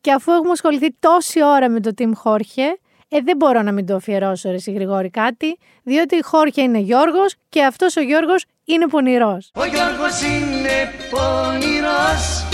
Και 0.00 0.12
αφού 0.12 0.32
έχουμε 0.32 0.50
ασχοληθεί 0.50 0.92
τόση 0.98 1.44
ώρα 1.44 1.68
με 1.68 1.80
το 1.80 1.90
Team 1.98 2.10
Χόρχε, 2.14 2.78
ε, 3.08 3.20
δεν 3.20 3.36
μπορώ 3.36 3.62
να 3.62 3.72
μην 3.72 3.86
το 3.86 3.94
αφιερώσω 3.94 4.50
ρε 4.50 4.56
Γρηγόρη 4.66 5.10
κάτι, 5.10 5.58
διότι 5.82 6.16
η 6.16 6.22
Χόρχε 6.22 6.62
είναι 6.62 6.78
Γιώργος 6.78 7.34
και 7.48 7.64
αυτός 7.64 7.96
ο 7.96 8.00
Γιώργος 8.00 8.44
είναι 8.64 8.86
πονηρός. 8.86 9.50
Ο 9.54 9.64
Γιώργος 9.64 10.22
είναι 10.22 10.90
πονηρός 11.10 12.44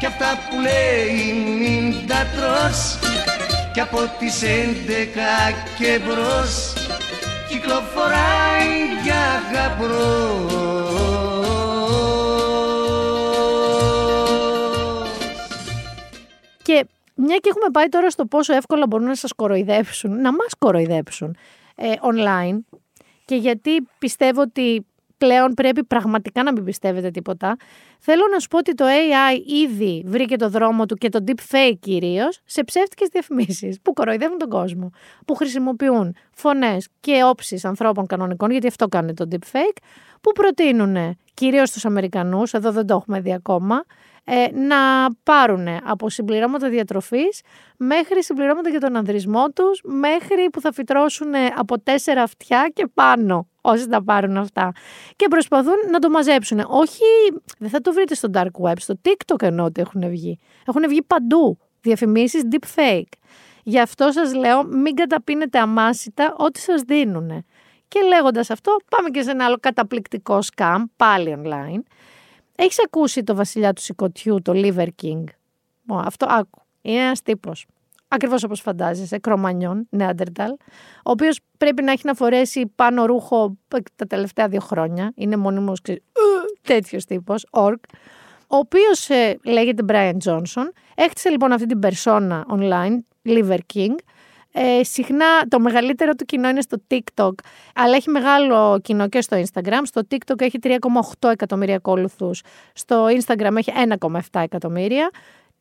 και 0.00 0.06
αυτά 0.06 0.26
που 0.50 0.56
λέει 0.60 1.32
μην 1.58 2.06
τα 2.06 2.26
τρως 2.36 2.98
και 3.74 3.80
από 3.80 3.98
τις 4.18 4.42
11 4.42 5.52
και 5.78 6.00
μπρος 6.04 6.72
κυκλοφοράει 7.48 8.70
για 9.02 9.42
γαμπρός. 9.52 10.95
Και 16.66 16.86
μια 17.14 17.36
και 17.36 17.48
έχουμε 17.48 17.70
πάει 17.72 17.88
τώρα 17.88 18.10
στο 18.10 18.26
πόσο 18.26 18.54
εύκολα 18.54 18.86
μπορούν 18.86 19.06
να 19.06 19.14
σας 19.14 19.32
κοροϊδέψουν, 19.32 20.20
να 20.20 20.32
μας 20.32 20.54
κοροϊδέψουν 20.58 21.36
ε, 21.74 21.92
online 22.00 22.58
και 23.24 23.34
γιατί 23.34 23.88
πιστεύω 23.98 24.40
ότι 24.40 24.86
πλέον 25.18 25.54
πρέπει 25.54 25.84
πραγματικά 25.84 26.42
να 26.42 26.52
μην 26.52 26.64
πιστεύετε 26.64 27.10
τίποτα. 27.10 27.56
Θέλω 27.98 28.22
να 28.32 28.38
σου 28.38 28.48
πω 28.48 28.58
ότι 28.58 28.74
το 28.74 28.84
AI 28.84 29.40
ήδη 29.46 30.02
βρήκε 30.06 30.36
το 30.36 30.48
δρόμο 30.48 30.86
του 30.86 30.94
και 30.94 31.08
το 31.08 31.24
deepfake 31.26 31.76
κυρίως 31.80 32.40
σε 32.44 32.64
ψεύτικες 32.64 33.08
διαφημίσεις 33.08 33.80
που 33.82 33.92
κοροϊδεύουν 33.92 34.38
τον 34.38 34.48
κόσμο, 34.48 34.90
που 35.26 35.34
χρησιμοποιούν 35.34 36.14
φωνές 36.34 36.88
και 37.00 37.24
όψεις 37.24 37.64
ανθρώπων 37.64 38.06
κανονικών, 38.06 38.50
γιατί 38.50 38.66
αυτό 38.66 38.88
κάνει 38.88 39.14
το 39.14 39.28
deepfake, 39.30 39.78
που 40.26 40.32
προτείνουν 40.32 41.18
κυρίως 41.34 41.68
στους 41.68 41.84
Αμερικανούς, 41.84 42.52
εδώ 42.52 42.70
δεν 42.72 42.86
το 42.86 42.94
έχουμε 42.94 43.20
δει 43.20 43.32
ακόμα, 43.32 43.84
ε, 44.24 44.46
να 44.52 44.76
πάρουν 45.22 45.66
από 45.84 46.10
συμπληρώματα 46.10 46.68
διατροφής 46.68 47.40
μέχρι 47.76 48.22
συμπληρώματα 48.24 48.68
για 48.68 48.80
τον 48.80 48.96
ανδρισμό 48.96 49.50
τους, 49.50 49.80
μέχρι 49.84 50.48
που 50.52 50.60
θα 50.60 50.72
φυτρώσουν 50.72 51.32
από 51.56 51.80
τέσσερα 51.80 52.22
αυτιά 52.22 52.70
και 52.74 52.86
πάνω 52.94 53.48
όσοι 53.60 53.88
τα 53.88 54.04
πάρουν 54.04 54.36
αυτά. 54.36 54.72
Και 55.16 55.28
προσπαθούν 55.28 55.74
να 55.90 55.98
το 55.98 56.10
μαζέψουν. 56.10 56.64
Όχι, 56.66 57.04
δεν 57.58 57.70
θα 57.70 57.80
το 57.80 57.92
βρείτε 57.92 58.14
στο 58.14 58.28
dark 58.34 58.68
web, 58.68 58.76
στο 58.76 58.94
TikTok 59.04 59.42
ενώ 59.42 59.64
ότι 59.64 59.80
έχουν 59.80 60.08
βγει. 60.08 60.38
Έχουν 60.66 60.88
βγει 60.88 61.02
παντού 61.02 61.58
διαφημίσεις 61.80 62.42
deepfake. 62.50 63.12
Γι' 63.62 63.80
αυτό 63.80 64.10
σας 64.12 64.34
λέω 64.34 64.64
μην 64.64 64.94
καταπίνετε 64.94 65.58
αμάσιτα 65.58 66.34
ό,τι 66.38 66.58
σας 66.58 66.82
δίνουν. 66.82 67.44
Και 67.88 68.00
λέγοντας 68.00 68.50
αυτό 68.50 68.76
πάμε 68.88 69.10
και 69.10 69.22
σε 69.22 69.30
ένα 69.30 69.44
άλλο 69.44 69.56
καταπληκτικό 69.60 70.38
scam, 70.54 70.82
πάλι 70.96 71.38
online, 71.42 71.80
έχεις 72.56 72.84
ακούσει 72.84 73.22
το 73.22 73.34
βασιλιά 73.34 73.72
του 73.72 73.80
Σικωτιού, 73.82 74.42
το 74.42 74.52
Liver 74.54 74.88
King; 75.02 75.24
αυτό 75.86 76.26
άκου. 76.28 76.60
Είναι 76.82 77.00
ένας 77.00 77.22
τύπος. 77.22 77.66
Ακριβώς 78.08 78.44
όπως 78.44 78.60
φαντάζεσαι, 78.60 79.18
κρομανιόν, 79.18 79.86
Νέαντερταλ, 79.90 80.50
ο 80.50 81.10
οποίος 81.10 81.40
πρέπει 81.58 81.82
να 81.82 81.92
έχει 81.92 82.02
να 82.04 82.14
φορέσει 82.14 82.72
πάνω 82.74 83.06
ρούχο 83.06 83.56
τα 83.96 84.06
τελευταία 84.06 84.48
δύο 84.48 84.60
χρόνια. 84.60 85.12
Είναι 85.14 85.36
μόνιμος 85.36 85.80
τέτοιος 86.62 87.04
τύπος, 87.04 87.46
ορκ. 87.50 87.84
Ο 88.48 88.56
οποίος 88.56 89.08
ε, 89.10 89.38
λέγεται 89.44 89.84
Brian 89.88 90.16
Johnson. 90.24 90.68
Έχτισε 90.94 91.28
λοιπόν 91.28 91.52
αυτή 91.52 91.66
την 91.66 91.78
persona 91.82 92.42
online, 92.50 92.98
Liver 93.24 93.58
King, 93.74 93.94
ε, 94.58 94.84
συχνά 94.84 95.46
το 95.48 95.60
μεγαλύτερο 95.60 96.14
του 96.14 96.24
κοινό 96.24 96.48
είναι 96.48 96.60
στο 96.60 96.76
TikTok, 96.90 97.32
αλλά 97.74 97.96
έχει 97.96 98.10
μεγάλο 98.10 98.80
κοινό 98.82 99.08
και 99.08 99.20
στο 99.20 99.42
Instagram. 99.42 99.80
Στο 99.82 100.02
TikTok 100.10 100.40
έχει 100.40 100.58
3,8 100.62 101.30
εκατομμύρια 101.30 101.76
ακόλουθους. 101.76 102.42
Στο 102.72 103.06
Instagram 103.06 103.56
έχει 103.56 103.72
1,7 104.00 104.20
εκατομμύρια. 104.32 105.10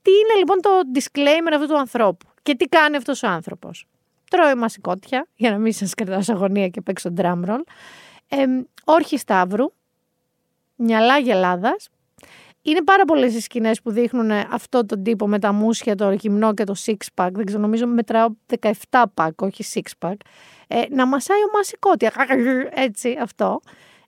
Τι 0.02 0.12
είναι 0.12 0.38
λοιπόν 0.38 0.62
το 0.62 0.70
disclaimer 0.94 1.54
αυτού 1.54 1.68
του 1.68 1.78
ανθρώπου 1.78 2.28
και 2.44 2.56
τι 2.56 2.66
κάνει 2.66 2.96
αυτός 2.96 3.24
ο 3.24 3.28
άνθρωπος; 3.28 3.88
Τρώει 4.30 4.56
μασικότια, 4.56 5.28
για 5.36 5.52
να 5.52 5.58
μην 5.58 5.74
σας 5.74 5.94
κρατάω 5.94 6.22
σε 6.22 6.32
αγωνία 6.32 6.68
και 6.68 6.82
παίξω 6.82 7.14
drum 7.18 7.42
roll. 7.46 7.62
Ε, 8.28 8.46
όρχη 8.84 9.18
Σταύρου, 9.18 9.74
μυαλά 10.76 11.18
γελάδας, 11.18 11.90
είναι 12.66 12.84
πάρα 12.84 13.06
πολλές 13.06 13.36
οι 13.36 13.40
σκηνές 13.42 13.82
που 13.82 13.92
δείχνουν 13.92 14.32
αυτό 14.32 14.86
τον 14.86 15.04
τύπο 15.04 15.28
με 15.28 15.40
τα 15.40 15.52
μουσια, 15.52 15.96
το 15.96 16.12
γυμνό 16.12 16.54
και 16.54 16.64
το 16.64 16.76
six 16.86 16.96
pack. 17.16 17.30
Δεν 17.32 17.46
ξέρω, 17.46 17.62
νομίζω 17.62 17.88
μετράω 17.88 18.28
17 18.62 19.04
pack, 19.14 19.30
όχι 19.36 19.64
six 19.74 20.08
pack. 20.08 20.16
Ε, 20.68 20.82
να 20.90 21.06
μασάει 21.06 21.38
ο 21.38 21.50
μασικότη. 21.54 22.10
Έτσι, 22.70 23.18
αυτό. 23.22 23.62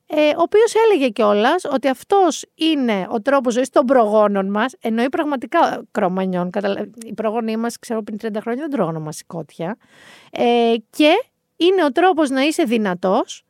ε, 0.06 0.28
ο 0.28 0.40
οποίος 0.42 0.74
έλεγε 0.74 1.08
κιόλας 1.08 1.64
ότι 1.64 1.88
αυτός 1.88 2.44
είναι 2.54 3.06
ο 3.10 3.22
τρόπος 3.22 3.52
ζωής 3.54 3.70
των 3.70 3.84
προγόνων 3.84 4.50
μας, 4.50 4.74
εννοεί 4.80 5.08
πραγματικά 5.08 5.82
κρομανιών. 5.90 6.50
Καταλα... 6.50 6.88
Οι 7.06 7.14
προγόνοι 7.14 7.56
μας, 7.56 7.78
ξέρω 7.78 8.02
πριν 8.02 8.18
30 8.22 8.40
χρόνια, 8.40 8.62
δεν 8.62 8.70
τρώγανε 8.70 8.98
μασικότια. 8.98 9.76
Ε, 10.30 10.74
και 10.90 11.12
είναι 11.56 11.84
ο 11.84 11.92
τρόπος 11.92 12.30
να 12.30 12.42
είσαι 12.42 12.62
δυνατός, 12.62 13.44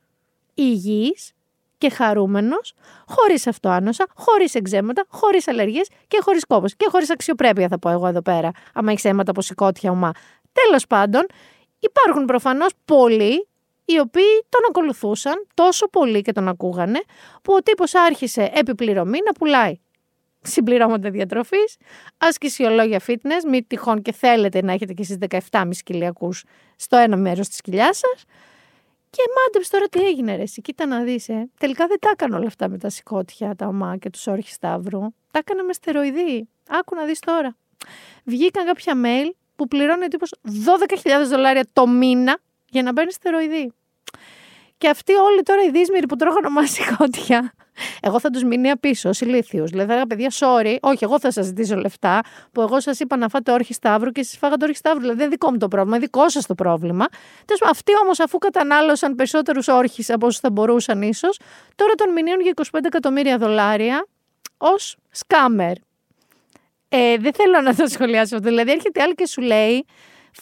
υγιής 0.55 1.33
και 1.79 1.91
χαρούμενος, 1.91 2.73
χωρίς 3.07 3.47
αυτοάνοσα, 3.47 4.07
χωρίς 4.15 4.55
εξέματα, 4.55 5.05
χωρίς 5.09 5.49
αλλεργίες 5.49 5.89
και 6.09 6.19
χωρίς 6.21 6.47
κόπο. 6.47 6.69
Και 6.69 6.87
χωρίς 6.91 7.11
αξιοπρέπεια, 7.11 7.69
θα 7.69 7.79
πω 7.79 7.89
εγώ 7.89 8.07
εδώ 8.07 8.23
πέρα, 8.23 8.51
άμα 8.75 8.91
έχεις 8.91 9.05
αίματα 9.05 9.31
από 9.31 9.41
σηκώτια 9.41 9.91
ομά. 9.91 10.13
Τέλος 10.53 10.87
πάντων, 10.87 11.27
υπάρχουν 11.79 12.25
προφανώς 12.25 12.73
πολλοί 12.85 13.49
οι 13.85 13.99
οποίοι 13.99 14.47
τον 14.49 14.61
ακολουθούσαν 14.69 15.47
τόσο 15.55 15.89
πολύ 15.89 16.23
και 16.23 16.33
τον 16.33 16.49
ακούγανε, 16.49 17.01
που 17.43 17.53
ο 17.55 17.63
τύπος 17.63 17.95
άρχισε 17.95 18.51
επιπληρωμή 18.55 19.19
να 19.27 19.33
πουλάει 19.33 19.81
συμπληρώματα 20.43 21.11
διατροφής, 21.11 21.77
ασκησιολόγια 22.19 23.01
fitness, 23.07 23.49
μη 23.49 23.63
τυχόν 23.63 24.03
και 24.03 24.13
θέλετε 24.13 24.63
να 24.63 24.73
έχετε 24.73 24.93
και 24.93 25.03
εσείς 25.03 25.17
17,5 25.53 25.83
κοιλιακού 25.85 26.33
στο 26.77 26.97
ένα 26.97 27.17
μέρος 27.17 27.49
της 27.49 27.61
κοιλιάς 27.61 27.99
σας. 27.99 28.25
Και 29.19 29.25
μάντεψε 29.37 29.71
τώρα 29.71 29.89
τι 29.89 30.07
έγινε, 30.07 30.37
ρε. 30.37 30.43
Εσύ, 30.43 30.61
κοίτα 30.61 30.87
να 30.87 31.03
δεις. 31.03 31.29
Ε. 31.29 31.49
Τελικά 31.59 31.87
δεν 31.87 31.99
τα 31.99 32.11
έκανε 32.11 32.37
όλα 32.37 32.47
αυτά 32.47 32.69
με 32.69 32.79
τα 32.79 32.89
σηκώτια, 32.89 33.55
τα 33.57 33.67
ομά 33.67 33.97
και 33.97 34.11
τους 34.11 34.27
όρχες 34.27 34.53
σταύρου. 34.53 35.01
Τα 35.31 35.39
έκανε 35.39 35.63
με 35.63 35.73
στεροειδή. 35.73 36.49
Άκου 36.69 36.95
να 36.95 37.05
δεις 37.05 37.19
τώρα. 37.19 37.57
Βγήκαν 38.25 38.67
κάποια 38.67 38.95
mail 39.05 39.31
που 39.57 39.69
πληρώνει 39.69 40.05
ο 40.05 40.09
τύπο 40.09 40.27
12.000 41.03 41.27
δολάρια 41.29 41.67
το 41.73 41.87
μήνα 41.87 42.39
για 42.71 42.83
να 42.83 42.93
παίρνει 42.93 43.13
στεροειδή. 43.13 43.73
Και 44.79 44.89
αυτοί 44.89 45.13
όλοι 45.13 45.43
τώρα 45.43 45.63
οι 45.63 45.71
δύσμηροι 45.71 46.07
που 46.07 46.17
τρώγανε 46.17 46.49
μασικότια, 46.59 47.53
εγώ 48.01 48.21
θα 48.21 48.31
τους 48.31 48.43
μείνει 48.45 48.77
πίσω 48.77 49.09
ω 49.09 49.13
ηλίθιους. 49.21 49.71
Δηλαδή, 49.71 49.93
θα 49.93 50.07
παιδιά, 50.07 50.33
sorry, 50.39 50.77
όχι, 50.81 51.05
εγώ 51.05 51.21
θα 51.21 51.31
σας 51.31 51.47
ζητήσω 51.47 51.77
λεφτά, 51.77 52.21
που 52.53 52.61
εγώ 52.61 52.81
σας 52.81 53.01
είπα 53.01 53.17
να 53.17 53.29
φάτε 53.29 53.53
όρχη 53.53 53.73
σταύρου 53.73 54.11
και 54.11 54.21
εσείς 54.21 54.39
φάγατε 54.39 54.65
όρχη 54.65 54.77
σταύρου. 54.77 55.01
Δηλαδή, 55.01 55.17
δεν 55.17 55.27
είναι 55.27 55.35
δικό 55.35 55.51
μου 55.51 55.59
το 55.59 55.69
πρόβλημα, 55.69 55.97
είναι 55.97 56.05
δικό 56.07 56.29
σας 56.29 56.47
το 56.47 56.55
πρόβλημα. 56.55 57.07
Τέλος 57.45 57.63
αυτοί 57.71 57.93
όμως, 58.03 58.21
αφού 58.21 58.39
κατανάλωσαν 58.39 59.15
περισσότερους 59.15 59.69
όρχε 59.69 60.13
από 60.13 60.27
όσους 60.27 60.41
θα 60.41 60.51
μπορούσαν 60.51 61.03
ίσως, 61.03 61.41
τώρα 61.75 61.95
τον 61.95 62.13
μηνύουν 62.13 62.41
για 62.41 62.53
25 62.55 62.79
εκατομμύρια 62.85 63.39
δολάρια 63.39 64.07
ως 64.57 64.97
σκάμερ. 65.11 65.73
Ε, 66.89 67.17
δεν 67.17 67.33
θέλω 67.33 67.61
να 67.61 67.75
το 67.75 67.87
σχολιάσω 67.87 68.37
αυτό. 68.37 68.49
Δηλαδή, 68.49 68.71
έρχεται 68.71 69.03
άλλη 69.03 69.15
και 69.15 69.27
σου 69.27 69.41
λέει, 69.41 69.87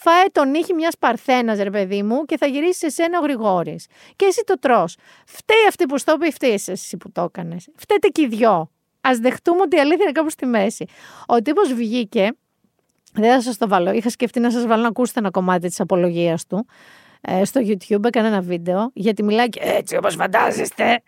φάε 0.01 0.25
τον 0.31 0.53
ήχη 0.53 0.73
μιας 0.73 0.97
παρθένας, 0.99 1.59
ρε 1.59 1.69
παιδί 1.69 2.03
μου, 2.03 2.25
και 2.25 2.37
θα 2.37 2.45
γυρίσει 2.45 2.79
σε 2.79 2.89
σένα 2.89 3.19
ο 3.19 3.21
Γρηγόρης. 3.21 3.85
Και 4.15 4.25
εσύ 4.25 4.43
το 4.45 4.59
τρώ. 4.59 4.85
Φταίει 5.25 5.65
αυτή 5.67 5.85
που 5.85 5.97
στο 5.97 6.17
πει, 6.17 6.31
φταίει 6.31 6.61
εσύ 6.65 6.97
που 6.97 7.11
το 7.11 7.21
έκανες. 7.21 7.67
Φταίτε 7.75 8.07
και 8.07 8.21
οι 8.21 8.27
δυο. 8.27 8.71
Α 9.01 9.11
δεχτούμε 9.21 9.61
ότι 9.61 9.75
η 9.75 9.79
αλήθεια 9.79 10.03
είναι 10.03 10.11
κάπου 10.11 10.29
στη 10.29 10.45
μέση. 10.45 10.85
Ο 11.25 11.41
τύπος 11.41 11.73
βγήκε. 11.73 12.31
Δεν 13.13 13.31
θα 13.31 13.41
σας 13.41 13.57
το 13.57 13.67
βάλω. 13.67 13.91
Είχα 13.91 14.09
σκεφτεί 14.09 14.39
να 14.39 14.51
σας 14.51 14.65
βάλω 14.65 14.81
να 14.81 14.87
ακούσετε 14.87 15.19
ένα 15.19 15.29
κομμάτι 15.29 15.67
της 15.67 15.79
απολογίας 15.79 16.45
του 16.45 16.65
ε, 17.21 17.45
στο 17.45 17.61
YouTube. 17.63 18.05
Έκανε 18.05 18.27
ένα 18.27 18.41
βίντεο 18.41 18.91
γιατί 18.93 19.23
μιλάει 19.23 19.49
και 19.49 19.59
έτσι 19.63 19.95
όπως 19.95 20.15
φαντάζεστε 20.15 21.01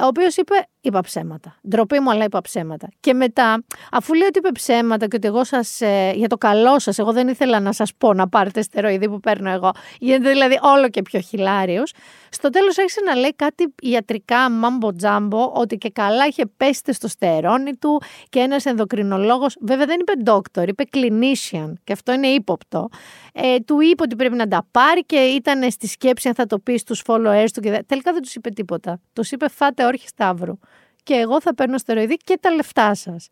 ο 0.00 0.06
οποίος 0.06 0.36
είπε: 0.36 0.54
Είπα 0.86 1.00
ψέματα. 1.00 1.56
Ντροπή 1.68 2.00
μου, 2.00 2.10
αλλά 2.10 2.24
είπα 2.24 2.40
ψέματα. 2.40 2.88
Και 3.00 3.14
μετά, 3.14 3.64
αφού 3.90 4.14
λέει 4.14 4.26
ότι 4.28 4.38
είπε 4.38 4.50
ψέματα 4.52 5.06
και 5.06 5.16
ότι 5.16 5.26
εγώ 5.26 5.44
σας. 5.44 5.80
Ε, 5.80 6.12
για 6.14 6.28
το 6.28 6.36
καλό 6.36 6.78
σας, 6.78 6.98
εγώ 6.98 7.12
δεν 7.12 7.28
ήθελα 7.28 7.60
να 7.60 7.72
σας 7.72 7.94
πω 7.98 8.14
να 8.14 8.28
πάρετε 8.28 8.62
στεροειδή 8.62 9.08
που 9.08 9.20
παίρνω 9.20 9.50
εγώ. 9.50 9.70
Γίνεται 9.98 10.28
δηλαδή 10.28 10.58
όλο 10.62 10.88
και 10.88 11.02
πιο 11.02 11.20
χιλάριος. 11.20 11.92
Στο 12.28 12.50
τέλος 12.50 12.78
άρχισε 12.78 13.00
να 13.04 13.14
λέει 13.14 13.34
κάτι 13.36 13.74
ιατρικά, 13.82 14.50
μάμπο 14.50 14.92
τζάμπο, 14.92 15.52
ότι 15.54 15.76
και 15.76 15.90
καλά 15.90 16.26
είχε 16.26 16.46
πέσει 16.56 16.92
στο 16.92 17.08
στερόνι 17.08 17.76
του 17.76 18.02
και 18.28 18.38
ένας 18.38 18.64
ενδοκρινολόγος. 18.64 19.56
Βέβαια 19.60 19.86
δεν 19.86 19.96
είπε 20.00 20.12
doctor, 20.24 20.68
είπε 20.68 20.84
clinician. 20.92 21.72
Και 21.84 21.92
αυτό 21.92 22.12
είναι 22.12 22.26
ύποπτο. 22.26 22.88
Ε, 23.32 23.56
του 23.60 23.80
είπε 23.80 24.02
ότι 24.02 24.16
πρέπει 24.16 24.36
να 24.36 24.48
τα 24.48 24.66
πάρει 24.70 25.04
και 25.04 25.16
ήταν 25.16 25.70
στη 25.70 25.86
σκέψη 25.86 26.28
αν 26.28 26.34
θα 26.34 26.46
το 26.46 26.58
πει 26.58 26.76
στους 26.76 27.02
followers 27.06 27.46
του. 27.54 27.60
Και 27.60 27.84
τελικά 27.86 28.12
δεν 28.12 28.22
τους 28.22 28.34
είπε 28.34 28.50
τίποτα. 28.50 29.00
Τους 29.12 29.30
είπε 29.30 29.48
φάτε 29.48 29.83
όρχη 29.86 30.08
σταύρου. 30.08 30.58
Και 31.02 31.14
εγώ 31.14 31.40
θα 31.40 31.54
παίρνω 31.54 31.78
στεροειδή 31.78 32.16
και 32.16 32.38
τα 32.40 32.50
λεφτά 32.50 32.94
σας. 32.94 33.28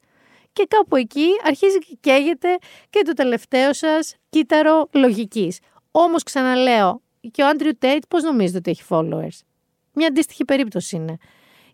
Και 0.52 0.66
κάπου 0.68 0.96
εκεί 0.96 1.26
αρχίζει 1.44 1.78
και 1.78 1.96
καίγεται 2.00 2.58
και 2.90 3.02
το 3.04 3.12
τελευταίο 3.12 3.72
σας 3.72 4.14
κύτταρο 4.28 4.88
λογικής. 4.92 5.58
Όμως 5.90 6.22
ξαναλέω, 6.22 7.02
και 7.30 7.42
ο 7.42 7.48
Άντριου 7.48 7.76
Τέιτ 7.78 8.02
πώς 8.08 8.22
νομίζετε 8.22 8.58
ότι 8.58 8.70
έχει 8.70 8.82
followers; 8.88 9.40
Μια 9.92 10.06
αντίστοιχη 10.06 10.44
περίπτωση 10.44 10.96
είναι. 10.96 11.16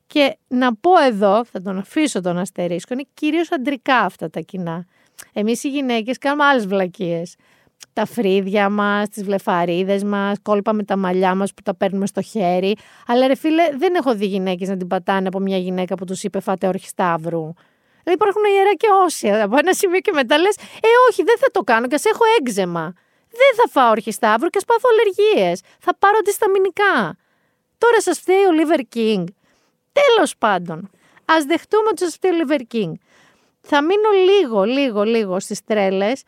Και 0.07 0.37
να 0.49 0.74
πω 0.74 0.99
εδώ, 0.99 1.45
θα 1.45 1.62
τον 1.62 1.79
αφήσω 1.79 2.20
τον 2.20 2.39
αστερίσκο, 2.39 2.95
είναι 2.95 3.07
κυρίως 3.14 3.53
αντρικά 3.53 3.99
αυτά 3.99 4.31
τα 4.31 4.41
κοινά. 4.41 4.87
Εμείς 5.33 5.64
οι 5.64 5.68
γυναίκες 5.68 6.18
κάνουμε 6.18 6.45
άλλες 6.45 6.66
βλακίες 6.66 7.35
τα 7.93 8.07
φρύδια 8.07 8.68
μας, 8.68 9.09
τις 9.09 9.24
βλεφαρίδες 9.24 10.05
μας, 10.05 10.37
κόλπα 10.43 10.72
με 10.72 10.83
τα 10.83 10.97
μαλλιά 10.97 11.35
μας 11.35 11.55
που 11.55 11.62
τα 11.62 11.74
παίρνουμε 11.74 12.07
στο 12.07 12.22
χέρι. 12.22 12.76
Αλλά 13.07 13.26
ρε 13.26 13.35
φίλε, 13.35 13.62
δεν 13.79 13.95
έχω 13.95 14.14
δει 14.14 14.26
γυναίκες 14.26 14.68
να 14.68 14.76
την 14.76 14.87
πατάνε 14.87 15.29
από 15.29 15.39
μια 15.39 15.59
γυναίκα 15.59 15.95
που 15.95 16.05
τους 16.05 16.22
είπε 16.22 16.41
φάτε 16.41 16.66
όρχη 16.66 16.89
σταύρου. 16.89 17.53
Δηλαδή 18.03 18.22
υπάρχουν 18.24 18.43
ιερά 18.55 18.74
και 18.74 18.87
όσια. 19.05 19.45
Από 19.45 19.57
ένα 19.59 19.72
σημείο 19.72 20.01
και 20.01 20.12
μετά 20.14 20.39
λες, 20.39 20.57
Ε, 20.57 20.89
όχι, 21.11 21.22
δεν 21.22 21.39
θα 21.39 21.51
το 21.51 21.61
κάνω 21.61 21.87
και 21.87 21.95
ας 21.95 22.05
έχω 22.05 22.24
έγζεμα. 22.41 22.93
Δεν 23.31 23.53
θα 23.57 23.68
φάω 23.70 23.91
όρχη 23.91 24.12
σταύρου 24.12 24.49
και 24.49 24.59
ας 24.59 24.64
πάθω 24.64 24.89
αλλεργίες. 24.93 25.61
Θα 25.79 25.97
πάρω 25.99 26.16
αντισταμινικά. 26.20 27.16
Τώρα 27.79 28.01
σας 28.01 28.18
φταίει 28.18 28.45
ο 28.45 28.53
Λίβερ 28.53 28.81
Κίνγκ. 28.81 29.26
Τέλος 29.93 30.37
πάντων, 30.39 30.91
ας 31.24 31.45
δεχτούμε 31.45 31.89
ότι 31.91 32.03
σας 32.05 32.14
φταίει 32.14 32.31
ο 32.31 32.35
Λίβερ 32.35 32.61
Κίνγκ. 32.61 32.95
Θα 33.61 33.83
μείνω 33.83 34.11
λίγο, 34.29 34.64
λίγο, 34.64 35.03
λίγο 35.03 35.41
στις 35.41 35.64
τρέλες, 35.64 36.22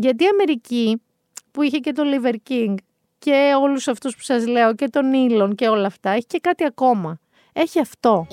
γιατί 0.00 0.24
η 0.24 0.26
Αμερική 0.26 1.02
που 1.50 1.62
είχε 1.62 1.78
και 1.78 1.92
τον 1.92 2.06
Liver 2.06 2.34
King 2.50 2.74
και 3.18 3.52
όλους 3.60 3.88
αυτούς 3.88 4.16
που 4.16 4.22
σας 4.22 4.46
λέω 4.46 4.74
και 4.74 4.88
τον 4.88 5.12
Ήλον 5.12 5.54
και 5.54 5.68
όλα 5.68 5.86
αυτά, 5.86 6.10
έχει 6.10 6.26
και 6.26 6.38
κάτι 6.38 6.64
ακόμα. 6.64 7.18
Έχει 7.52 7.80
αυτό. 7.80 8.26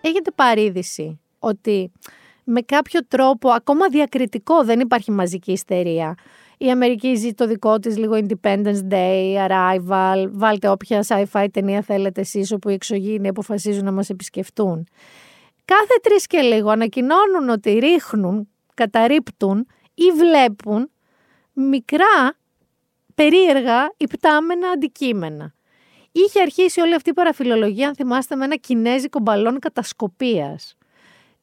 Έχετε 0.00 0.30
παρήδηση 0.34 1.20
ότι 1.38 1.92
με 2.44 2.60
κάποιο 2.60 3.00
τρόπο, 3.08 3.50
ακόμα 3.50 3.88
διακριτικό, 3.88 4.64
δεν 4.64 4.80
υπάρχει 4.80 5.10
μαζική 5.10 5.52
ιστερία. 5.52 6.14
Η 6.58 6.70
Αμερική 6.70 7.14
ζει 7.14 7.32
το 7.34 7.46
δικό 7.46 7.78
της 7.78 7.96
λίγο 7.96 8.18
Independence 8.26 8.80
Day, 8.90 9.48
Arrival, 9.48 10.28
βάλτε 10.30 10.68
όποια 10.68 11.04
sci-fi 11.08 11.46
ταινία 11.52 11.82
θέλετε 11.82 12.20
εσείς 12.20 12.52
όπου 12.52 12.68
οι 12.68 12.72
εξωγήινοι 12.72 13.28
αποφασίζουν 13.28 13.84
να 13.84 13.92
μας 13.92 14.10
επισκεφτούν. 14.10 14.86
Κάθε 15.74 16.00
τρεις 16.02 16.26
και 16.26 16.40
λίγο 16.40 16.70
ανακοινώνουν 16.70 17.48
ότι 17.48 17.78
ρίχνουν 17.78 18.48
καταρρύπτουν 18.74 19.66
ή 19.94 20.10
βλέπουν 20.10 20.90
μικρά 21.52 22.36
περίεργα 23.14 23.92
υπτάμενα 23.96 24.68
αντικείμενα. 24.68 25.54
Είχε 26.12 26.40
αρχίσει 26.40 26.80
όλη 26.80 26.94
αυτή 26.94 27.10
η 27.10 27.12
παραφιλολογία, 27.12 27.88
αν 27.88 27.94
θυμάστε, 27.94 28.36
με 28.36 28.44
ένα 28.44 28.56
κινέζικο 28.56 29.20
μπαλόν 29.20 29.58
κατασκοπίας. 29.58 30.76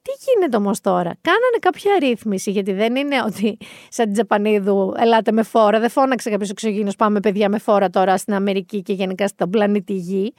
Τι 0.01 0.11
γίνεται 0.25 0.57
όμως 0.57 0.82
τώρα, 0.82 1.15
κάνανε 1.21 1.57
κάποια 1.59 1.91
ρύθμιση, 1.99 2.51
γιατί 2.51 2.73
δεν 2.73 2.95
είναι 2.95 3.21
ότι 3.25 3.57
σαν 3.89 4.05
την 4.05 4.13
Τζαπανίδου, 4.13 4.93
ελάτε 4.97 5.32
με 5.32 5.43
φόρα, 5.43 5.80
δεν 5.80 5.89
φώναξε 5.89 6.30
κάποιος 6.30 6.49
εξωγήινο, 6.49 6.91
πάμε 6.97 7.19
παιδιά 7.19 7.49
με 7.49 7.57
φόρα 7.57 7.89
τώρα 7.89 8.17
στην 8.17 8.34
Αμερική 8.34 8.82
και 8.82 8.93
γενικά 8.93 9.28
στον 9.28 9.49
πλανήτη 9.49 9.93
Γη 9.93 10.34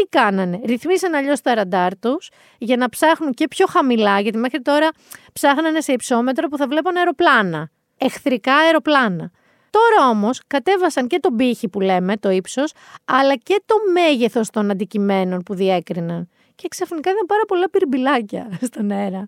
τι 0.00 0.06
κάνανε; 0.08 0.60
Ρυθμίσαν 0.64 1.14
αλλιώς 1.14 1.40
τα 1.40 1.54
ραντάρ 1.54 1.98
τους 1.98 2.30
για 2.58 2.76
να 2.76 2.88
ψάχνουν 2.88 3.32
και 3.32 3.48
πιο 3.48 3.66
χαμηλά, 3.66 4.20
γιατί 4.20 4.38
μέχρι 4.38 4.62
τώρα 4.62 4.90
ψάχνανε 5.32 5.80
σε 5.80 5.92
υψόμετρο 5.92 6.48
που 6.48 6.56
θα 6.56 6.66
βλέπουν 6.66 6.96
αεροπλάνα. 6.96 7.70
Εχθρικά 7.96 8.54
αεροπλάνα. 8.54 9.30
Τώρα 9.70 10.08
όμως 10.08 10.40
κατέβασαν 10.46 11.06
και 11.06 11.18
τον 11.18 11.36
πύχη 11.36 11.68
που 11.68 11.80
λέμε, 11.80 12.16
το 12.16 12.30
ύψος, 12.30 12.72
αλλά 13.04 13.36
και 13.36 13.62
το 13.66 13.74
μέγεθος 13.92 14.50
των 14.50 14.70
αντικειμένων 14.70 15.42
που 15.42 15.54
διέκριναν. 15.54 16.28
Και 16.54 16.68
ξαφνικά 16.68 17.10
είδαν 17.10 17.26
πάρα 17.26 17.42
πολλά 17.48 17.70
πυρμπιλάκια 17.70 18.48
στον 18.70 18.90
αέρα. 18.90 19.26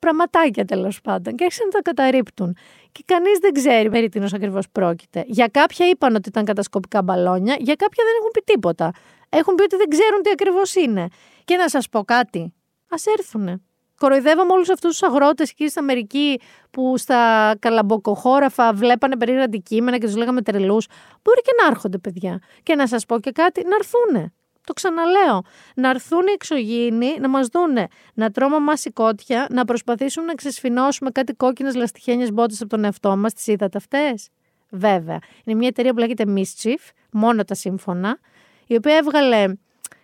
Πραγματάκια 0.00 0.64
τέλος 0.64 1.00
πάντων. 1.00 1.34
Και 1.34 1.44
άρχισαν 1.44 1.66
να 1.66 1.72
τα 1.72 1.82
καταρρύπτουν. 1.82 2.56
Και 2.92 3.02
κανείς 3.06 3.38
δεν 3.38 3.52
ξέρει 3.52 3.90
περί 3.90 4.08
τίνος 4.08 4.32
ακριβώς 4.32 4.66
πρόκειται. 4.72 5.24
Για 5.26 5.48
κάποια 5.48 5.88
είπαν 5.88 6.14
ότι 6.14 6.28
ήταν 6.28 6.44
κατασκοπικά 6.44 7.02
μπαλόνια, 7.02 7.56
για 7.58 7.74
κάποια 7.74 8.04
δεν 8.04 8.14
έχουν 8.18 8.30
πει 8.30 8.52
τίποτα 8.52 8.92
έχουν 9.30 9.54
πει 9.54 9.62
ότι 9.62 9.76
δεν 9.76 9.88
ξέρουν 9.88 10.22
τι 10.22 10.30
ακριβώς 10.30 10.74
είναι. 10.74 11.08
Και 11.44 11.56
να 11.56 11.68
σας 11.68 11.88
πω 11.88 12.04
κάτι. 12.04 12.40
Α 12.88 12.96
έρθουνε. 13.18 13.60
Κοροϊδεύαμε 13.96 14.52
όλους 14.52 14.70
αυτούς 14.70 14.90
τους 14.90 15.08
αγρότες 15.08 15.50
εκεί 15.50 15.68
στην 15.68 15.82
Αμερική 15.82 16.40
που 16.70 16.96
στα 16.96 17.52
καλαμποκοχώραφα 17.58 18.72
βλέπανε 18.72 19.16
περίεργα 19.16 19.44
αντικείμενα 19.44 19.98
και 19.98 20.06
τους 20.06 20.16
λέγαμε 20.16 20.42
τρελούς. 20.42 20.86
Μπορεί 21.22 21.40
και 21.40 21.52
να 21.62 21.66
έρχονται, 21.70 21.98
παιδιά. 21.98 22.38
Και 22.62 22.74
να 22.74 22.86
σας 22.86 23.06
πω 23.06 23.20
και 23.20 23.30
κάτι, 23.30 23.62
να 23.62 23.74
έρθουνε. 23.74 24.32
Το 24.66 24.72
ξαναλέω. 24.72 25.42
Να 25.74 25.88
έρθουν 25.88 26.26
οι 26.26 26.32
εξωγήινοι 26.34 27.18
να 27.20 27.28
μας 27.28 27.46
δούνε 27.46 27.86
να 28.14 28.30
τρώμε 28.30 28.58
μας 28.58 28.80
σηκώτια, 28.80 29.46
να 29.50 29.64
προσπαθήσουν 29.64 30.24
να 30.24 30.34
ξεσφινώσουμε 30.34 31.10
κάτι 31.10 31.32
κόκκινες 31.32 31.74
λαστιχένιες 31.74 32.32
μπότες 32.32 32.60
από 32.60 32.70
τον 32.70 32.84
εαυτό 32.84 33.16
μας. 33.16 33.32
Τις 33.32 33.46
είδατε 33.46 33.78
αυτές; 33.78 34.28
Βέβαια. 34.70 35.18
Είναι 35.44 35.56
μια 35.56 35.68
εταιρεία 35.68 35.92
που 35.92 35.98
λέγεται 35.98 36.24
Mischief, 36.26 36.90
μόνο 37.10 37.44
τα 37.44 37.54
σύμφωνα 37.54 38.18
η 38.66 38.74
οποία 38.76 38.96
έβγαλε 38.96 39.54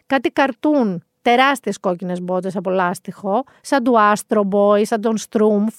κάτι 0.07 0.31
καρτούν, 0.31 1.05
τεράστιες 1.23 1.79
κόκκινες 1.79 2.21
μπότες 2.21 2.57
από 2.57 2.71
λάστιχο, 2.71 3.45
σαν 3.61 3.85
του 3.85 3.95
Astro 3.97 4.41
Boy, 4.51 4.87
σαν 4.87 5.01
τον 5.01 5.17
Στρούμφ, 5.17 5.75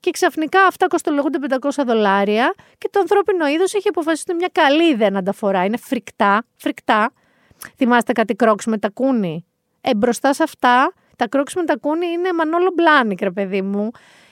και 0.00 0.10
ξαφνικά 0.10 0.64
αυτά 0.64 0.86
κοστολογούνται 0.86 1.38
500 1.60 1.84
δολάρια 1.86 2.54
και 2.78 2.88
το 2.92 3.00
ανθρώπινο 3.00 3.46
είδος 3.46 3.74
έχει 3.74 3.88
αποφασίσει 3.88 4.24
ότι 4.28 4.32
είναι 4.32 4.48
μια 4.52 4.64
καλή 4.64 4.90
ιδέα 4.90 5.10
να 5.10 5.22
τα 5.22 5.32
φορά. 5.32 5.64
Είναι 5.64 5.76
φρικτά, 5.76 6.44
φρικτά. 6.56 7.12
Θυμάστε 7.76 8.12
κάτι 8.12 8.34
Crocs 8.34 8.66
με 8.66 8.78
τακούνι. 8.78 9.44
Ε, 9.80 9.94
μπροστά 9.94 10.32
σε 10.32 10.42
αυτά, 10.42 10.92
τα 11.16 11.28
Crocs 11.28 11.54
με 11.54 11.64
τακούνι 11.64 12.06
είναι 12.06 12.32
Manolo 12.32 12.70
Blahnik, 12.74 13.20
ρε 13.20 13.30
παιδί 13.30 13.62
μου. 13.62 13.90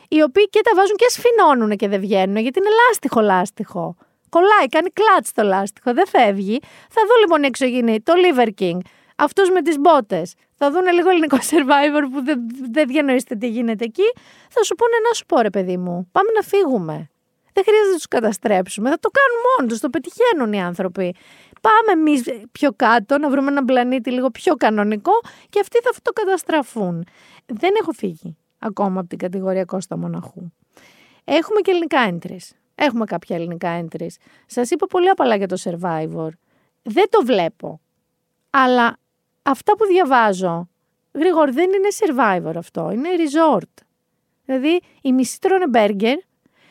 Οι 0.08 0.22
οποίοι 0.22 0.48
και 0.48 0.60
τα 0.64 0.70
βάζουν 0.74 0.96
και 0.96 1.06
σφινώνουν 1.08 1.76
και 1.76 1.88
δεν 1.88 2.00
βγαίνουν, 2.00 2.36
γιατί 2.36 2.58
είναι 2.58 2.68
λάστιχο 2.88 3.20
λάστιχο. 3.20 3.96
Κολλάει, 4.28 4.66
κάνει 4.68 4.90
κλατς 4.90 5.32
το 5.32 5.42
λάστιχο, 5.42 5.92
δεν 5.92 6.06
φεύγει. 6.06 6.58
Θα 6.90 7.02
δω 7.08 7.14
λοιπόν 7.20 7.42
έξω 7.42 7.64
γίνει 7.64 8.00
το 8.00 8.12
Liver 8.16 8.48
King, 8.60 8.78
αυτούς 9.16 9.50
με 9.50 9.62
τις 9.62 9.78
μπότες. 9.78 10.34
Θα 10.54 10.70
δουν 10.70 10.92
λίγο 10.92 11.10
ελληνικό 11.10 11.36
survivor 11.50 12.02
που 12.12 12.24
δεν, 12.24 12.40
δεν 12.70 12.86
διανοείστε 12.88 13.34
τι 13.34 13.48
γίνεται 13.48 13.84
εκεί. 13.84 14.12
Θα 14.48 14.62
σου 14.64 14.74
πούνε 14.74 14.96
να 15.08 15.14
σου 15.14 15.26
πω, 15.26 15.40
ρε 15.40 15.50
παιδί 15.50 15.76
μου, 15.76 16.08
πάμε 16.12 16.30
να 16.34 16.42
φύγουμε. 16.42 17.10
Δεν 17.58 17.66
χρειάζεται 17.66 17.90
να 17.90 17.96
τους 17.96 18.08
καταστρέψουμε. 18.08 18.90
Θα 18.90 18.98
το 18.98 19.10
κάνουν 19.18 19.38
μόνοι 19.48 19.68
τους. 19.68 19.80
Το 19.80 19.88
πετυχαίνουν 19.90 20.52
οι 20.52 20.62
άνθρωποι. 20.62 21.14
Πάμε 21.60 22.00
εμείς 22.00 22.22
πιο 22.52 22.72
κάτω 22.76 23.18
να 23.18 23.30
βρούμε 23.30 23.50
έναν 23.50 23.64
πλανήτη 23.64 24.10
λίγο 24.10 24.30
πιο 24.30 24.54
κανονικό 24.54 25.12
και 25.48 25.60
αυτοί 25.60 25.78
θα 25.82 25.90
το 26.02 26.12
καταστραφούν. 26.12 27.04
Δεν 27.46 27.70
έχω 27.80 27.92
φύγει 27.92 28.36
ακόμα 28.58 29.00
από 29.00 29.08
την 29.08 29.18
κατηγορία 29.18 29.64
Κώστα 29.64 29.96
Μοναχού. 29.96 30.52
Έχουμε 31.24 31.60
και 31.60 31.70
ελληνικά 31.70 31.98
entries. 32.10 32.56
Έχουμε 32.74 33.04
κάποια 33.04 33.36
ελληνικά 33.36 33.84
entries. 33.84 34.14
Σας 34.46 34.70
είπα 34.70 34.86
πολύ 34.86 35.08
απαλά 35.08 35.36
για 35.36 35.48
το 35.48 35.56
survivor. 35.64 36.28
Δεν 36.82 37.04
το 37.10 37.24
βλέπω. 37.24 37.80
Αλλά 38.50 38.96
αυτά 39.42 39.76
που 39.76 39.84
διαβάζω, 39.84 40.68
γρήγορα 41.12 41.52
δεν 41.52 41.70
είναι 41.70 41.88
survivor 41.98 42.52
αυτό, 42.56 42.90
είναι 42.90 43.08
resort. 43.16 43.82
Δηλαδή, 44.44 44.80
οι 45.02 45.12
μισοί 45.12 45.40
τρώνε 45.40 45.68
μπέργκερ, 45.68 46.18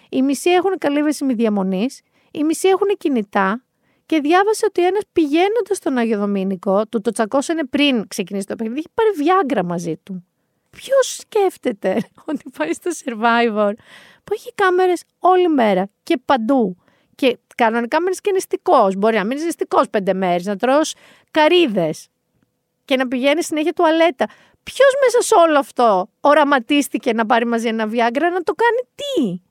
οι 0.10 0.22
μισοί 0.22 0.50
έχουν 0.50 0.78
καλύβεση 0.78 1.24
μη 1.24 1.34
διαμονή, 1.34 1.88
οι 2.32 2.44
μισοί 2.44 2.68
έχουν 2.68 2.88
κινητά 2.98 3.64
και 4.08 4.20
διάβασε 4.20 4.66
ότι 4.66 4.86
ένας 4.86 5.01
πηγαίνοντας 5.14 5.78
στον 5.78 5.97
Άγιο 5.97 6.18
Δομήνικο, 6.18 6.86
του 6.88 7.01
το 7.01 7.12
τσακώσανε 7.12 7.66
πριν 7.66 8.08
ξεκινήσει 8.08 8.45
το 8.45 8.55
παιχνίδι, 8.55 8.80
έχει 8.80 8.89
πάρει 8.93 9.10
βιάγκρα 9.10 9.64
μαζί 9.64 9.97
του. 10.03 10.26
Ποιος 10.70 11.18
σκέφτεται 11.20 12.01
ότι 12.32 12.49
πάει 12.58 12.74
στο 12.74 12.91
survivor 13.05 13.72
που 14.24 14.34
έχει 14.34 14.53
κάμερες 14.55 15.03
όλη 15.20 15.47
μέρα 15.47 15.89
και 16.03 16.18
παντού. 16.26 16.78
Και 17.16 17.38
κανονικά 17.55 18.01
μένει 18.01 18.16
και 18.16 18.32
νηστικός. 18.32 18.95
Μπορεί 18.95 19.16
να 19.16 19.24
μείνεις 19.24 19.43
νηστικός 19.43 19.89
πέντε 19.89 20.14
μέρες, 20.14 20.45
να 20.45 20.55
τρως 20.55 20.93
καρίδε 21.32 21.93
και 22.86 22.95
να 22.95 23.08
πηγαίνει 23.08 23.43
συνέχεια 23.43 23.74
τουαλέτα. 23.74 24.26
Ποιος 24.64 24.93
μέσα 25.05 25.22
σε 25.22 25.36
όλο 25.36 25.60
αυτό 25.60 26.10
οραματίστηκε 26.22 27.14
να 27.14 27.26
πάρει 27.26 27.45
μαζί 27.45 27.68
ένα 27.68 27.86
Viagra 27.86 28.30
να 28.34 28.41
το 28.43 28.53
κάνει 28.53 28.82
τι; 28.95 29.41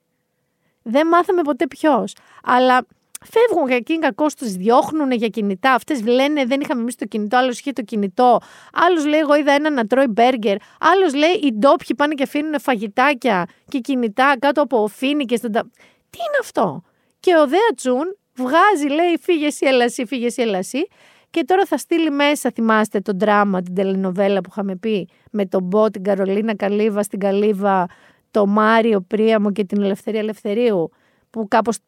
Δεν 0.83 1.07
μάθαμε 1.07 1.43
ποτέ 1.43 1.67
ποιος. 1.67 2.15
Αλλά 2.43 2.87
φεύγουν 3.25 3.67
για 3.67 3.77
εκείνη 3.77 3.99
κακώς 3.99 4.35
τους 4.35 4.53
διώχνουν 4.53 5.11
για 5.11 5.29
κινητά. 5.29 5.73
Αυτές 5.73 6.05
λένε 6.07 6.45
δεν 6.45 6.61
είχαμε 6.61 6.81
εμείς 6.81 6.95
το 6.95 7.05
κινητό, 7.05 7.37
άλλος 7.37 7.59
είχε 7.59 7.73
το 7.73 7.83
κινητό. 7.83 8.41
Άλλος 8.73 9.07
λέει: 9.07 9.21
Εγώ 9.21 9.37
είδα 9.37 9.53
ένα 9.53 9.71
να 9.71 9.87
τρώει 9.87 10.07
μπέργκερ. 10.07 10.57
Άλλος 10.81 11.15
λέει: 11.15 11.33
Οι 11.43 11.53
ντόπιοι 11.53 11.95
πάνε 11.97 12.15
και 12.15 12.23
αφήνουν 12.23 12.61
φαγητάκια 12.61 13.47
και 13.69 13.79
κινητά 13.79 14.37
κάτω 14.39 14.63
από 14.63 14.87
φίνικε. 14.87 15.39
Τι 15.39 16.19
είναι 16.19 16.39
αυτό; 16.41 16.83
Και 17.21 17.37
ο 17.37 17.47
Δέα 17.47 17.71
Τσούν 17.75 18.17
βγάζει, 18.35 18.87
λέει: 18.95 19.19
Φύγε 19.21 19.47
εσύ, 19.47 19.67
έλα 19.67 19.85
εσύ, 19.85 20.07
φύγε 20.07 20.27
εσύ, 20.27 20.43
έλα 20.43 20.59
εσύ. 20.59 20.89
Και 21.31 21.45
τώρα 21.45 21.65
θα 21.65 21.77
στείλει 21.77 22.11
μέσα, 22.11 22.51
θυμάστε, 22.55 23.01
το 23.01 23.13
δράμα, 23.15 23.63
την 23.63 23.75
τελενοβέλα 23.75 24.41
που 24.41 24.49
είχαμε 24.51 24.77
πει, 24.77 25.09
με 25.31 25.47
τον 25.47 25.63
Μπό, 25.63 25.91
την 25.91 26.03
Καρολίνα 26.03 26.57
Καλύβα, 26.57 27.03
στην 27.03 27.19
Καλύβα, 27.19 27.87
το 28.31 28.47
Μάριο 28.47 29.01
Πρίαμο 29.01 29.53
και 29.53 29.65
την 29.65 29.83
Ελευθερία 29.83 30.21
Ελευθερίου, 30.21 30.91
που 31.31 31.49
κάπως 31.49 31.79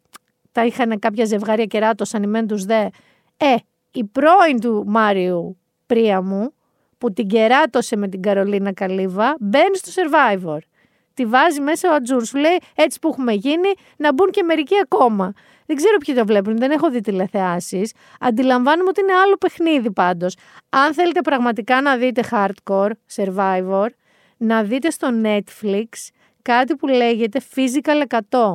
τα 0.52 0.64
είχαν 0.64 0.98
κάποια 0.98 1.24
ζευγάρια 1.24 1.64
κεράτο 1.64 2.04
ημέν 2.22 2.46
τους 2.46 2.64
δε. 2.64 2.86
Ε, 3.36 3.54
η 3.90 4.04
πρώην 4.04 4.60
του 4.60 4.84
Μάριου 4.86 5.58
Πρίαμου, 5.86 6.52
που 6.98 7.12
την 7.12 7.26
κεράτωσε 7.26 7.96
με 7.96 8.08
την 8.08 8.22
Καρολίνα 8.22 8.72
Καλύβα, 8.72 9.36
μπαίνει 9.40 9.76
στο 9.76 10.02
Survivor. 10.02 10.58
Τη 11.14 11.26
βάζει 11.26 11.60
μέσα 11.60 11.90
ο 11.90 11.94
Ατζούρ. 11.94 12.24
Σου 12.24 12.38
λέει 12.38 12.58
έτσι 12.74 12.98
που 12.98 13.08
έχουμε 13.08 13.32
γίνει, 13.32 13.68
να 13.96 14.12
μπουν 14.12 14.30
και 14.30 14.42
μερικοί 14.42 14.74
ακόμα. 14.82 15.32
Δεν 15.66 15.76
ξέρω 15.76 15.96
ποιοι 15.96 16.14
το 16.14 16.24
βλέπουν, 16.24 16.56
δεν 16.56 16.70
έχω 16.70 16.90
δει 16.90 17.00
τηλεθεάσεις. 17.00 17.92
Αντιλαμβάνομαι 18.20 18.88
ότι 18.88 19.00
είναι 19.00 19.12
άλλο 19.12 19.36
παιχνίδι 19.36 19.92
πάντως. 19.92 20.36
Αν 20.68 20.94
θέλετε 20.94 21.20
πραγματικά 21.20 21.80
να 21.80 21.96
δείτε 21.96 22.22
hardcore 22.30 22.90
survivor, 23.14 23.86
να 24.36 24.62
δείτε 24.62 24.90
στο 24.90 25.08
Netflix 25.22 25.88
κάτι 26.42 26.76
που 26.76 26.86
λέγεται 26.86 27.40
Physical 27.54 28.18
100 28.30 28.54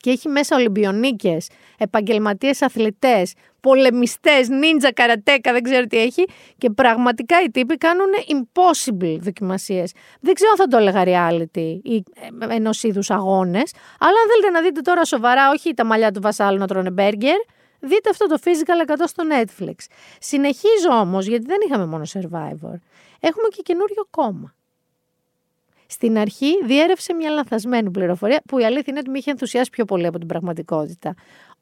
και 0.00 0.10
έχει 0.10 0.28
μέσα 0.28 0.56
Ολυμπιονίκες, 0.56 1.48
επαγγελματίες 1.78 2.62
αθλητές, 2.62 3.32
πολεμιστές, 3.60 4.48
νίντζα, 4.48 4.92
καρατέκα, 4.92 5.52
δεν 5.52 5.62
ξέρω 5.62 5.86
τι 5.86 5.98
έχει 5.98 6.24
και 6.58 6.70
πραγματικά 6.70 7.42
οι 7.42 7.50
τύποι 7.50 7.76
κάνουν 7.76 8.06
impossible 8.28 9.16
δοκιμασίες. 9.20 9.92
Δεν 10.20 10.34
ξέρω 10.34 10.50
αν 10.50 10.56
θα 10.56 10.66
το 10.66 10.76
έλεγα 10.76 11.02
reality 11.06 11.78
ή 11.82 11.94
ε, 11.94 12.54
ενός 12.54 12.82
είδους 12.82 13.10
αγώνες, 13.10 13.72
αλλά 13.98 14.20
αν 14.20 14.28
θέλετε 14.30 14.50
να 14.50 14.60
δείτε 14.60 14.80
τώρα 14.80 15.04
σοβαρά, 15.04 15.50
όχι 15.50 15.74
τα 15.74 15.84
μαλλιά 15.84 16.10
του 16.10 16.20
βασάλου 16.20 16.58
να 16.58 16.66
τρώνε 16.66 16.90
μπέργκερ, 16.90 17.36
δείτε 17.80 18.10
αυτό 18.10 18.26
το 18.26 18.38
physical 18.44 18.90
100 18.90 18.94
στο 19.06 19.24
Netflix. 19.32 19.74
Συνεχίζω 20.20 20.90
όμως, 21.00 21.26
γιατί 21.26 21.46
δεν 21.46 21.58
είχαμε 21.66 21.86
μόνο 21.86 22.04
Survivor, 22.12 22.78
έχουμε 23.20 23.48
και 23.48 23.62
καινούριο 23.62 24.06
κόμμα. 24.10 24.54
Στην 25.90 26.18
αρχή 26.18 26.64
διέρευσε 26.64 27.14
μια 27.14 27.30
λανθασμένη 27.30 27.90
πληροφορία 27.90 28.42
που 28.48 28.58
η 28.58 28.64
αλήθεια 28.64 28.84
είναι 28.86 28.98
ότι 28.98 29.10
με 29.10 29.18
είχε 29.18 29.30
ενθουσιάσει 29.30 29.70
πιο 29.70 29.84
πολύ 29.84 30.06
από 30.06 30.18
την 30.18 30.26
πραγματικότητα. 30.26 31.14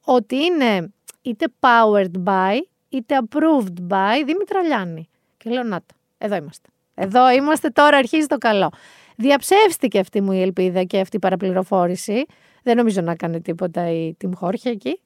Ότι 0.03 0.35
είναι 0.35 0.93
είτε 1.21 1.45
powered 1.59 2.23
by 2.23 2.57
είτε 2.89 3.19
approved 3.21 3.87
by 3.89 4.23
Δήμητρα 4.25 4.61
Λιάννη. 4.61 5.09
Και 5.37 5.49
λέω 5.49 5.63
να 5.63 5.79
εδώ 6.17 6.35
είμαστε. 6.35 6.69
Εδώ 6.95 7.31
είμαστε 7.31 7.69
τώρα, 7.69 7.97
αρχίζει 7.97 8.25
το 8.25 8.37
καλό. 8.37 8.69
Διαψεύστηκε 9.15 9.99
αυτή 9.99 10.21
μου 10.21 10.31
η 10.31 10.41
ελπίδα 10.41 10.83
και 10.83 10.99
αυτή 10.99 11.15
η 11.15 11.19
παραπληροφόρηση. 11.19 12.25
Δεν 12.63 12.75
νομίζω 12.77 13.01
να 13.01 13.15
κάνει 13.15 13.41
τίποτα 13.41 13.91
η 13.91 14.13
Τιμ 14.13 14.31
Χόρχια 14.33 14.71
εκεί. 14.71 14.99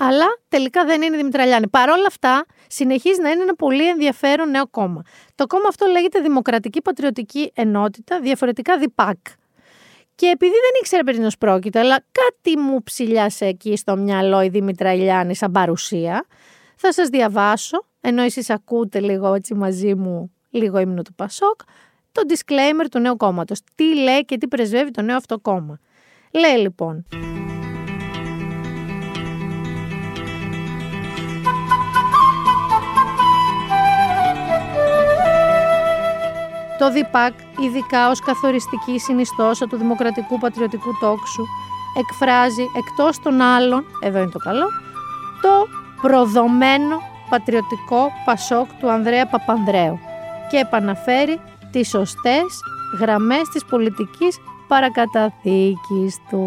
Αλλά 0.00 0.26
τελικά 0.48 0.84
δεν 0.84 1.02
είναι 1.02 1.16
Δημητραλιάνη. 1.16 1.68
Παρ' 1.68 1.90
όλα 1.90 2.06
αυτά, 2.06 2.46
συνεχίζει 2.66 3.20
να 3.20 3.30
είναι 3.30 3.42
ένα 3.42 3.54
πολύ 3.54 3.88
ενδιαφέρον 3.88 4.50
νέο 4.50 4.66
κόμμα. 4.66 5.02
Το 5.34 5.46
κόμμα 5.46 5.64
αυτό 5.68 5.86
λέγεται 5.86 6.20
Δημοκρατική 6.20 6.82
Πατριωτική 6.82 7.52
Ενότητα, 7.54 8.20
διαφορετικά 8.20 8.78
ΔΙΠΑΚ. 8.78 9.16
Και 10.14 10.26
επειδή 10.26 10.52
δεν 10.52 10.70
ήξερε 10.80 11.02
περί 11.02 11.26
πρόκειται, 11.38 11.78
αλλά 11.78 12.04
κάτι 12.12 12.58
μου 12.58 12.82
ψηλιάσε 12.82 13.46
εκεί 13.46 13.76
στο 13.76 13.96
μυαλό 13.96 14.42
η 14.42 14.48
Δήμητρα 14.48 14.92
Ηλιάνη 14.94 15.34
σαν 15.34 15.52
παρουσία, 15.52 16.26
θα 16.76 16.92
σας 16.92 17.08
διαβάσω, 17.08 17.84
ενώ 18.00 18.22
εσείς 18.22 18.50
ακούτε 18.50 19.00
λίγο 19.00 19.34
έτσι 19.34 19.54
μαζί 19.54 19.94
μου 19.94 20.32
λίγο 20.50 20.78
ύμνο 20.78 21.02
του 21.02 21.14
Πασόκ, 21.14 21.60
το 22.12 22.22
disclaimer 22.28 22.86
του 22.90 22.98
νέου 22.98 23.16
κόμματος. 23.16 23.60
Τι 23.74 23.94
λέει 23.94 24.24
και 24.24 24.38
τι 24.38 24.48
πρεσβεύει 24.48 24.90
το 24.90 25.02
νέο 25.02 25.16
αυτό 25.16 25.38
κόμμα. 25.38 25.78
Λέει 26.32 26.56
λοιπόν... 26.56 27.06
Το 36.78 36.90
ΔΙΠΑΚ, 36.92 37.32
ειδικά 37.64 38.10
ως 38.10 38.20
καθοριστική 38.20 38.98
συνιστόσα 38.98 39.66
του 39.66 39.76
δημοκρατικού 39.76 40.38
πατριωτικού 40.38 40.98
τόξου, 41.00 41.44
εκφράζει 41.98 42.64
εκτός 42.76 43.18
των 43.18 43.40
άλλων, 43.40 43.84
εδώ 44.02 44.18
είναι 44.18 44.30
το 44.30 44.38
καλό, 44.38 44.68
το 45.42 45.66
προδομένο 46.00 47.00
πατριωτικό 47.30 48.12
πασόκ 48.24 48.66
του 48.80 48.90
Ανδρέα 48.90 49.26
Παπανδρέου 49.26 49.98
και 50.50 50.56
επαναφέρει 50.56 51.40
τις 51.70 51.88
σωστές 51.88 52.44
γραμμές 53.00 53.48
της 53.52 53.64
πολιτικής 53.64 54.38
παρακαταθήκης 54.68 56.16
του. 56.30 56.42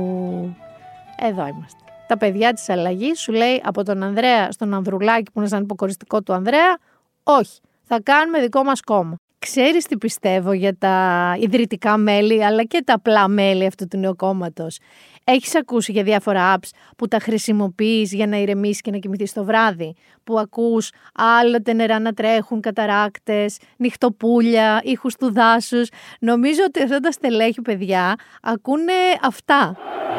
Εδώ 1.17 1.47
είμαστε. 1.47 1.79
Τα 2.07 2.17
παιδιά 2.17 2.53
της 2.53 2.69
αλλαγής 2.69 3.19
σου 3.19 3.31
λέει 3.31 3.61
από 3.65 3.83
τον 3.83 4.03
Ανδρέα 4.03 4.51
στον 4.51 4.73
Ανδρουλάκη 4.73 5.31
που 5.31 5.39
είναι 5.39 5.47
σαν 5.47 5.63
υποκοριστικό 5.63 6.21
του 6.21 6.33
Ανδρέα, 6.33 6.77
όχι, 7.23 7.59
θα 7.83 8.01
κάνουμε 8.03 8.39
δικό 8.39 8.63
μας 8.63 8.81
κόμμα. 8.81 9.15
Ξέρεις 9.45 9.85
τι 9.85 9.97
πιστεύω 9.97 10.51
για 10.51 10.77
τα 10.77 11.35
ιδρυτικά 11.39 11.97
μέλη 11.97 12.45
αλλά 12.45 12.63
και 12.63 12.81
τα 12.85 12.93
απλά 12.93 13.27
μέλη 13.27 13.65
αυτού 13.65 13.87
του 13.87 13.97
νέου 13.97 14.15
κόμματος. 14.15 14.77
Έχεις 15.23 15.55
ακούσει 15.55 15.91
για 15.91 16.03
διάφορα 16.03 16.55
apps 16.55 16.69
που 16.97 17.07
τα 17.07 17.19
χρησιμοποιείς 17.19 18.13
για 18.13 18.27
να 18.27 18.37
ηρεμήσεις 18.37 18.81
και 18.81 18.91
να 18.91 18.97
κοιμηθείς 18.97 19.33
το 19.33 19.43
βράδυ; 19.43 19.95
Που 20.23 20.39
ακούς 20.39 20.91
άλλοτε 21.39 21.73
νερά 21.73 21.99
να 21.99 22.13
τρέχουν, 22.13 22.61
καταράκτες, 22.61 23.57
νυχτοπούλια, 23.77 24.79
ήχους 24.83 25.15
του 25.15 25.33
δάσους. 25.33 25.89
Νομίζω 26.19 26.61
ότι 26.67 26.81
αυτά 26.83 26.99
τα 26.99 27.11
στελέχη 27.11 27.61
παιδιά 27.61 28.15
ακούνε 28.41 28.93
αυτά. 29.21 29.75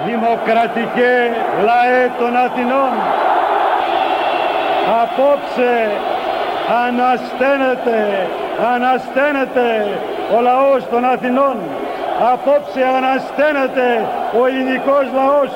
Δημοκρατικέ 0.07 1.31
λαέ 1.65 2.09
των 2.19 2.37
Αθηνών, 2.37 2.93
απόψε 5.03 5.91
Ανασταίνεται, 6.69 8.29
ανασταίνεται 8.75 9.89
ο 10.37 10.41
λαός 10.41 10.89
των 10.91 11.05
Αθηνών. 11.05 11.57
Απόψε 12.33 12.83
ανασταίνεται 12.97 14.07
ο 14.41 14.47
ελληνικός 14.47 15.05
λαός. 15.15 15.51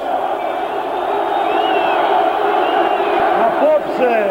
Απόψε 3.46 4.24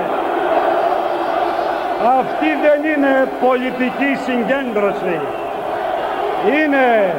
αυτή 2.20 2.48
δεν 2.66 2.80
είναι 2.92 3.28
πολιτική 3.46 4.12
συγκέντρωση. 4.26 5.20
Είναι 6.56 7.14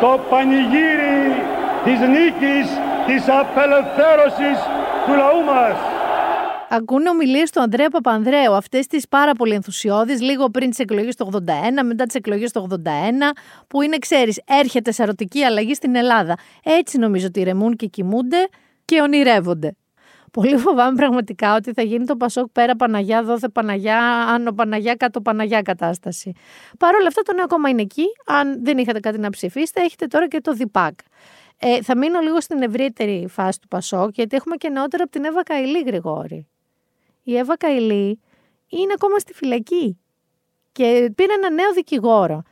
το 0.00 0.20
πανηγύρι 0.30 1.44
της 1.84 2.00
νίκης, 2.00 2.80
της 3.06 3.28
απελευθέρωσης 3.28 4.58
του 5.06 5.14
λαού 5.14 5.44
μας. 5.44 5.76
Ακούνε 6.72 7.10
ομιλίες 7.10 7.50
του 7.50 7.60
Ανδρέα 7.60 7.88
Παπανδρέου, 7.88 8.54
αυτές 8.54 8.86
τις 8.86 9.08
πάρα 9.08 9.32
πολύ 9.32 9.54
ενθουσιώδεις, 9.54 10.20
λίγο 10.20 10.50
πριν 10.50 10.70
τις 10.70 10.78
εκλογές 10.78 11.16
του 11.16 11.30
81, 11.32 11.82
μετά 11.84 12.04
τις 12.04 12.14
εκλογές 12.14 12.52
του 12.52 12.68
81, 12.70 13.32
που 13.68 13.82
είναι, 13.82 13.98
ξέρεις, 13.98 14.40
έρχεται 14.46 14.92
σαρωτική 14.92 15.42
αλλαγή 15.42 15.74
στην 15.74 15.94
Ελλάδα. 15.94 16.36
Έτσι 16.62 16.98
νομίζω 16.98 17.26
ότι 17.26 17.42
ρεμούν 17.42 17.76
και 17.76 17.86
κοιμούνται 17.86 18.48
και 18.84 19.00
ονειρεύονται. 19.00 19.76
Πολύ 20.32 20.56
φοβάμαι 20.56 20.96
πραγματικά 20.96 21.54
ότι 21.54 21.72
θα 21.72 21.82
γίνει 21.82 22.06
το 22.06 22.16
Πασόκ 22.16 22.48
πέρα 22.52 22.76
Παναγιά, 22.76 23.22
δόθε 23.22 23.48
Παναγιά, 23.48 23.98
άνω 24.28 24.52
Παναγιά, 24.52 24.94
κάτω 24.94 25.20
Παναγιά 25.20 25.62
κατάσταση. 25.62 26.32
Παρ' 26.78 26.94
όλα 26.94 27.06
αυτά 27.06 27.22
το 27.22 27.34
νέο 27.34 27.46
κόμμα 27.46 27.68
είναι 27.68 27.82
εκεί. 27.82 28.04
Αν 28.26 28.64
δεν 28.64 28.78
είχατε 28.78 29.00
κάτι 29.00 29.18
να 29.18 29.30
ψηφίσετε, 29.30 29.80
έχετε 29.80 30.06
τώρα 30.06 30.28
και 30.28 30.40
το 30.40 30.52
ΔΙΠΑΚ. 30.52 30.98
Ε, 31.58 31.82
θα 31.82 31.96
μείνω 31.96 32.20
λίγο 32.20 32.40
στην 32.40 32.62
ευρύτερη 32.62 33.26
φάση 33.28 33.60
του 33.60 33.68
Πασόκ, 33.68 34.10
γιατί 34.14 34.36
έχουμε 34.36 34.56
και 34.56 34.68
νεότερο 34.68 35.02
από 35.02 35.12
την 35.12 35.24
Εύα 35.24 35.42
Καηλή, 35.42 35.82
Γρηγόρη. 35.86 36.46
Η 37.22 37.36
Εύα 37.36 37.56
Καηλή 37.56 38.20
είναι 38.68 38.92
ακόμα 38.94 39.18
στη 39.18 39.32
φυλακή 39.32 39.98
και 40.72 41.12
πήρε 41.14 41.32
ένα 41.32 41.50
νέο 41.50 41.72
δικηγόρο. 41.72 42.42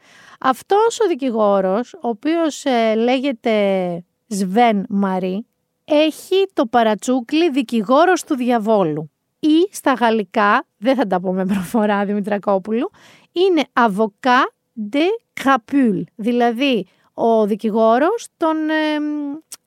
Αυτός 0.41 1.01
ο 1.01 1.07
δικηγόρος, 1.07 1.95
ο 1.95 2.09
οποίος 2.09 2.65
ε, 2.65 2.95
λέγεται 2.95 4.05
Σβέν 4.27 4.85
Μαρή, 4.89 5.47
έχει 5.85 6.47
το 6.53 6.67
παρατσούκλι 6.67 7.51
δικηγόρος 7.51 8.25
του 8.25 8.35
διαβόλου. 8.37 9.11
Ή 9.41 9.69
στα 9.71 9.93
γαλλικά, 9.93 10.67
δεν 10.77 10.97
θα 10.97 11.07
τα 11.07 11.21
πω 11.21 11.33
με 11.33 11.47
προφορά 11.47 12.05
Δημητρακόπουλου, 12.05 12.91
είναι 13.33 13.63
avocat 13.73 14.53
de 14.93 15.05
crapule, 15.43 16.03
δηλαδή 16.15 16.87
ο 17.15 17.47
δικηγόρος 17.47 18.27
των 18.37 18.57
ε, 18.69 18.75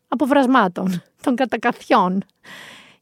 αποβρασμάτων, 0.07 1.01
των 1.23 1.35
κατακαθιών. 1.35 2.23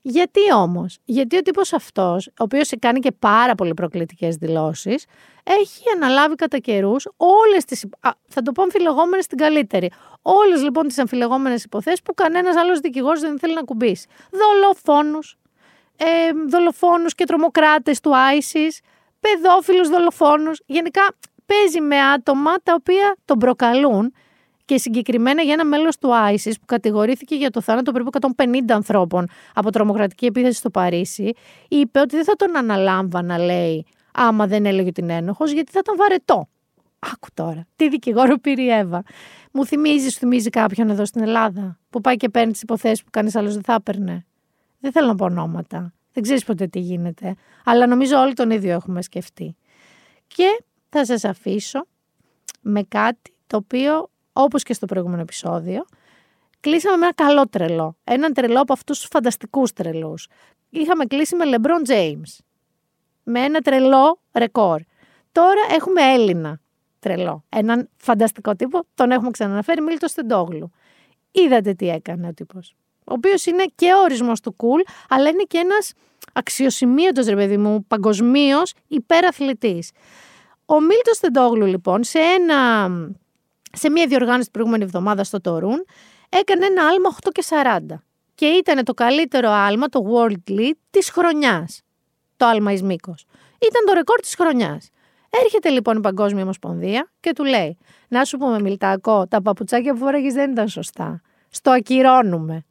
Γιατί 0.01 0.53
όμως, 0.53 0.97
γιατί 1.05 1.37
ο 1.37 1.41
τύπος 1.41 1.73
αυτός, 1.73 2.27
ο 2.27 2.31
οποίος 2.37 2.71
κάνει 2.79 2.99
και 2.99 3.11
πάρα 3.11 3.55
πολύ 3.55 3.73
προκλητικές 3.73 4.35
δηλώσεις, 4.35 5.05
έχει 5.43 5.83
αναλάβει 5.95 6.35
κατά 6.35 6.57
καιρούς 6.57 7.07
όλες 7.17 7.65
τις, 7.65 7.85
θα 8.27 8.41
το 8.41 8.51
πω 8.51 8.61
αμφιλεγόμενες 8.61 9.25
στην 9.25 9.37
καλύτερη, 9.37 9.91
όλες 10.21 10.63
λοιπόν 10.63 10.87
τις 10.87 10.97
αμφιλεγόμενες 10.97 11.63
υποθέσεις 11.63 12.01
που 12.01 12.13
κανένας 12.13 12.55
άλλος 12.55 12.79
δικηγόρος 12.79 13.19
δεν 13.19 13.39
θέλει 13.39 13.53
να 13.53 13.61
κουμπίσει. 13.61 14.07
Δολοφόνους, 14.31 15.37
ε, 15.97 16.05
δολοφόνους 16.47 17.15
και 17.15 17.25
τρομοκράτες 17.25 17.99
του 17.99 18.11
ISIS, 18.11 18.79
παιδόφιλους 19.19 19.89
δολοφόνους, 19.89 20.61
γενικά 20.65 21.01
παίζει 21.45 21.81
με 21.81 21.99
άτομα 21.99 22.55
τα 22.63 22.73
οποία 22.73 23.15
τον 23.25 23.37
προκαλούν 23.37 24.13
και 24.69 24.77
συγκεκριμένα 24.77 25.41
για 25.41 25.53
ένα 25.53 25.65
μέλος 25.65 25.97
του 25.97 26.09
ISIS 26.09 26.51
που 26.59 26.65
κατηγορήθηκε 26.65 27.35
για 27.35 27.49
το 27.49 27.61
θάνατο 27.61 27.91
περίπου 27.91 28.09
150 28.37 28.45
ανθρώπων 28.69 29.27
από 29.53 29.71
τρομοκρατική 29.71 30.25
επίθεση 30.25 30.57
στο 30.57 30.69
Παρίσι, 30.69 31.31
είπε 31.67 31.99
ότι 31.99 32.15
δεν 32.15 32.25
θα 32.25 32.33
τον 32.35 32.57
αναλάμβανα, 32.57 33.37
λέει, 33.37 33.85
άμα 34.13 34.47
δεν 34.47 34.65
έλεγε 34.65 34.87
ότι 34.87 35.01
είναι 35.01 35.15
ένοχος, 35.15 35.51
γιατί 35.51 35.71
θα 35.71 35.79
ήταν 35.83 35.95
βαρετό. 35.97 36.49
Άκου 36.99 37.27
τώρα. 37.33 37.67
Τι 37.75 37.89
δικηγόρο 37.89 38.37
πήρε 38.37 38.61
η 38.61 38.69
Εύα. 38.69 39.03
Μου 39.51 39.65
θυμίζεις, 39.65 40.13
σου 40.13 40.19
θυμίζει 40.19 40.49
κάποιον 40.49 40.89
εδώ 40.89 41.05
στην 41.05 41.21
Ελλάδα 41.21 41.79
που 41.89 42.01
πάει 42.01 42.15
και 42.15 42.29
παίρνει 42.29 42.51
τις 42.51 42.61
υποθέσεις 42.61 43.03
που 43.03 43.09
κανείς 43.11 43.35
άλλος 43.35 43.53
δεν 43.53 43.63
θα 43.63 43.73
έπαιρνε; 43.73 44.25
Δεν 44.79 44.91
θέλω 44.91 45.07
να 45.07 45.15
πω 45.15 45.25
ονόματα. 45.25 45.93
Δεν 46.13 46.23
ξέρεις 46.23 46.43
ποτέ 46.43 46.67
τι 46.67 46.79
γίνεται. 46.79 47.35
Αλλά 47.65 47.87
νομίζω 47.87 48.17
όλοι 48.17 48.33
τον 48.33 48.51
ίδιο 48.51 48.71
έχουμε 48.71 49.01
σκεφτεί. 49.01 49.55
Και 50.27 50.63
θα 50.89 51.05
σας 51.05 51.23
αφήσω 51.23 51.85
με 52.61 52.83
κάτι 52.83 53.33
το 53.47 53.57
οποίο 53.57 54.09
όπως 54.43 54.63
και 54.63 54.73
στο 54.73 54.85
προηγούμενο 54.85 55.21
επεισόδιο, 55.21 55.85
κλείσαμε 56.59 56.97
με 56.97 57.05
ένα 57.05 57.13
καλό 57.13 57.47
τρελό. 57.47 57.97
Έναν 58.03 58.33
τρελό 58.33 58.59
από 58.61 58.73
αυτούς 58.73 58.99
τους 58.99 59.07
φανταστικούς 59.11 59.73
τρελούς. 59.73 60.27
Είχαμε 60.69 61.05
κλείσει 61.05 61.35
με 61.35 61.45
LeBron 61.45 61.91
James. 61.91 62.37
Με 63.23 63.39
ένα 63.39 63.59
τρελό 63.59 64.19
ρεκόρ. 64.33 64.81
Τώρα 65.31 65.61
έχουμε 65.75 66.01
Έλληνα 66.13 66.59
τρελό. 66.99 67.43
Έναν 67.49 67.89
φανταστικό 67.97 68.55
τύπο, 68.55 68.79
τον 68.95 69.11
έχουμε 69.11 69.31
ξαναναφέρει, 69.31 69.81
Μίλτο 69.81 70.07
Στεντόγλου. 70.07 70.71
Είδατε 71.31 71.73
τι 71.73 71.89
έκανε 71.89 72.27
ο 72.27 72.33
τύπος. 72.33 72.75
Ο 72.99 73.13
οποίος 73.13 73.45
είναι 73.45 73.65
και 73.75 73.93
ο 73.93 74.01
ορισμός 74.01 74.39
του 74.41 74.55
cool, 74.57 74.91
αλλά 75.09 75.29
είναι 75.29 75.43
και 75.43 75.57
ένας 75.57 75.93
αξιοσημείωτος 76.33 77.25
ρε 77.25 77.35
παιδί 77.35 77.57
μου, 77.57 77.85
παγκοσμίως 77.87 78.73
υπεραθλητής. 78.87 79.91
Ο 80.65 80.79
Μίλτο 80.79 81.13
Στεντόγλου, 81.13 81.65
λοιπόν, 81.65 82.03
σε 82.03 82.19
ένα 82.19 82.89
σε 83.71 83.89
μια 83.89 84.07
διοργάνωση 84.07 84.43
την 84.43 84.51
προηγούμενη 84.51 84.83
εβδομάδα 84.83 85.23
στο 85.23 85.41
Τορούν, 85.41 85.85
έκανε 86.29 86.65
ένα 86.65 86.87
άλμα 86.87 87.15
8 87.23 87.29
και 87.31 87.43
40. 87.49 87.95
Και 88.35 88.45
ήταν 88.45 88.83
το 88.83 88.93
καλύτερο 88.93 89.49
άλμα, 89.49 89.87
το 89.87 90.03
World 90.13 90.51
Lead, 90.51 90.73
της 90.89 91.09
χρονιάς. 91.09 91.81
Το 92.37 92.45
άλμα 92.45 92.71
εις 92.71 92.83
μήκος. 92.83 93.25
Ήταν 93.59 93.85
το 93.85 93.93
ρεκόρ 93.93 94.19
της 94.19 94.35
χρονιάς. 94.35 94.89
Έρχεται 95.29 95.69
λοιπόν 95.69 95.97
η 95.97 96.01
Παγκόσμια 96.01 96.43
Ομοσπονδία 96.43 97.11
και 97.19 97.33
του 97.33 97.43
λέει: 97.43 97.77
Να 98.07 98.25
σου 98.25 98.37
πούμε, 98.37 98.59
Μιλτάκο, 98.59 99.27
τα 99.27 99.41
παπουτσάκια 99.41 99.93
που 99.93 99.99
φόραγες 99.99 100.33
δεν 100.33 100.51
ήταν 100.51 100.67
σωστά. 100.67 101.21
Στο 101.49 101.71
ακυρώνουμε. 101.71 102.65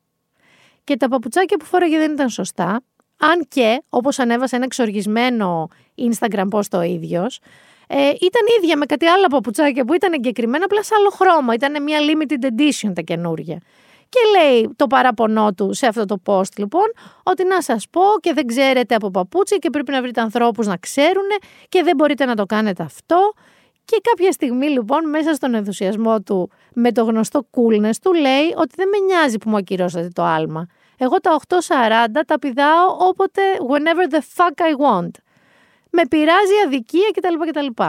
Και 0.85 0.97
τα 0.97 1.09
παπουτσάκια 1.09 1.57
που 1.57 1.65
φόραγες 1.65 1.99
δεν 1.99 2.13
ήταν 2.13 2.29
σωστά. 2.29 2.83
Αν 3.17 3.47
και, 3.49 3.83
όπως 3.89 4.19
ανέβασε 4.19 4.57
ένα 4.57 4.65
εξοργισμένο 4.65 5.69
Instagram 5.97 6.49
post 6.51 6.67
το 6.69 6.83
ίδιος, 6.83 7.41
ε, 7.89 8.09
ήταν 8.09 8.43
ίδια 8.61 8.76
με 8.76 8.86
κάτι 8.86 9.07
άλλο 9.07 9.26
παπουτσάκια 9.26 9.84
που 9.84 9.95
ήταν 9.95 10.12
εγκεκριμένα, 10.12 10.64
απλά 10.64 10.82
σε 10.82 10.95
άλλο 10.99 11.11
χρώμα. 11.11 11.55
Ήταν 11.55 11.82
μια 11.82 11.99
limited 12.01 12.45
edition 12.45 12.93
τα 12.95 13.01
καινούργια. 13.01 13.59
Και 14.09 14.18
λέει 14.39 14.70
το 14.76 14.86
παράπονό 14.86 15.53
του 15.53 15.74
σε 15.74 15.86
αυτό 15.86 16.05
το 16.05 16.16
post 16.26 16.57
λοιπόν, 16.57 16.93
ότι 17.22 17.45
να 17.45 17.62
σας 17.62 17.86
πω 17.91 18.01
και 18.20 18.32
δεν 18.32 18.47
ξέρετε 18.47 18.95
από 18.95 19.11
παπούτσια 19.11 19.57
και 19.57 19.70
πρέπει 19.70 19.91
να 19.91 20.01
βρείτε 20.03 20.20
ανθρώπους 20.20 20.66
να 20.66 20.76
ξέρουν 20.76 21.28
και 21.68 21.82
δεν 21.82 21.97
μπορείτε 21.97 22.24
να 22.24 22.34
το 22.34 22.47
κάνετε 22.47 22.82
αυτό. 22.82 23.32
Και 23.84 24.01
κάποια 24.03 24.32
στιγμή 24.32 24.66
λοιπόν 24.68 25.09
μέσα 25.09 25.34
στον 25.34 25.55
ενθουσιασμό 25.55 26.20
του 26.22 26.51
με 26.74 26.93
το 26.93 27.05
γνωστό 27.05 27.47
coolness 27.51 27.97
του 28.03 28.14
λέει 28.14 28.55
ότι 28.57 28.74
δεν 28.76 28.89
με 28.89 28.99
νοιάζει 29.07 29.39
που 29.39 29.51
μου 29.51 29.57
ακυρώσατε 29.57 30.09
το 30.12 30.22
άλμα. 30.22 30.66
Εγώ 30.99 31.20
τα 31.20 31.41
8.40 31.49 31.59
τα 32.26 32.39
πηδάω 32.39 32.97
όποτε 32.99 33.43
whenever 33.70 34.14
the 34.14 34.20
fuck 34.36 34.62
I 34.62 34.72
want 34.86 35.11
με 35.91 36.03
πειράζει 36.07 36.55
αδικία 36.66 37.11
κτλ. 37.12 37.49
κτλ. 37.49 37.82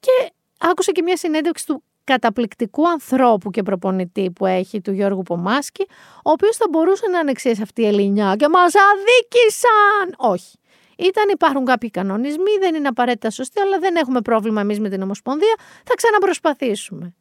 Και 0.00 0.32
άκουσα 0.58 0.92
και 0.92 1.02
μια 1.02 1.16
συνέντευξη 1.16 1.66
του 1.66 1.82
καταπληκτικού 2.04 2.88
ανθρώπου 2.88 3.50
και 3.50 3.62
προπονητή 3.62 4.30
που 4.30 4.46
έχει 4.46 4.80
του 4.80 4.92
Γιώργου 4.92 5.22
Πομάσκη, 5.22 5.86
ο 6.24 6.30
οποίος 6.30 6.56
θα 6.56 6.66
μπορούσε 6.70 7.06
να 7.08 7.18
είναι 7.18 7.32
σε 7.36 7.62
αυτή 7.62 7.82
η 7.82 7.86
Ελληνιά 7.86 8.34
και 8.38 8.48
μας 8.48 8.72
αδίκησαν! 8.74 10.14
Όχι. 10.16 10.58
Ήταν, 10.98 11.28
υπάρχουν 11.28 11.64
κάποιοι 11.64 11.90
κανονισμοί, 11.90 12.50
δεν 12.60 12.74
είναι 12.74 12.88
απαραίτητα 12.88 13.30
σωστοί, 13.30 13.60
αλλά 13.60 13.78
δεν 13.78 13.96
έχουμε 13.96 14.20
πρόβλημα 14.20 14.60
εμείς 14.60 14.80
με 14.80 14.88
την 14.88 15.02
Ομοσπονδία. 15.02 15.54
Θα 15.84 15.94
ξαναπροσπαθήσουμε. 15.94 17.14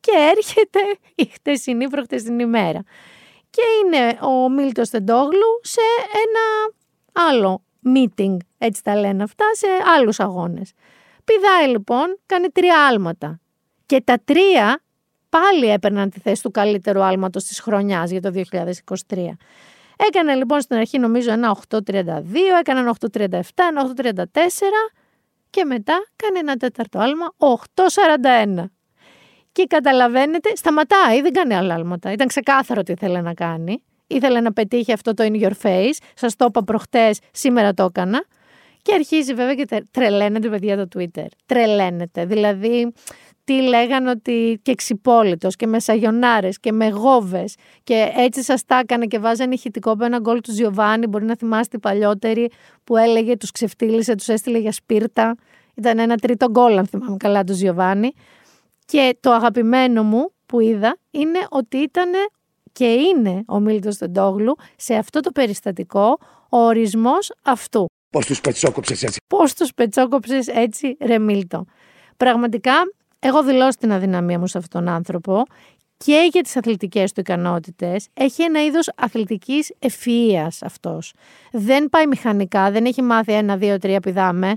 Και 0.00 0.12
έρχεται 0.36 0.80
η 1.14 1.24
χτεσινή 1.24 1.88
προχτεσινή 1.88 2.46
μέρα. 2.46 2.82
Και 3.50 3.62
είναι 3.84 4.18
ο 4.20 4.48
Μίλτος 4.48 4.90
Τεντόγλου 4.90 5.60
σε 5.62 5.80
ένα 6.10 6.74
άλλο 7.30 7.62
meeting, 7.84 8.36
έτσι 8.58 8.82
τα 8.82 8.96
λένε 8.96 9.22
αυτά, 9.22 9.44
σε 9.52 9.66
άλλους 9.96 10.20
αγώνες. 10.20 10.72
Πηδάει 11.24 11.68
λοιπόν, 11.68 12.18
κάνει 12.26 12.48
τρία 12.48 12.86
άλματα. 12.86 13.40
Και 13.86 14.00
τα 14.00 14.18
τρία 14.24 14.82
πάλι 15.28 15.66
έπαιρναν 15.66 16.10
τη 16.10 16.20
θέση 16.20 16.42
του 16.42 16.50
καλύτερου 16.50 17.02
άλματος 17.02 17.44
της 17.44 17.60
χρονιάς 17.60 18.10
για 18.10 18.20
το 18.20 18.30
2023. 19.08 19.28
Έκανε 19.96 20.34
λοιπόν 20.34 20.60
στην 20.60 20.76
αρχή 20.76 20.98
νομίζω 20.98 21.32
ένα 21.32 21.56
8.32, 21.68 21.80
έκανε 22.60 22.80
ένα 22.80 22.96
8.37, 23.00 23.40
ένα 23.54 23.92
8.34 23.96 24.24
και 25.50 25.64
μετά 25.64 26.06
κάνει 26.16 26.38
ένα 26.38 26.56
τέταρτο 26.56 26.98
άλμα 26.98 27.26
8.41. 28.54 28.64
Και 29.52 29.64
καταλαβαίνετε, 29.64 30.56
σταματάει, 30.56 31.20
δεν 31.20 31.32
κάνει 31.32 31.54
άλλα 31.54 31.74
άλματα. 31.74 32.12
Ήταν 32.12 32.26
ξεκάθαρο 32.26 32.82
τι 32.82 32.92
ήθελε 32.92 33.20
να 33.20 33.34
κάνει 33.34 33.82
ήθελε 34.14 34.40
να 34.40 34.52
πετύχει 34.52 34.92
αυτό 34.92 35.14
το 35.14 35.24
in 35.26 35.42
your 35.42 35.52
face. 35.62 35.96
Σας 36.14 36.36
το 36.36 36.44
είπα 36.48 36.62
προχτές, 36.62 37.18
σήμερα 37.32 37.74
το 37.74 37.84
έκανα. 37.84 38.24
Και 38.82 38.94
αρχίζει 38.94 39.34
βέβαια 39.34 39.54
και 39.54 39.84
τρελαίνεται 39.90 40.48
παιδιά 40.48 40.76
το 40.76 40.98
Twitter. 40.98 41.26
Τρελαίνεται. 41.46 42.24
Δηλαδή, 42.24 42.92
τι 43.44 43.62
λέγανε 43.62 44.10
ότι 44.10 44.60
και 44.62 44.74
ξυπόλυτος 44.74 45.56
και 45.56 45.66
με 45.66 45.80
σαγιονάρες 45.80 46.60
και 46.60 46.72
με 46.72 46.88
γόβες 46.88 47.54
και 47.84 48.12
έτσι 48.16 48.42
σας 48.42 48.64
τα 48.64 48.78
έκανε 48.78 49.06
και 49.06 49.18
βάζανε 49.18 49.54
ηχητικό 49.54 49.90
από 49.90 50.04
ένα 50.04 50.18
γκολ 50.18 50.40
του 50.40 50.52
Ζιωβάνι, 50.52 51.06
μπορεί 51.06 51.24
να 51.24 51.36
θυμάστε 51.36 51.78
παλιότερη 51.78 52.50
που 52.84 52.96
έλεγε 52.96 53.36
τους 53.36 53.50
ξεφτύλισε, 53.50 54.14
τους 54.14 54.28
έστειλε 54.28 54.58
για 54.58 54.72
σπίρτα. 54.72 55.36
Ήταν 55.74 55.98
ένα 55.98 56.16
τρίτο 56.16 56.50
γκολ 56.50 56.78
αν 56.78 56.86
θυμάμαι 56.86 57.16
καλά 57.16 57.44
του 57.44 57.52
Ζιωβάνι. 57.52 58.12
Και 58.84 59.16
το 59.20 59.32
αγαπημένο 59.32 60.02
μου 60.02 60.32
που 60.46 60.60
είδα 60.60 60.96
είναι 61.10 61.38
ότι 61.48 61.76
ήταν 61.76 62.10
και 62.72 62.84
είναι 62.84 63.42
ο 63.46 63.60
Μίλτος 63.60 63.96
Τεντόγλου 63.96 64.56
σε 64.76 64.94
αυτό 64.94 65.20
το 65.20 65.30
περιστατικό 65.30 66.18
ο 66.48 66.58
ορισμός 66.58 67.32
αυτού. 67.42 67.86
Πώς 68.10 68.26
τους 68.26 68.40
πετσόκοψες 68.40 69.02
έτσι; 69.02 69.20
Πώς 69.26 69.54
τους 69.54 69.74
πετσόκοψες 69.74 70.46
έτσι 70.46 70.96
ρε 71.00 71.18
Μίλτο; 71.18 71.64
Πραγματικά 72.16 72.72
εγώ 73.18 73.42
δηλώσω 73.42 73.78
την 73.78 73.92
αδυναμία 73.92 74.38
μου 74.38 74.46
σε 74.46 74.58
αυτόν 74.58 74.84
τον 74.84 74.94
άνθρωπο 74.94 75.42
και 75.96 76.28
για 76.32 76.42
τις 76.42 76.56
αθλητικές 76.56 77.12
του 77.12 77.20
ικανότητες. 77.20 78.06
Έχει 78.14 78.42
ένα 78.42 78.64
είδος 78.64 78.90
αθλητικής 78.96 79.72
ευφυΐας 79.78 80.58
αυτός. 80.60 81.12
Δεν 81.52 81.88
πάει 81.90 82.06
μηχανικά, 82.06 82.70
δεν 82.70 82.84
έχει 82.84 83.02
μάθει 83.02 83.32
ένα, 83.32 83.56
δύο, 83.56 83.78
τρία 83.78 84.00
πηδάμε. 84.00 84.54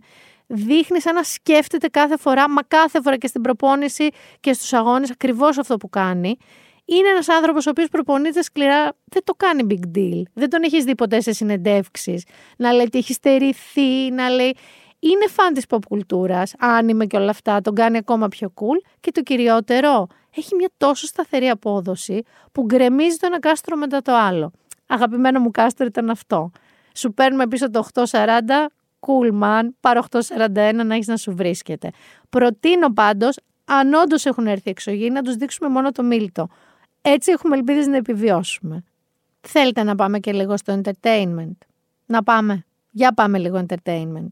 Δείχνει 0.48 1.02
σαν 1.02 1.16
να 1.16 1.24
σκέφτεται 1.24 1.88
κάθε 1.88 2.18
φορά, 2.18 2.50
μα 2.50 2.62
κάθε 2.62 3.02
φορά 3.02 3.18
και 3.18 3.28
στην 3.28 3.42
προπόνηση 3.42 4.10
και 4.40 4.54
στους 4.54 4.74
αγώνες 4.74 5.12
ακριβώς 5.12 5.58
αυτό 5.58 5.78
που 5.78 5.90
κάνει. 5.90 6.38
Είναι 6.86 7.08
ένας 7.10 7.30
άνθρωπος 7.30 7.66
ο 7.66 7.70
οποίος 7.70 7.90
προπονείται 7.90 8.42
σκληρά, 8.42 8.96
δεν 9.06 9.24
το 9.24 9.34
κάνει 9.34 9.66
big 9.70 9.98
deal. 9.98 10.22
Δεν 10.34 10.50
τον 10.50 10.64
έχεις 10.64 10.84
δει 10.84 10.96
ποτέ 10.96 11.22
σε 11.22 11.32
συνεντεύξεις. 11.32 12.26
Να 12.58 12.72
λέει 12.72 12.86
ότι 12.86 12.98
έχει 12.98 13.14
στερηθεί, 13.14 14.12
να 14.12 14.30
λέει 14.30 14.56
είναι 15.00 15.28
φαν 15.28 15.54
της 15.54 15.66
pop 15.70 15.80
κουλτούρας, 15.88 16.54
άνιμε 16.60 17.06
και 17.06 17.18
όλα 17.18 17.30
αυτά, 17.30 17.62
τον 17.62 17.76
κάνει 17.76 17.98
ακόμα 17.98 18.28
πιο 18.28 18.54
cool 18.56 18.90
και 19.00 19.12
το 19.12 19.22
κυριότερο, 19.22 20.08
έχει 20.36 20.56
μια 20.56 20.70
τόσο 20.78 21.08
σταθερή 21.08 21.50
απόδοση 21.50 22.22
που 22.52 22.62
γκρεμίζει 22.62 23.18
το 23.18 23.26
ένα 23.26 23.40
κάστρο 23.40 23.78
μετά 23.78 24.02
το 24.02 24.16
άλλο. 24.16 24.52
Αγαπημένο 24.88 25.40
μου 25.40 25.52
κάστρο 25.52 25.86
ήταν 25.86 26.10
αυτό. 26.10 26.52
Σου 26.96 27.14
παίρνουμε 27.14 27.48
πίσω 27.48 27.70
το 27.70 27.88
840, 27.94 28.06
cool 29.00 29.42
man, 29.42 29.62
πάρω 29.80 30.04
841 30.12 30.74
να 30.86 30.94
έχεις 30.94 31.08
να 31.08 31.18
σου 31.18 31.36
βρίσκεται. 31.36 31.90
Προτείνω 32.30 32.94
πάντως, 32.94 33.38
αν 33.66 33.94
όντως 33.94 34.26
έχουν 34.26 34.48
έρθει 34.48 34.70
εξωγή, 34.70 35.10
να 35.10 35.22
τους 35.22 35.36
δείξουμε 35.36 35.70
μόνο 35.70 35.92
το 35.92 36.04
μίλτο. 36.04 36.48
Έτσι 37.08 37.32
έχουμε 37.32 37.56
ελπίδες 37.56 37.88
να 37.88 37.98
επιβιώσουμε. 37.98 38.84
Θέλετε 39.42 39.84
να 39.84 39.96
πάμε 39.96 40.20
και 40.20 40.34
λίγο 40.34 40.58
στο 40.58 40.82
entertainment; 40.82 41.58
Να 42.06 42.24
πάμε. 42.24 42.66
Για 42.92 43.14
πάμε 43.14 43.38
λίγο 43.38 43.66
entertainment. 43.68 44.28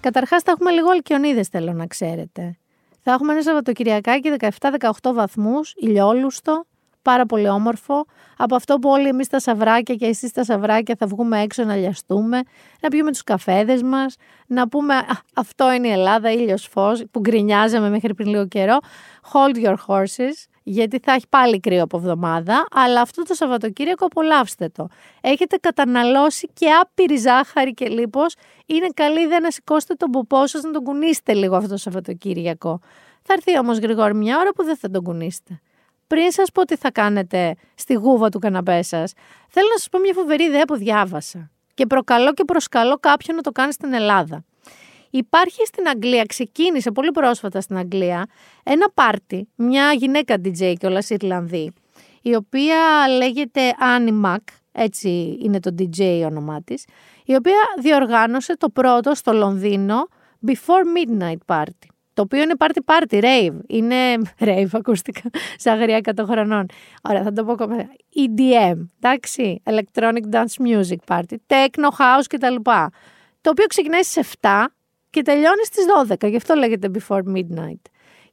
Καταρχάς 0.00 0.42
θα 0.42 0.50
έχουμε 0.50 0.70
λίγο 0.70 0.90
αλκιονίδες 0.90 1.48
θέλω 1.48 1.72
να 1.72 1.86
ξέρετε. 1.86 2.58
Θα 3.02 3.12
έχουμε 3.12 3.32
ένα 3.32 3.42
Σαββατοκυριακάκι 3.42 4.30
17-18 4.38 5.12
βαθμούς, 5.12 5.74
ηλιόλουστο, 5.76 6.64
πάρα 7.06 7.26
πολύ 7.26 7.48
όμορφο. 7.48 8.04
Από 8.36 8.54
αυτό 8.54 8.78
που 8.78 8.88
όλοι 8.90 9.08
εμείς 9.08 9.28
τα 9.28 9.40
σαβράκια 9.40 9.94
και 9.94 10.06
εσείς 10.06 10.32
τα 10.32 10.44
σαβράκια 10.44 10.94
θα 10.98 11.06
βγούμε 11.06 11.40
έξω 11.40 11.64
να 11.64 11.76
λιαστούμε, 11.76 12.42
να 12.80 12.88
πιούμε 12.88 13.10
τους 13.10 13.24
καφέδες 13.24 13.82
μας, 13.82 14.16
να 14.46 14.68
πούμε 14.68 14.94
αυτό 15.34 15.72
είναι 15.72 15.88
η 15.88 15.90
Ελλάδα, 15.90 16.32
ήλιος 16.32 16.68
φως, 16.70 17.04
που 17.10 17.20
γκρινιάζαμε 17.20 17.90
μέχρι 17.90 18.14
πριν 18.14 18.28
λίγο 18.28 18.46
καιρό. 18.46 18.78
Hold 19.32 19.66
your 19.66 19.74
horses, 19.86 20.36
γιατί 20.62 20.98
θα 21.02 21.12
έχει 21.12 21.28
πάλι 21.28 21.60
κρύο 21.60 21.82
από 21.82 21.96
εβδομάδα, 21.96 22.66
αλλά 22.70 23.00
αυτό 23.00 23.22
το 23.22 23.34
Σαββατοκύριακο 23.34 24.04
απολαύστε 24.04 24.68
το. 24.68 24.88
Έχετε 25.20 25.56
καταναλώσει 25.56 26.48
και 26.52 26.66
άπειρη 26.82 27.16
ζάχαρη 27.16 27.74
και 27.74 27.88
λίπος, 27.88 28.34
είναι 28.66 28.88
καλή 28.94 29.20
ιδέα 29.20 29.40
να 29.40 29.50
σηκώσετε 29.50 29.94
τον 29.94 30.10
ποπό 30.10 30.46
σας 30.46 30.62
να 30.62 30.70
τον 30.70 30.82
κουνήσετε 30.82 31.32
λίγο 31.34 31.56
αυτό 31.56 31.68
το 31.68 31.76
Σαββατοκύριακο. 31.76 32.80
Θα 33.22 33.32
έρθει 33.32 33.58
όμως 33.58 33.78
γρήγορα 33.78 34.14
μια 34.14 34.38
ώρα 34.38 34.50
που 34.52 34.64
δεν 34.64 34.76
θα 34.76 34.90
τον 34.90 35.02
κουνήσετε 35.02 35.60
πριν 36.06 36.32
σας 36.32 36.50
πω 36.52 36.64
τι 36.64 36.76
θα 36.76 36.90
κάνετε 36.90 37.54
στη 37.74 37.94
γούβα 37.94 38.28
του 38.28 38.38
καναπέ 38.38 38.82
σας, 38.82 39.12
θέλω 39.48 39.66
να 39.72 39.78
σας 39.78 39.88
πω 39.88 39.98
μια 39.98 40.12
φοβερή 40.12 40.44
ιδέα 40.44 40.64
που 40.64 40.76
διάβασα 40.76 41.50
και 41.74 41.86
προκαλώ 41.86 42.32
και 42.32 42.44
προσκαλώ 42.44 42.96
κάποιον 42.96 43.36
να 43.36 43.42
το 43.42 43.50
κάνει 43.50 43.72
στην 43.72 43.92
Ελλάδα. 43.92 44.44
Υπάρχει 45.10 45.66
στην 45.66 45.88
Αγγλία, 45.88 46.24
ξεκίνησε 46.24 46.90
πολύ 46.90 47.10
πρόσφατα 47.10 47.60
στην 47.60 47.76
Αγγλία, 47.76 48.26
ένα 48.62 48.90
πάρτι, 48.94 49.48
μια 49.54 49.92
γυναίκα 49.92 50.34
DJ 50.34 50.74
και 50.78 50.86
όλα 50.86 51.02
Ιρλανδή, 51.08 51.72
η 52.22 52.34
οποία 52.34 53.08
λέγεται 53.16 53.60
Annie 53.80 54.24
Mac, 54.24 54.36
έτσι 54.72 55.38
είναι 55.42 55.60
το 55.60 55.74
DJ 55.78 56.24
όνομά 56.26 56.62
της, 56.62 56.84
η 57.24 57.34
οποία 57.34 57.58
διοργάνωσε 57.80 58.56
το 58.56 58.68
πρώτο 58.68 59.14
στο 59.14 59.32
Λονδίνο 59.32 60.08
Before 60.46 60.84
Midnight 60.96 61.56
Party 61.56 61.95
το 62.16 62.22
οποίο 62.22 62.42
είναι 62.42 62.54
party 62.58 62.78
party, 62.84 63.22
rave. 63.22 63.58
Είναι 63.66 63.94
rave, 64.38 64.68
ακούστηκα, 64.72 65.20
σαν 65.56 65.78
αγριά 65.78 66.00
100 66.04 66.24
χρονών. 66.24 66.66
Ωραία, 67.02 67.22
θα 67.22 67.32
το 67.32 67.44
πω 67.44 67.52
ακόμα. 67.52 67.76
EDM, 68.14 68.86
εντάξει, 69.00 69.62
Electronic 69.64 70.22
Dance 70.32 70.66
Music 70.66 71.16
Party, 71.16 71.36
Techno 71.46 71.88
House 71.98 72.24
κτλ. 72.28 72.54
Το 73.40 73.50
οποίο 73.50 73.66
ξεκινάει 73.66 74.02
στις 74.02 74.34
7 74.40 74.48
και 75.10 75.22
τελειώνει 75.22 75.64
στις 75.64 75.84
12, 76.08 76.28
γι' 76.28 76.36
αυτό 76.36 76.54
λέγεται 76.54 76.90
Before 76.94 77.22
Midnight. 77.34 77.82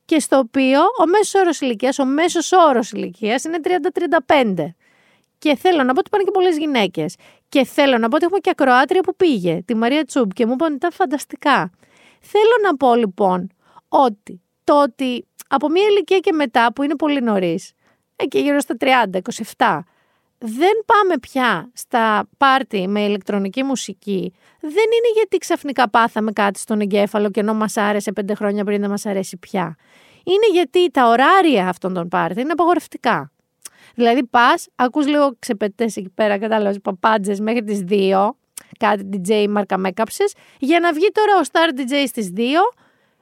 Και 0.05 0.19
στο 0.19 0.37
οποίο 0.37 0.79
ο 0.79 1.07
μέσος 1.07 1.41
όρος 1.41 1.61
ηλικίας, 1.61 1.99
ο 1.99 2.05
μέσος 2.05 2.51
όρος 2.51 2.91
ηλικίας 2.91 3.43
είναι 3.43 3.57
30-35. 3.59 4.75
Και 5.37 5.55
θέλω 5.55 5.83
να 5.83 5.93
πω 5.93 5.99
ότι 5.99 6.09
πάνε 6.09 6.23
και 6.23 6.31
πολλές 6.31 6.57
γυναίκες. 6.57 7.15
Και 7.49 7.65
θέλω 7.65 7.97
να 7.97 8.09
πω 8.09 8.15
ότι 8.15 8.25
έχουμε 8.25 8.39
και 8.39 8.49
ακροάτρια 8.49 9.01
που 9.01 9.15
πήγε, 9.15 9.61
τη 9.65 9.75
Μαρία 9.75 10.05
Τσούμπ, 10.05 10.31
και 10.31 10.45
μου 10.45 10.53
είπαν 10.53 10.67
ότι 10.67 10.75
ήταν 10.75 10.91
φανταστικά. 10.91 11.71
Θέλω 12.19 12.55
να 12.63 12.77
πω 12.77 12.95
λοιπόν 12.95 13.51
ότι 13.95 14.41
το 14.63 14.81
ότι 14.81 15.27
από 15.47 15.69
μια 15.69 15.83
ηλικία 15.89 16.19
και 16.19 16.31
μετά 16.31 16.73
που 16.73 16.83
είναι 16.83 16.95
πολύ 16.95 17.21
νωρίς, 17.21 17.71
εκεί 18.15 18.39
γύρω 18.39 18.59
στα 18.59 18.75
30, 18.79 18.85
27, 19.57 19.79
δεν 20.37 20.71
πάμε 20.85 21.17
πια 21.21 21.71
στα 21.73 22.29
πάρτι 22.37 22.87
με 22.87 23.01
ηλεκτρονική 23.01 23.63
μουσική, 23.63 24.33
δεν 24.59 24.71
είναι 24.71 25.11
γιατί 25.13 25.37
ξαφνικά 25.37 25.89
πάθαμε 25.89 26.31
κάτι 26.31 26.59
στον 26.59 26.81
εγκέφαλο 26.81 27.29
και 27.29 27.39
ενώ 27.39 27.53
μας 27.53 27.77
άρεσε 27.77 28.11
πέντε 28.11 28.33
χρόνια 28.33 28.63
πριν 28.63 28.81
δεν 28.81 28.89
μας 28.89 29.05
αρέσει 29.05 29.37
πια. 29.37 29.75
Είναι 30.23 30.59
γιατί 30.59 30.91
τα 30.91 31.07
ωράρια 31.07 31.67
αυτών 31.67 31.93
των 31.93 32.07
πάρτι 32.07 32.41
είναι 32.41 32.51
απαγορευτικά. 32.51 33.31
Δηλαδή 33.95 34.23
πας, 34.25 34.67
ακούς 34.75 35.07
λίγο 35.07 35.35
ξεπετές 35.39 35.95
εκεί 35.95 36.09
πέρα, 36.09 36.37
κατάλαβες, 36.37 36.79
παπάντζες 36.81 37.39
μέχρι 37.39 37.63
τις 37.63 37.83
2, 37.89 38.35
κάτι 38.79 39.09
DJ 39.13 39.47
μάρκα 39.49 39.77
μέκαψες, 39.77 40.33
για 40.59 40.79
να 40.79 40.93
βγει 40.93 41.09
τώρα 41.11 41.37
ο 41.37 41.41
Star 41.51 41.79
DJ 41.79 42.03
στις 42.07 42.31
2 42.35 42.41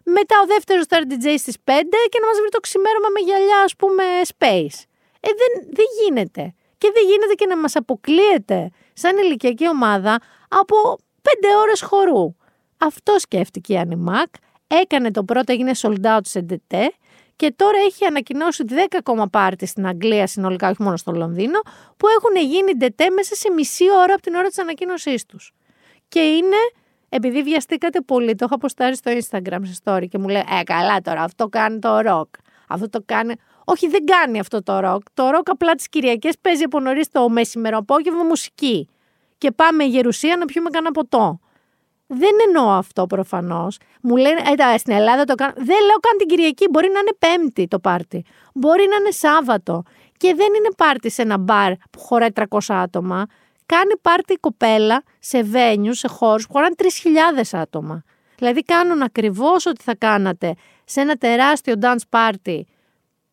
μετά 0.04 0.36
ο 0.44 0.46
δεύτερος 0.46 0.86
Star 0.90 1.04
DJ 1.12 1.36
στις 1.38 1.56
5 1.64 1.72
και 2.10 2.20
να 2.22 2.28
μας 2.28 2.38
βρει 2.40 2.50
το 2.50 2.60
ξημέρωμα 2.60 3.10
με 3.16 3.20
γυαλιά, 3.20 3.60
ας 3.64 3.76
πούμε, 3.76 4.04
space. 4.24 4.78
Ε, 5.20 5.30
δεν, 5.40 5.52
δεν 5.72 5.86
γίνεται. 6.00 6.54
Και 6.78 6.92
δεν 6.94 7.04
γίνεται 7.06 7.34
και 7.34 7.46
να 7.46 7.58
μας 7.58 7.76
αποκλείεται 7.76 8.70
σαν 8.94 9.18
ηλικιακή 9.18 9.68
ομάδα 9.68 10.22
από 10.50 10.76
5 11.22 11.28
ώρες 11.62 11.82
χορού. 11.82 12.36
Αυτό 12.78 13.20
σκέφτηκε 13.20 13.74
η 13.74 13.78
Ανιμάκ. 13.78 14.30
Έκανε 14.68 15.12
το 15.12 15.24
πρώτο, 15.24 15.52
έγινε 15.52 15.72
sold 15.82 16.06
out 16.06 16.20
σε 16.22 16.46
DT 16.50 16.88
και 17.42 17.54
τώρα 17.56 17.78
έχει 17.78 18.06
ανακοινώσει 18.06 18.64
10 18.70 18.74
ακόμα 18.98 19.28
πάρτι 19.28 19.66
στην 19.66 19.88
Αγγλία 19.88 20.28
συνολικά, 20.28 20.70
όχι 20.70 20.84
μόνο 20.84 20.98
στο 20.98 21.12
Λονδίνο, 21.12 21.60
που 21.98 22.08
έχουν 22.08 22.50
γίνει 22.50 22.72
DT 22.80 23.08
μέσα 23.16 23.36
σε 23.36 23.52
μισή 23.52 23.86
ώρα 23.92 24.14
από 24.14 24.22
την 24.22 24.36
ώρα 24.36 24.48
της 24.48 24.58
ανακοίνωσής 24.58 25.26
τους. 25.26 25.54
Και 26.08 26.20
είναι 26.20 26.56
επειδή 27.14 27.44
βιαστήκατε 27.44 28.02
πολύ, 28.02 28.36
το 28.36 28.44
έχω 28.44 28.56
ποστάρει 28.56 28.96
στο 28.96 29.12
Instagram 29.12 29.60
σε 29.62 29.82
story 29.84 30.06
και 30.10 30.18
μου 30.18 30.28
λέει 30.28 30.44
Ε, 30.60 30.64
καλά 30.64 31.02
τώρα, 31.02 31.22
αυτό 31.22 31.48
κάνει 31.48 31.80
το 31.80 32.00
ροκ. 32.00 32.28
Αυτό 32.68 32.90
το 32.90 33.02
κάνει. 33.06 33.34
Όχι, 33.66 33.88
δεν 33.88 34.06
κάνει 34.06 34.40
αυτό 34.40 34.64
το 34.64 34.80
ροκ. 34.80 35.02
Το 35.14 35.30
ροκ 35.30 35.50
απλά 35.50 35.76
τις 35.76 35.90
Κυριακές 35.90 36.36
παίζει 36.42 36.64
από 36.64 36.80
νωρίς 36.80 37.10
το 37.10 37.30
μεσημεροαπόγευμα 37.30 38.24
μουσική. 38.24 38.90
Και 39.38 39.52
πάμε 39.52 39.84
Γερουσία 39.84 40.38
να 40.38 40.46
πιούμε 40.46 40.70
κανένα 40.70 40.92
ποτό. 40.92 41.40
Δεν 42.08 42.32
εννοώ 42.48 42.70
αυτό 42.70 43.08
προφανώς. 43.08 43.78
Μου 44.02 44.16
λένε, 44.16 44.42
ε, 44.74 44.78
στην 44.78 44.94
Ελλάδα 44.94 45.24
το 45.24 45.36
κάνω. 45.36 45.54
Δεν 45.56 45.66
λέω 45.66 45.98
καν 46.00 46.18
την 46.18 46.28
Κυριακή. 46.28 46.66
Μπορεί 46.72 46.90
να 46.94 47.00
είναι 47.00 47.14
Πέμπτη 47.20 47.68
το 47.68 47.80
πάρτι. 47.80 48.26
Μπορεί 48.54 48.86
να 48.90 48.96
είναι 48.96 49.12
Σάββατο. 49.12 49.84
Και 50.18 50.34
δεν 50.36 50.48
είναι 50.48 50.70
πάρτι 50.78 51.10
σε 51.10 51.22
ένα 51.22 51.38
μπαρ 51.38 51.74
που 51.74 52.00
χωράει 52.00 52.30
300 52.34 52.60
άτομα 52.68 53.26
κάνει 53.66 53.98
πάρτι 54.02 54.34
η 54.34 54.38
κοπέλα 54.40 55.04
σε 55.20 55.44
βένιου, 55.44 55.94
σε 55.94 56.08
χώρους 56.08 56.48
που 56.48 56.54
χωράνε 56.54 56.76
3.000 56.78 56.88
άτομα. 57.52 58.04
Δηλαδή 58.36 58.64
κάνουν 58.64 59.02
ακριβώς 59.02 59.66
ό,τι 59.66 59.84
θα 59.84 59.96
κάνατε 59.96 60.54
σε 60.86 61.02
ένα 61.02 61.16
τεράστιο 61.16 61.74
dance 61.82 62.04
party 62.10 62.62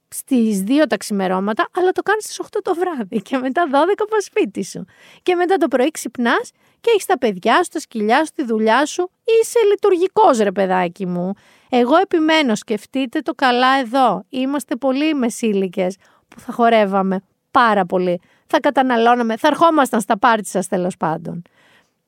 στις 0.08 0.64
2 0.66 0.86
τα 0.88 0.96
ξημερώματα, 0.96 1.68
αλλά 1.74 1.90
το 1.90 2.02
κάνεις 2.02 2.24
στις 2.24 2.40
8 2.40 2.46
το 2.62 2.74
βράδυ 2.74 3.22
και 3.22 3.38
μετά 3.38 3.66
12 3.72 4.04
πας 4.10 4.24
σπίτι 4.24 4.64
σου. 4.64 4.84
Και 5.22 5.34
μετά 5.34 5.56
το 5.56 5.68
πρωί 5.68 5.90
ξυπνάς 5.90 6.50
και 6.80 6.90
έχεις 6.90 7.04
τα 7.04 7.18
παιδιά 7.18 7.62
σου, 7.62 7.70
τα 7.72 7.80
σκυλιά 7.80 8.24
σου, 8.24 8.32
τη 8.34 8.44
δουλειά 8.44 8.86
σου, 8.86 9.10
είσαι 9.24 9.58
λειτουργικός 9.70 10.38
ρε 10.38 10.52
παιδάκι 10.52 11.06
μου. 11.06 11.32
Εγώ 11.68 11.96
επιμένω, 11.96 12.54
σκεφτείτε 12.54 13.20
το 13.20 13.34
καλά 13.34 13.78
εδώ. 13.78 14.24
Είμαστε 14.28 14.76
πολύ 14.76 15.14
μεσήλικες 15.14 15.96
που 16.28 16.40
θα 16.40 16.52
χορεύαμε 16.52 17.20
πάρα 17.50 17.86
πολύ. 17.86 18.20
Θα 18.48 18.60
καταναλώναμε, 18.60 19.36
θα 19.36 19.48
ερχόμασταν 19.48 20.00
στα 20.00 20.18
πάρτι 20.18 20.48
σας 20.48 20.68
τέλος 20.68 20.96
πάντων. 20.96 21.42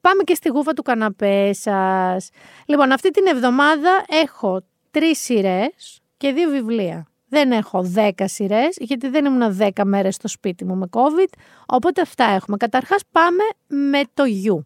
Πάμε 0.01 0.23
και 0.23 0.35
στη 0.35 0.49
γούφα 0.49 0.73
του 0.73 0.83
καναπέ 0.83 1.53
σας. 1.53 2.31
Λοιπόν, 2.67 2.93
αυτή 2.93 3.11
την 3.11 3.27
εβδομάδα 3.27 4.05
έχω 4.09 4.61
τρεις 4.91 5.19
σειρές 5.19 6.01
και 6.17 6.33
δύο 6.33 6.51
βιβλία. 6.51 7.05
Δεν 7.29 7.53
έχω 7.53 7.83
δέκα 7.83 8.29
σειρές, 8.29 8.77
γιατί 8.81 9.09
δεν 9.09 9.25
ήμουν 9.25 9.55
δέκα 9.55 9.85
μέρες 9.85 10.15
στο 10.15 10.29
σπίτι 10.29 10.65
μου 10.65 10.77
με 10.77 10.87
COVID. 10.91 11.29
Οπότε 11.67 12.01
αυτά 12.01 12.25
έχουμε. 12.25 12.57
Καταρχάς, 12.57 13.03
πάμε 13.13 13.43
με 13.67 14.03
το 14.15 14.25
You. 14.45 14.65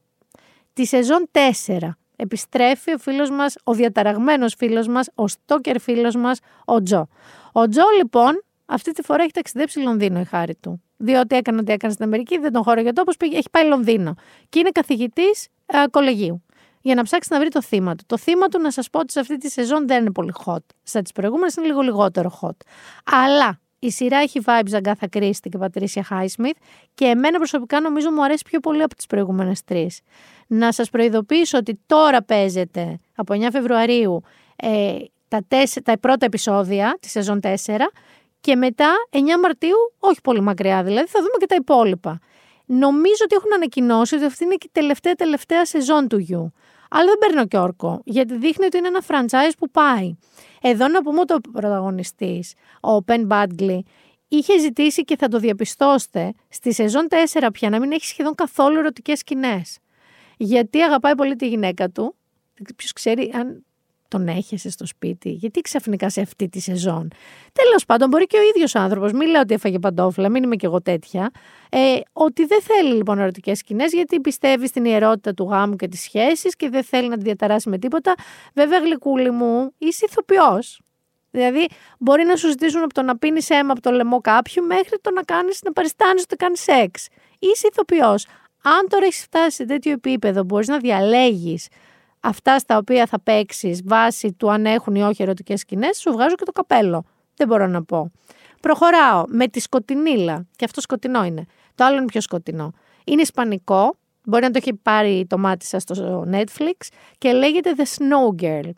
Τη 0.73 0.85
σεζόν 0.85 1.29
4. 1.33 1.97
Επιστρέφει 2.17 2.93
ο 2.93 2.99
φίλος 2.99 3.31
μας, 3.31 3.57
ο 3.65 3.73
διαταραγμένος 3.73 4.55
φίλος 4.59 4.89
μας, 4.89 5.11
ο 5.15 5.29
στόκερ 5.29 5.81
φίλος 5.81 6.17
μας, 6.17 6.39
ο 6.65 6.83
Τζο. 6.83 7.09
Ο 7.53 7.69
Τζο 7.69 7.83
λοιπόν 7.97 8.43
αυτή 8.67 8.93
τη 8.93 9.03
φορά 9.03 9.23
έχει 9.23 9.33
ταξιδέψει 9.33 9.81
Λονδίνο 9.81 10.21
η 10.21 10.25
χάρη 10.25 10.55
του. 10.55 10.83
Διότι 11.05 11.37
έκανε 11.37 11.61
ό,τι 11.61 11.73
έκανε 11.73 11.93
στην 11.93 12.05
Αμερική, 12.05 12.39
δεν 12.39 12.53
τον 12.53 12.63
χώραγε 12.63 12.93
τόπος, 12.93 13.17
έχει 13.19 13.51
πάει 13.51 13.67
Λονδίνο. 13.67 14.15
Και 14.49 14.59
είναι 14.59 14.71
καθηγητής 14.71 15.49
ε, 15.67 15.85
κολεγίου. 15.91 16.45
Για 16.81 16.95
να 16.95 17.03
ψάξει 17.03 17.29
να 17.33 17.39
βρει 17.39 17.49
το 17.49 17.63
θύμα 17.63 17.95
του. 17.95 18.05
Το 18.07 18.19
θύμα 18.19 18.49
του, 18.49 18.61
να 18.61 18.71
σας 18.71 18.91
πω 18.91 18.99
ότι 18.99 19.13
σε 19.13 19.21
αυτή 19.21 19.37
τη 19.37 19.51
σεζόν 19.51 19.87
δεν 19.87 20.01
είναι 20.01 20.13
πολύ 20.13 20.33
hot. 20.45 20.59
Στα 20.83 21.03
τις 21.03 21.13
προηγούμενες 21.13 21.55
είναι 21.55 21.67
λίγο 21.67 21.81
λιγότερο 21.81 22.39
hot. 22.41 22.57
Αλλά 23.05 23.61
η 23.79 23.91
σειρά 23.91 24.17
έχει 24.17 24.41
vibes 24.45 24.73
Αγκάθα 24.75 25.09
Κρίστη 25.09 25.49
και 25.49 25.59
Πατρίσια 25.59 26.03
Χάισμιθ 26.03 26.57
και 26.95 27.05
εμένα 27.05 27.37
προσωπικά 27.37 27.81
νομίζω 27.81 28.11
μου 28.11 28.25
αρέσει 28.25 28.43
πιο 28.45 28.61
πολύ 28.61 28.83
από 28.83 28.95
τις 28.95 29.07
προηγούμενες 29.07 29.65
τρεις. 29.65 30.01
Να 30.47 30.73
σας 30.73 30.91
προειδοποιήσω 30.91 31.59
ότι 31.59 31.81
τώρα 31.87 32.23
παίζεται 32.23 32.99
από 33.15 33.35
9 33.35 33.49
Φεβρουαρίου 33.53 34.23
ε, 34.57 34.97
τα, 35.29 35.41
τα 35.83 35.99
πρώτα 35.99 36.27
επεισόδια 36.27 36.97
της 37.01 37.11
σεζόν 37.11 37.41
4 37.43 37.49
και 38.45 38.57
μετά 38.57 38.93
9 39.11 39.19
Μαρτίου, 39.43 39.77
όχι 39.99 40.21
πολύ 40.21 40.41
μακριά 40.41 40.83
δηλαδή, 40.83 41.07
θα 41.07 41.19
δούμε 41.19 41.33
και 41.39 41.47
τα 41.47 41.55
υπόλοιπα. 41.55 42.19
Νομίζω 42.65 43.23
ότι 43.25 43.35
έχουν 43.35 43.53
ανακοινώσει 43.53 44.15
ότι 44.15 44.25
αυτή 44.25 44.45
είναι 44.45 44.55
και 44.55 44.67
η 44.67 44.71
τελευταία 44.73 45.15
τελευταία 45.15 45.65
σεζόν 45.65 46.09
του 46.09 46.19
γιου. 46.19 46.53
Αλλά 46.91 47.05
δεν 47.05 47.19
παίρνω 47.19 47.47
και 47.47 47.59
όρκο, 47.59 48.01
γιατί 48.05 48.37
δείχνει 48.37 48.65
ότι 48.65 48.79
είναι 48.79 48.87
ένα 48.87 49.03
franchise 49.09 49.53
που 49.59 49.71
πάει. 49.71 50.17
Εδώ 50.63 50.89
να 50.89 51.03
πούμε 51.03 51.21
ότι 51.21 51.33
ο 51.33 51.39
πρωταγωνιστής, 51.53 52.55
ο 52.81 53.03
Πεν 53.03 53.27
Μπάντγκλι, 53.27 53.85
είχε 54.29 54.59
ζητήσει 54.59 55.05
και 55.05 55.17
θα 55.17 55.29
το 55.29 55.39
διαπιστώσετε 55.39 56.33
στη 56.49 56.73
σεζόν 56.73 57.09
4 57.41 57.49
πια 57.53 57.71
να 57.71 57.81
μην 57.81 57.93
έχει 57.93 58.05
σχεδόν 58.07 58.35
καθόλου 58.35 58.79
ερωτικές 58.79 59.19
σκηνές. 59.19 59.79
Γιατί 60.37 60.83
αγαπάει 60.83 61.15
πολύ 61.15 61.37
τη 61.37 61.49
γυναίκα 61.49 61.91
του. 61.91 62.17
Ποιος 62.77 62.93
ξέρει 62.93 63.33
αν 63.35 63.65
τον 64.09 64.29
έχεσαι 64.29 64.71
στο 64.71 64.87
σπίτι, 64.87 65.31
γιατί 65.31 65.61
ξαφνικά 65.61 66.11
σε 66.11 66.21
αυτή 66.21 66.49
τη 66.49 66.61
σεζόν. 66.61 67.11
Τέλος 67.53 67.85
πάντων, 67.85 68.09
μπορεί 68.09 68.27
και 68.27 68.37
ο 68.37 68.43
ίδιος 68.55 68.75
άνθρωπος, 68.75 69.13
μην 69.13 69.29
λέω 69.29 69.41
ότι 69.41 69.55
έφαγε 69.55 69.79
παντόφλα, 69.79 70.29
μην 70.29 70.43
είμαι 70.43 70.57
κι 70.57 70.65
εγώ 70.65 70.83
τέτοια, 70.83 71.31
ε, 71.71 72.01
ότι 72.13 72.45
δεν 72.45 72.61
θέλει 72.63 72.95
λοιπόν 72.95 73.19
ερωτικές 73.19 73.59
σκηνές, 73.59 73.93
γιατί 73.93 74.21
πιστεύει 74.21 74.67
στην 74.67 74.85
ιερότητα 74.85 75.35
του 75.35 75.45
γάμου 75.45 75.77
και 75.77 75.89
της 75.89 76.01
σχέσης 76.01 76.57
και 76.57 76.69
δεν 76.69 76.85
θέλει 76.85 77.09
να 77.09 77.17
τη 77.17 77.23
διαταράσει 77.23 77.69
με 77.69 77.79
τίποτα. 77.79 78.15
Βέβαια, 78.55 78.79
γλυκούλη 78.79 79.31
μου, 79.31 79.73
είσαι 79.79 80.05
ηθοποιός. 80.09 80.81
Δηλαδή, 81.31 81.67
μπορεί 81.99 82.25
να 82.25 82.37
σου 82.37 82.49
ζητήσουν 82.49 82.83
από 82.83 82.95
το 82.95 83.03
να 83.03 83.19
πίνεις 83.19 83.51
αίμα 83.51 83.73
από 83.73 83.81
το 83.81 83.91
λαιμό 83.91 84.21
κάποιου 84.21 84.65
μέχρι 84.65 84.99
το 85.01 85.11
να 85.11 85.23
κάνεις 85.23 85.63
να 85.63 85.73
παριστάνεις 85.73 86.23
ότι 86.23 86.37
κάνεις 86.37 86.61
σεξ. 86.61 87.09
Είσαι 87.39 87.67
ηθοποιός. 87.73 88.27
Αν 88.63 88.89
τώρα 88.89 89.05
έχεις 89.05 89.23
φτάσει 89.23 89.57
σε 89.57 89.65
τέτοιο 89.65 89.93
επίπεδο, 89.93 90.45
μπορείς 90.45 90.69
να 90.69 90.79
διαλέγεις 90.79 91.69
αυτά 92.25 92.59
στα 92.59 92.77
οποία 92.77 93.07
θα 93.07 93.21
παίξεις 93.21 93.81
βάσει 93.85 94.33
του 94.33 94.51
αν 94.51 94.67
έχουν 94.67 94.95
ή 94.95 95.03
όχι 95.03 95.23
ερωτικές 95.23 95.61
σκηνές, 95.61 95.99
σου 95.99 96.13
βγάζω 96.13 96.35
και 96.35 96.45
το 96.45 96.53
καπέλο. 96.53 97.05
Δεν 97.37 97.49
μπορώ 97.49 97.67
να 97.67 97.83
πω. 97.83 98.11
Προχωράω 98.61 99.25
με 99.27 99.49
τη 99.49 99.61
σκοτεινίλα. 99.61 100.47
Και 100.57 100.65
αυτό 100.65 100.81
σκοτεινό 100.81 101.25
είναι. 101.25 101.47
Το 101.75 101.85
άλλο 101.85 101.97
είναι 101.97 102.05
πιο 102.05 102.21
σκοτεινό. 102.21 102.73
Είναι 103.05 103.23
ισπανικό. 103.23 103.97
Μπορεί 104.25 104.43
να 104.43 104.51
το 104.51 104.59
έχει 104.63 104.75
πάρει 104.75 105.27
το 105.29 105.39
μάτι 105.39 105.65
σας 105.65 105.83
στο 105.83 106.27
Netflix 106.33 106.89
και 107.19 107.33
λέγεται 107.33 107.75
The 107.77 107.83
Snow 107.83 108.43
Girl. 108.43 108.71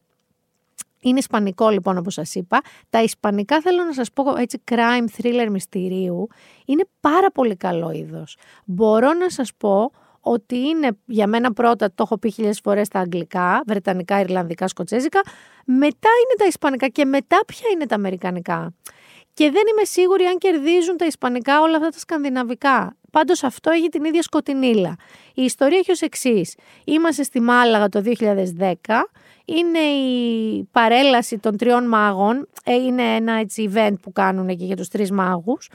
Είναι 1.01 1.19
ισπανικό 1.19 1.69
λοιπόν 1.69 1.97
όπως 1.97 2.15
σας 2.15 2.35
είπα. 2.35 2.61
Τα 2.91 3.03
ισπανικά 3.03 3.61
θέλω 3.61 3.85
να 3.85 3.93
σας 3.93 4.13
πω 4.13 4.37
έτσι 4.37 4.63
crime 4.71 5.21
thriller 5.21 5.49
μυστηρίου. 5.51 6.29
Είναι 6.65 6.85
πάρα 7.01 7.31
πολύ 7.31 7.57
καλό 7.57 7.91
είδος. 7.91 8.37
Μπορώ 8.65 9.13
να 9.13 9.31
σας 9.31 9.51
πω 9.57 9.93
ότι 10.29 10.59
είναι 10.59 10.89
για 11.05 11.27
μένα 11.27 11.53
πρώτα, 11.53 11.89
το 11.89 12.03
έχω 12.03 12.19
πει 12.19 12.31
χιλιάδες 12.31 12.61
φορές 12.61 12.87
στα 12.87 12.99
αγγλικά, 12.99 13.63
βρετανικά, 13.67 14.21
ιρλανδικά, 14.21 14.69
σκοτσέζικα. 14.69 15.21
Μετά 15.67 16.09
είναι 16.23 16.35
τα 16.39 16.47
ισπανικά 16.47 16.89
και 16.89 17.05
μετά 17.05 17.41
ποια 17.47 17.69
είναι 17.75 17.87
τα 17.87 17.95
αμερικανικά. 17.95 18.75
Και 19.35 19.51
δεν 19.51 19.63
είμαι 19.71 19.85
σίγουρη 19.85 20.25
αν 20.25 20.39
κερδίζουν 20.39 20.97
τα 20.97 21.07
ισπανικά 21.07 21.61
όλα 21.61 21.77
αυτά 21.77 21.89
τα 21.89 21.99
σκανδιναβικά. 21.99 22.97
Πάντως 23.11 23.45
αυτό 23.45 23.71
έχει 23.71 23.89
την 23.89 24.05
ίδια 24.05 24.23
σκοτεινίλα. 24.23 24.97
Η 25.35 25.43
ιστορία 25.43 25.79
έχει 25.79 25.91
ως 25.91 26.01
εξής. 26.01 26.55
Είμαστε 26.85 27.23
στη 27.23 27.41
Μάλαγα 27.41 27.89
το 27.89 28.03
2010. 28.05 28.75
Είναι 29.45 29.79
η 29.79 30.69
παρέλαση 30.71 31.39
των 31.39 31.57
τριών 31.57 31.89
μάγων. 31.89 32.49
Ε, 32.65 32.75
είναι 32.75 33.03
ένα 33.03 33.33
έτσι 33.33 33.71
event 33.75 33.95
που 34.03 34.13
κάνουν 34.13 34.49
εκεί 34.49 34.65
για 34.65 34.77
τους 34.77 34.89
τρεις 34.89 35.11
μάγους. 35.11 35.71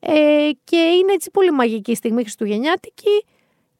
Ε, 0.00 0.50
και 0.64 0.76
είναι 0.76 1.12
έτσι 1.12 1.30
πολύ 1.30 1.50
μαγική 1.50 1.94
στιγμή 1.94 2.22
χριστουγεννιάτικη 2.22 3.24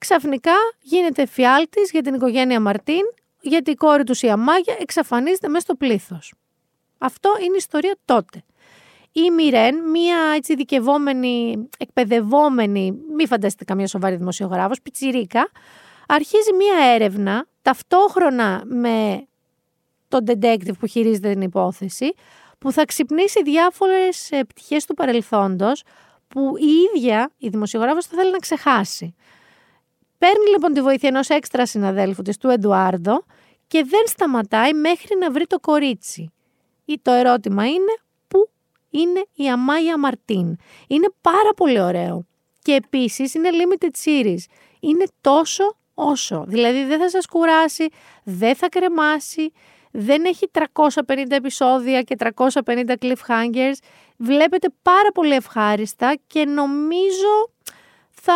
ξαφνικά 0.00 0.54
γίνεται 0.80 1.26
φιάλτης 1.26 1.90
για 1.90 2.02
την 2.02 2.14
οικογένεια 2.14 2.60
Μαρτίν, 2.60 3.02
γιατί 3.40 3.70
η 3.70 3.74
κόρη 3.74 4.04
τους 4.04 4.22
η 4.22 4.28
Αμάγια 4.28 4.76
εξαφανίζεται 4.78 5.48
μέσα 5.48 5.60
στο 5.60 5.74
πλήθος. 5.74 6.34
Αυτό 6.98 7.30
είναι 7.38 7.54
η 7.54 7.56
ιστορία 7.58 7.96
τότε. 8.04 8.44
Η 9.12 9.30
Μιρέν, 9.30 9.90
μία 9.90 10.16
έτσι 10.36 10.54
δικαιωμένη, 10.54 11.68
εκπαιδευόμενη, 11.78 12.92
μη 13.16 13.26
φανταστείτε 13.26 13.64
καμία 13.64 13.86
σοβαρή 13.86 14.16
δημοσιογράφος, 14.16 14.80
πιτσιρίκα, 14.82 15.50
αρχίζει 16.06 16.52
μία 16.56 16.92
έρευνα 16.94 17.46
ταυτόχρονα 17.62 18.62
με 18.64 19.26
τον 20.08 20.24
detective 20.26 20.78
που 20.78 20.86
χειρίζεται 20.86 21.32
την 21.32 21.40
υπόθεση, 21.40 22.14
που 22.58 22.72
θα 22.72 22.84
ξυπνήσει 22.84 23.42
διάφορες 23.42 24.30
ε, 24.30 24.44
πτυχές 24.44 24.84
του 24.84 24.94
παρελθόντος 24.94 25.82
που 26.28 26.54
η 26.56 26.96
ίδια 26.96 27.30
η 27.38 27.48
δημοσιογράφος 27.48 28.06
θα 28.06 28.16
θέλει 28.16 28.30
να 28.30 28.38
ξεχάσει. 28.38 29.14
Παίρνει 30.20 30.48
λοιπόν 30.50 30.72
τη 30.72 30.80
βοήθεια 30.80 31.08
ενός 31.08 31.28
έξτρα 31.28 31.66
συναδέλφου 31.66 32.22
της, 32.22 32.36
του 32.36 32.48
Εντουάρδο, 32.48 33.24
και 33.66 33.84
δεν 33.84 34.02
σταματάει 34.06 34.72
μέχρι 34.72 35.16
να 35.18 35.30
βρει 35.30 35.46
το 35.46 35.60
κορίτσι. 35.60 36.32
Ή 36.84 37.00
το 37.02 37.10
ερώτημα 37.10 37.66
είναι 37.66 37.96
πού 38.28 38.50
είναι 38.90 39.24
η 39.34 39.48
Αμάγια 39.48 39.98
Μαρτίν; 39.98 40.56
Είναι 40.86 41.08
πάρα 41.20 41.54
πολύ 41.56 41.80
ωραίο. 41.80 42.26
Και 42.62 42.72
επίσης 42.72 43.34
είναι 43.34 43.48
limited 43.52 43.90
series. 44.04 44.44
Είναι 44.80 45.04
τόσο 45.20 45.76
όσο. 45.94 46.44
Δηλαδή 46.48 46.84
δεν 46.84 46.98
θα 46.98 47.10
σας 47.10 47.26
κουράσει, 47.26 47.88
δεν 48.24 48.56
θα 48.56 48.68
κρεμάσει, 48.68 49.52
δεν 49.90 50.24
έχει 50.24 50.50
350 50.52 51.30
επεισόδια 51.30 52.02
και 52.02 52.16
350 52.18 52.94
cliffhangers. 53.00 53.78
Βλέπετε 54.16 54.68
πάρα 54.82 55.12
πολύ 55.14 55.34
ευχάριστα 55.34 56.16
και 56.26 56.44
νομίζω 56.44 57.50
θα 58.10 58.34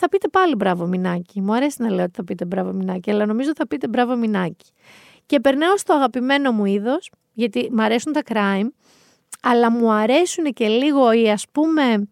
θα 0.00 0.08
πείτε 0.08 0.28
πάλι 0.28 0.54
μπράβο 0.54 0.86
Μινάκι. 0.86 1.40
Μου 1.40 1.54
αρέσει 1.54 1.82
να 1.82 1.90
λέω 1.90 2.04
ότι 2.04 2.12
θα 2.16 2.24
πείτε 2.24 2.44
μπράβο 2.44 2.72
Μινάκι, 2.72 3.10
αλλά 3.10 3.26
νομίζω 3.26 3.52
θα 3.56 3.66
πείτε 3.66 3.88
μπράβο 3.88 4.16
Μινάκι. 4.16 4.70
Και 5.26 5.40
περνάω 5.40 5.76
στο 5.76 5.94
αγαπημένο 5.94 6.52
μου 6.52 6.64
είδος, 6.64 7.10
γιατί 7.32 7.68
μου 7.72 7.82
αρέσουν 7.82 8.12
τα 8.12 8.22
crime, 8.28 8.68
αλλά 9.42 9.70
μου 9.70 9.92
αρέσουν 9.92 10.44
και 10.44 10.68
λίγο 10.68 11.12
οι 11.12 11.30
ας 11.30 11.44
πούμε 11.52 12.08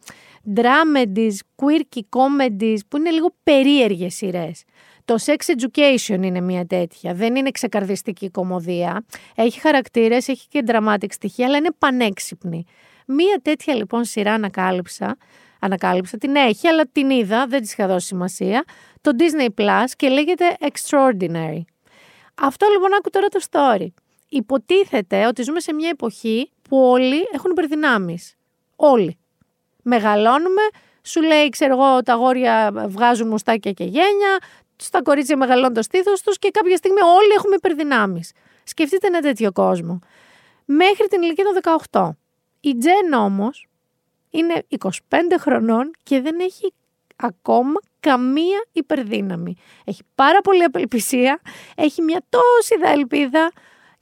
dramedies, 0.54 1.34
quirky 1.56 2.00
comedies 2.08 2.78
που 2.88 2.96
είναι 2.96 3.10
λίγο 3.10 3.34
περίεργες 3.42 4.14
σειρές. 4.14 4.62
Το 5.04 5.16
Sex 5.24 5.36
Education 5.56 6.22
είναι 6.22 6.40
μια 6.40 6.66
τέτοια. 6.66 7.14
Δεν 7.14 7.36
είναι 7.36 7.50
ξεκαρδιστική 7.50 8.30
κομμωδία. 8.30 9.04
Έχει 9.34 9.60
χαρακτήρες, 9.60 10.28
έχει 10.28 10.48
και 10.48 10.62
dramatic 10.66 11.08
στοιχεία, 11.08 11.46
αλλά 11.46 11.56
είναι 11.56 11.70
πανέξυπνη. 11.78 12.64
Μια 13.06 13.40
τέτοια 13.42 13.74
λοιπόν 13.74 14.04
σειρά 14.04 14.32
ανακάλυψα 14.32 15.16
ανακάλυψα. 15.60 16.18
Την 16.18 16.36
έχει, 16.36 16.68
αλλά 16.68 16.84
την 16.92 17.10
είδα, 17.10 17.46
δεν 17.46 17.60
της 17.60 17.72
είχα 17.72 17.86
δώσει 17.86 18.06
σημασία. 18.06 18.64
Το 19.00 19.10
Disney 19.18 19.48
Plus 19.60 19.84
και 19.96 20.08
λέγεται 20.08 20.56
Extraordinary. 20.60 21.60
Αυτό 22.34 22.66
λοιπόν 22.72 22.94
άκου 22.98 23.10
τώρα 23.10 23.28
το 23.28 23.40
story. 23.50 23.86
Υποτίθεται 24.28 25.26
ότι 25.26 25.42
ζούμε 25.42 25.60
σε 25.60 25.72
μια 25.72 25.88
εποχή 25.88 26.50
που 26.68 26.78
όλοι 26.78 27.28
έχουν 27.32 27.50
υπερδυνάμεις. 27.50 28.34
Όλοι. 28.76 29.18
Μεγαλώνουμε, 29.82 30.62
σου 31.02 31.22
λέει, 31.22 31.48
ξέρω 31.48 31.72
εγώ, 31.72 32.02
τα 32.02 32.12
αγόρια 32.12 32.70
βγάζουν 32.88 33.28
μουστάκια 33.28 33.72
και 33.72 33.84
γένια, 33.84 34.38
στα 34.76 35.02
κορίτσια 35.02 35.36
μεγαλώνουν 35.36 35.74
το 35.74 35.82
στήθος 35.82 36.22
τους 36.22 36.38
και 36.38 36.50
κάποια 36.50 36.76
στιγμή 36.76 37.00
όλοι 37.00 37.32
έχουμε 37.36 37.54
υπερδυνάμεις. 37.54 38.32
Σκεφτείτε 38.64 39.06
ένα 39.06 39.20
τέτοιο 39.20 39.52
κόσμο. 39.52 39.98
Μέχρι 40.64 41.06
την 41.06 41.22
ηλικία 41.22 41.44
των 41.44 41.78
18. 41.90 42.10
Η 42.60 42.76
Τζεν 42.76 43.12
όμως 43.12 43.67
είναι 44.30 44.66
25 44.78 44.88
χρονών 45.38 45.90
και 46.02 46.20
δεν 46.20 46.40
έχει 46.40 46.72
ακόμα 47.16 47.80
καμία 48.00 48.64
υπερδύναμη. 48.72 49.54
Έχει 49.84 50.02
πάρα 50.14 50.40
πολύ 50.40 50.62
απελπισία, 50.62 51.40
έχει 51.76 52.02
μια 52.02 52.22
τόση 52.28 52.74
ελπίδα 52.84 53.52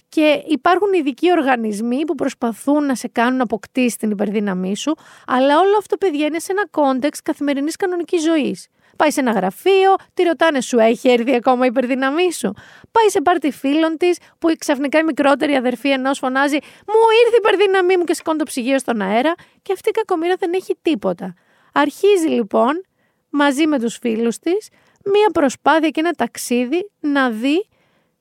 και 0.08 0.42
υπάρχουν 0.46 0.92
ειδικοί 0.92 1.32
οργανισμοί 1.32 2.04
που 2.04 2.14
προσπαθούν 2.14 2.86
να 2.86 2.94
σε 2.94 3.08
κάνουν 3.08 3.36
να 3.36 3.42
αποκτήσεις 3.42 3.96
την 3.96 4.10
υπερδύναμή 4.10 4.76
σου, 4.76 4.94
αλλά 5.26 5.58
όλο 5.58 5.76
αυτό, 5.78 5.96
παιδιά, 5.96 6.26
είναι 6.26 6.38
σε 6.38 6.52
ένα 6.52 6.66
context 6.68 7.22
καθημερινής 7.22 7.76
κανονικής 7.76 8.22
ζωής. 8.22 8.68
Πάει 8.96 9.10
σε 9.10 9.20
ένα 9.20 9.30
γραφείο, 9.30 9.94
τη 10.14 10.22
ρωτάνε, 10.22 10.60
σου 10.60 10.78
έχει 10.78 11.08
έρθει 11.08 11.34
ακόμα 11.34 11.64
η 11.64 11.68
υπερδύναμή 11.68 12.32
σου; 12.32 12.52
Πάει 12.92 13.08
σε 13.08 13.20
πάρτι 13.20 13.50
φίλων 13.50 13.96
της, 13.96 14.18
που 14.38 14.48
ξαφνικά 14.58 14.98
η 14.98 15.02
μικρότερη 15.02 15.54
αδερφή 15.54 15.90
ενός 15.90 16.18
φωνάζει, 16.18 16.58
Μου 16.86 16.94
ήρθε 17.24 17.36
η 17.36 17.40
υπερδύναμή 17.44 17.96
μου 17.96 18.04
και 18.04 18.14
σηκώνει 18.14 18.38
το 18.38 18.44
ψυγείο 18.44 18.78
στον 18.78 19.00
αέρα, 19.00 19.34
και 19.62 19.72
αυτή 19.72 19.88
η 19.88 19.92
κακομοίρα 19.92 20.34
δεν 20.38 20.52
έχει 20.54 20.76
τίποτα. 20.82 21.34
Αρχίζει 21.72 22.26
λοιπόν, 22.28 22.84
μαζί 23.30 23.66
με 23.66 23.78
τους 23.78 23.96
φίλους 23.96 24.38
της, 24.38 24.68
μία 25.04 25.30
προσπάθεια 25.32 25.88
και 25.88 26.00
ένα 26.00 26.12
ταξίδι 26.12 26.90
να 27.00 27.30
δει 27.30 27.68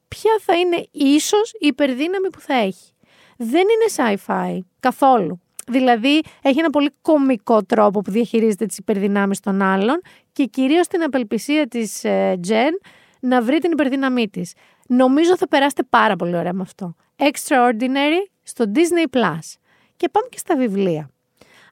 ποια 0.07 0.31
θα 0.41 0.55
είναι 0.55 0.87
ίσως 0.91 1.51
η 1.51 1.67
υπερδύναμη 1.67 2.29
που 2.29 2.39
θα 2.39 2.53
έχει. 2.53 2.93
Δεν 3.37 3.61
είναι 3.61 4.17
sci-fi 4.25 4.59
καθόλου. 4.79 5.44
Δηλαδή 5.65 6.21
έχει 6.41 6.59
ένα 6.59 6.69
πολύ 6.69 6.91
κομικό 7.01 7.63
τρόπο 7.63 8.01
που 8.01 8.11
διαχειρίζεται 8.11 8.65
τις 8.65 8.77
υπερδυνάμεις 8.77 9.39
των 9.39 9.61
άλλων 9.61 10.01
και 10.31 10.45
κυρίως 10.45 10.87
την 10.87 11.03
απελπισία 11.03 11.67
της 11.67 12.03
ε, 12.03 12.39
Jen 12.47 12.87
να 13.19 13.41
βρει 13.41 13.59
την 13.59 13.71
υπερδύναμή 13.71 14.29
της. 14.29 14.53
Νομίζω 14.87 15.37
θα 15.37 15.47
περάσετε 15.47 15.83
πάρα 15.83 16.15
πολύ 16.15 16.37
ωραία 16.37 16.53
με 16.53 16.61
αυτό. 16.61 16.95
Extraordinary 17.15 18.29
στο 18.43 18.65
Disney 18.75 19.17
Plus. 19.17 19.53
Και 19.97 20.09
πάμε 20.09 20.27
και 20.29 20.37
στα 20.37 20.55
βιβλία. 20.55 21.09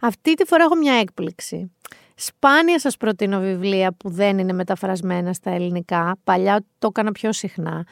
Αυτή 0.02 0.34
τη 0.34 0.46
φορά 0.46 0.64
έχω 0.64 0.76
μια 0.76 0.94
έκπληξη. 0.94 1.72
Σπάνια 2.16 2.80
σας 2.80 2.98
προτείνω 2.98 3.40
βιβλία 3.40 3.92
που 3.92 4.10
δεν 4.10 4.38
είναι 4.38 4.54
μεταφρασμένα 4.54 5.34
στα 5.34 5.52
ελληνικά. 5.52 6.18
Παλιά 6.24 6.66
το 6.80 6.88
έκανα 6.88 7.12
πιο 7.12 7.32
συχνά. 7.32 7.86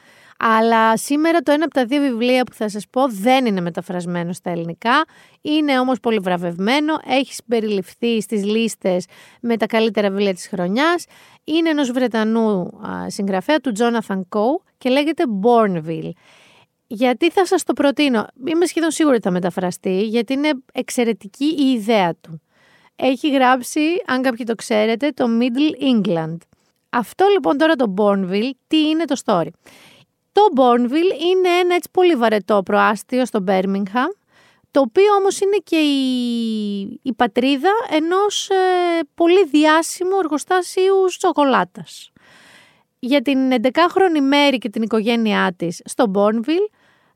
Αλλά 0.44 0.98
σήμερα 0.98 1.40
το 1.40 1.52
ένα 1.52 1.66
από 1.66 1.74
τα 1.74 1.86
δύο 1.86 2.02
βιβλία 2.02 2.44
που 2.44 2.54
θα 2.54 2.70
σας 2.70 2.88
πω 2.90 3.08
δεν 3.08 3.46
είναι 3.46 3.62
μεταφρασμένο 3.62 4.34
στα 4.34 4.50
ελληνικά. 4.50 5.04
Είναι 5.42 5.80
όμως 5.80 6.00
πολύ 6.00 6.20
βραβευμένο, 6.20 7.00
έχει 7.06 7.34
συμπεριληφθεί 7.34 8.22
στις 8.22 8.44
λίστες 8.44 9.06
με 9.42 9.58
τα 9.58 9.66
καλύτερα 9.66 10.10
βιβλία 10.10 10.34
της 10.34 10.48
χρονιάς. 10.48 11.06
Είναι 11.44 11.70
ενός 11.70 11.92
Βρετανού 11.92 12.70
συγγραφέα 13.08 13.60
του 13.60 13.72
Jonathan 13.78 14.22
Coe 14.30 14.64
και 14.78 14.90
λέγεται 14.90 15.24
Bourneville. 15.44 16.12
Γιατί 16.88 17.30
θα 17.30 17.46
σας 17.46 17.64
το 17.64 17.74
προτείνω; 17.74 18.26
Είμαι 18.46 18.66
σχεδόν 18.66 18.92
σίγουρη 18.92 19.16
ότι 19.16 19.24
θα 19.24 19.32
μεταφραστεί, 19.32 20.04
γιατί 20.04 20.34
είναι 20.34 20.50
εξαιρετική 20.74 21.46
η 21.46 21.72
ιδέα 21.72 22.16
του. 22.22 22.42
Έχει 23.04 23.30
γράψει, 23.30 23.82
αν 24.06 24.22
κάποιοι 24.22 24.46
το 24.46 24.56
ξέρετε, 24.56 25.10
το 25.10 25.26
Middle 25.40 25.84
England. 25.84 26.38
Αυτό 26.90 27.26
λοιπόν 27.32 27.58
τώρα 27.58 27.76
το 27.76 27.94
Bourneville, 27.98 28.52
τι 28.68 28.90
είναι 28.90 29.06
το 29.06 29.22
story; 29.26 29.48
Το 30.32 30.42
Bourneville 30.56 31.22
είναι 31.30 31.50
ένα 31.62 31.76
έτσι 31.76 31.90
πολύ 31.92 32.16
βαρετό 32.16 32.62
προάστιο 32.64 33.26
στο 33.26 33.44
Birmingham, 33.48 34.12
το 34.72 34.80
οποίο 34.80 35.14
όμως 35.20 35.40
είναι 35.40 35.58
και 35.64 35.76
η, 35.76 37.00
η 37.02 37.14
πατρίδα 37.16 37.70
ενός 37.90 38.50
ε, 38.50 38.56
πολύ 39.16 39.46
διάσημου 39.46 40.18
εργοστάσιου 40.20 41.10
σοκολάτας. 41.10 42.12
Για 43.00 43.22
την 43.22 43.52
11χρονη 43.52 44.22
Μέρη 44.22 44.58
και 44.58 44.70
την 44.70 44.82
οικογένειά 44.82 45.54
της 45.58 45.82
στο 45.86 46.12
Bourneville, 46.16 46.70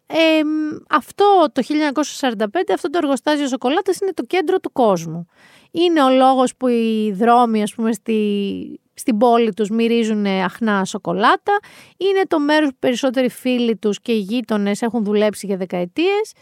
ε, 0.07 0.41
αυτό 0.89 1.45
το 1.51 1.61
1945, 1.61 2.45
αυτό 2.73 2.89
το 2.89 2.97
εργοστάσιο 2.97 3.47
σοκολάτας 3.47 3.99
είναι 3.99 4.13
το 4.13 4.23
κέντρο 4.23 4.59
του 4.59 4.71
κόσμου. 4.71 5.27
Είναι 5.75 6.03
ο 6.03 6.09
λόγος 6.09 6.55
που 6.55 6.67
οι 6.67 7.11
δρόμοι, 7.11 7.61
ας 7.61 7.73
πούμε, 7.73 7.93
στη, 7.93 8.79
στην 8.93 9.17
πόλη 9.17 9.53
τους 9.53 9.69
μυρίζουν 9.69 10.25
αχνά 10.25 10.85
σοκολάτα. 10.85 11.59
Είναι 11.97 12.21
το 12.27 12.39
μέρος 12.39 12.69
που 12.69 12.75
περισσότεροι 12.79 13.29
φίλοι 13.29 13.75
τους 13.75 14.01
και 14.01 14.11
οι 14.11 14.19
γείτονες 14.19 14.81
έχουν 14.81 15.03
δουλέψει 15.03 15.45
για 15.45 15.57
δεκαετίες. 15.57 16.33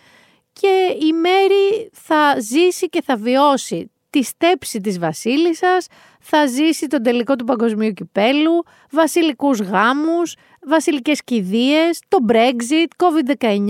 Και 0.54 0.98
η 1.06 1.14
Μέρη 1.14 1.90
θα 1.92 2.40
ζήσει 2.40 2.90
και 2.90 3.02
θα 3.02 3.16
βιώσει 3.16 3.92
τη 4.10 4.24
στέψη 4.24 4.80
της 4.80 5.00
βασίλισσας, 5.00 5.88
θα 6.20 6.46
ζήσει 6.46 6.88
τον 6.88 7.04
τελικό 7.04 7.36
του 7.36 7.44
παγκοσμίου 7.44 7.92
κυπέλου, 7.92 8.64
βασιλικούς 8.92 9.60
γάμους, 9.60 10.36
βασιλικές 10.68 11.24
κηδείες, 11.24 12.02
το 12.08 12.18
Brexit, 12.28 12.88
COVID-19, 12.98 13.70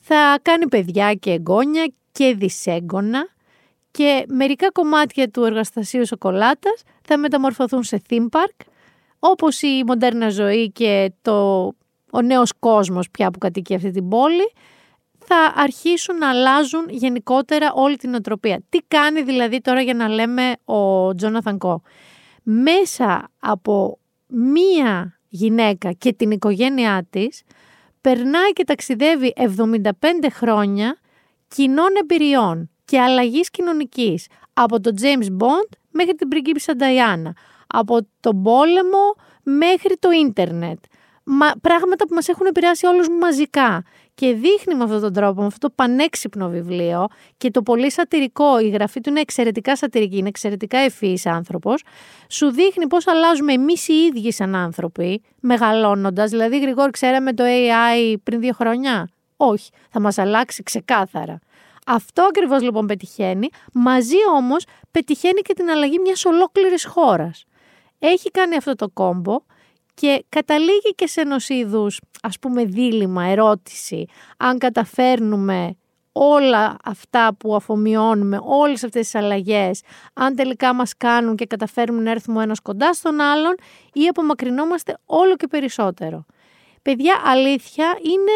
θα 0.00 0.38
κάνει 0.42 0.68
παιδιά 0.68 1.14
και 1.14 1.30
εγγόνια 1.30 1.92
και 2.12 2.34
δυσέγγωνα 2.34 3.28
και 3.92 4.24
μερικά 4.28 4.70
κομμάτια 4.70 5.30
του 5.30 5.44
εργαστασίου 5.44 6.06
σοκολάτας 6.06 6.82
θα 7.02 7.18
μεταμορφωθούν 7.18 7.82
σε 7.82 8.02
theme 8.08 8.28
park, 8.30 8.66
όπως 9.18 9.62
η 9.62 9.82
μοντέρνα 9.86 10.28
ζωή 10.28 10.70
και 10.70 11.12
το, 11.22 11.64
ο 12.10 12.22
νέος 12.22 12.52
κόσμος 12.58 13.10
πια 13.10 13.30
που 13.30 13.38
κατοικεί 13.38 13.74
αυτή 13.74 13.90
την 13.90 14.08
πόλη, 14.08 14.52
θα 15.18 15.52
αρχίσουν 15.56 16.16
να 16.18 16.28
αλλάζουν 16.28 16.86
γενικότερα 16.88 17.72
όλη 17.72 17.96
την 17.96 18.14
οτροπία. 18.14 18.62
Τι 18.68 18.78
κάνει 18.88 19.22
δηλαδή 19.22 19.60
τώρα 19.60 19.80
για 19.80 19.94
να 19.94 20.08
λέμε 20.08 20.52
ο 20.64 21.14
Τζόναθαν 21.14 21.58
Κο; 21.58 21.82
Μέσα 22.42 23.30
από 23.38 23.98
μία 24.26 25.18
γυναίκα 25.28 25.92
και 25.92 26.12
την 26.12 26.30
οικογένειά 26.30 27.06
της, 27.10 27.42
περνάει 28.00 28.52
και 28.52 28.64
ταξιδεύει 28.64 29.32
75 29.36 29.90
χρόνια 30.30 30.98
κοινών 31.48 31.88
εμπειριών 32.00 32.71
και 32.92 33.00
αλλαγής 33.00 33.50
κοινωνικής 33.50 34.26
από 34.52 34.80
τον 34.80 34.94
James 35.00 35.26
Bond 35.26 35.68
μέχρι 35.90 36.14
την 36.14 36.28
πριγκίπισσα 36.28 36.72
Diana, 36.78 37.30
από 37.66 37.98
τον 38.20 38.42
πόλεμο 38.42 39.14
μέχρι 39.42 39.96
το 39.98 40.10
ίντερνετ. 40.10 40.78
Μα, 41.24 41.50
πράγματα 41.60 42.06
που 42.06 42.14
μας 42.14 42.28
έχουν 42.28 42.46
επηρεάσει 42.46 42.86
όλους 42.86 43.08
μαζικά. 43.20 43.82
Και 44.14 44.32
δείχνει 44.32 44.74
με 44.74 44.84
αυτόν 44.84 45.00
τον 45.00 45.12
τρόπο, 45.12 45.40
με 45.40 45.46
αυτό 45.46 45.66
το 45.68 45.72
πανέξυπνο 45.76 46.48
βιβλίο 46.48 47.06
και 47.36 47.50
το 47.50 47.62
πολύ 47.62 47.90
σατυρικό, 47.90 48.60
η 48.60 48.68
γραφή 48.68 49.00
του 49.00 49.10
είναι 49.10 49.20
εξαιρετικά 49.20 49.76
σατυρική, 49.76 50.16
είναι 50.16 50.28
εξαιρετικά 50.28 50.78
ευφύης 50.78 51.26
άνθρωπος, 51.26 51.82
σου 52.28 52.50
δείχνει 52.50 52.86
πώς 52.86 53.06
αλλάζουμε 53.06 53.52
εμείς 53.52 53.88
οι 53.88 53.92
ίδιοι 53.92 54.32
σαν 54.32 54.54
άνθρωποι, 54.54 55.22
μεγαλώνοντας, 55.40 56.30
δηλαδή 56.30 56.60
Γρηγόρη 56.60 56.90
ξέραμε 56.90 57.32
το 57.32 57.44
AI 57.46 58.14
πριν 58.22 58.40
δύο 58.40 58.52
χρόνια; 58.52 59.08
Όχι, 59.36 59.70
θα 59.90 60.00
μας 60.00 60.18
αλλάξει 60.18 60.62
ξεκάθαρα. 60.62 61.38
Αυτό 61.86 62.22
ακριβώς 62.22 62.62
λοιπόν 62.62 62.86
πετυχαίνει, 62.86 63.48
μαζί 63.72 64.16
όμως 64.36 64.64
πετυχαίνει 64.90 65.40
και 65.40 65.54
την 65.54 65.70
αλλαγή 65.70 65.98
μιας 65.98 66.24
ολόκληρης 66.24 66.84
χώρας. 66.84 67.44
Έχει 67.98 68.30
κάνει 68.30 68.56
αυτό 68.56 68.74
το 68.74 68.88
κόμπο 68.88 69.36
και 69.94 70.24
καταλήγει 70.28 70.94
και 70.94 71.06
σε 71.06 71.20
ενό 71.20 71.36
είδου 71.48 71.86
ας 72.22 72.38
πούμε 72.38 72.64
δίλημα, 72.64 73.24
ερώτηση, 73.24 74.06
αν 74.36 74.58
καταφέρνουμε 74.58 75.76
όλα 76.12 76.76
αυτά 76.84 77.34
που 77.38 77.54
αφομοιώνουμε, 77.54 78.38
όλες 78.42 78.84
αυτές 78.84 79.02
τις 79.02 79.14
αλλαγές, 79.14 79.82
αν 80.14 80.34
τελικά 80.34 80.74
μας 80.74 80.96
κάνουν 80.96 81.36
και 81.36 81.46
καταφέρουμε 81.46 82.02
να 82.02 82.10
έρθουμε 82.10 82.38
ο 82.38 82.40
ένας 82.40 82.60
κοντά 82.60 82.92
στον 82.92 83.20
άλλον 83.20 83.54
ή 83.92 84.06
απομακρυνόμαστε 84.06 84.98
όλο 85.04 85.36
και 85.36 85.46
περισσότερο. 85.46 86.24
Παιδιά, 86.82 87.22
αλήθεια, 87.24 87.98
είναι 88.02 88.32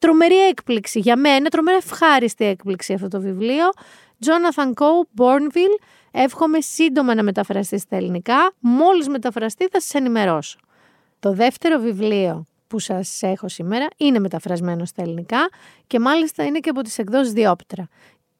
τρομερή 0.00 0.46
έκπληξη 0.46 0.98
για 0.98 1.16
μένα, 1.16 1.48
τρομερή 1.48 1.76
ευχάριστη 1.76 2.44
έκπληξη 2.44 2.92
αυτό 2.92 3.08
το 3.08 3.20
βιβλίο. 3.20 3.64
Jonathan 4.24 4.66
Coe, 4.66 5.22
Bourneville, 5.22 5.78
εύχομαι 6.10 6.60
σύντομα 6.60 7.14
να 7.14 7.22
μεταφραστεί 7.22 7.78
στα 7.78 7.96
ελληνικά. 7.96 8.52
Μόλις 8.60 9.08
μεταφραστεί 9.08 9.68
θα 9.70 9.80
σας 9.80 9.94
ενημερώσω. 9.94 10.58
Το 11.18 11.32
δεύτερο 11.32 11.78
βιβλίο 11.78 12.44
που 12.66 12.78
σας 12.78 13.22
έχω 13.22 13.48
σήμερα 13.48 13.86
είναι 13.96 14.18
μεταφρασμένο 14.18 14.84
στα 14.84 15.02
ελληνικά 15.02 15.48
και 15.86 16.00
μάλιστα 16.00 16.44
είναι 16.44 16.58
και 16.58 16.70
από 16.70 16.82
τις 16.82 16.98
εκδόσεις 16.98 17.32
Διόπτρα. 17.32 17.88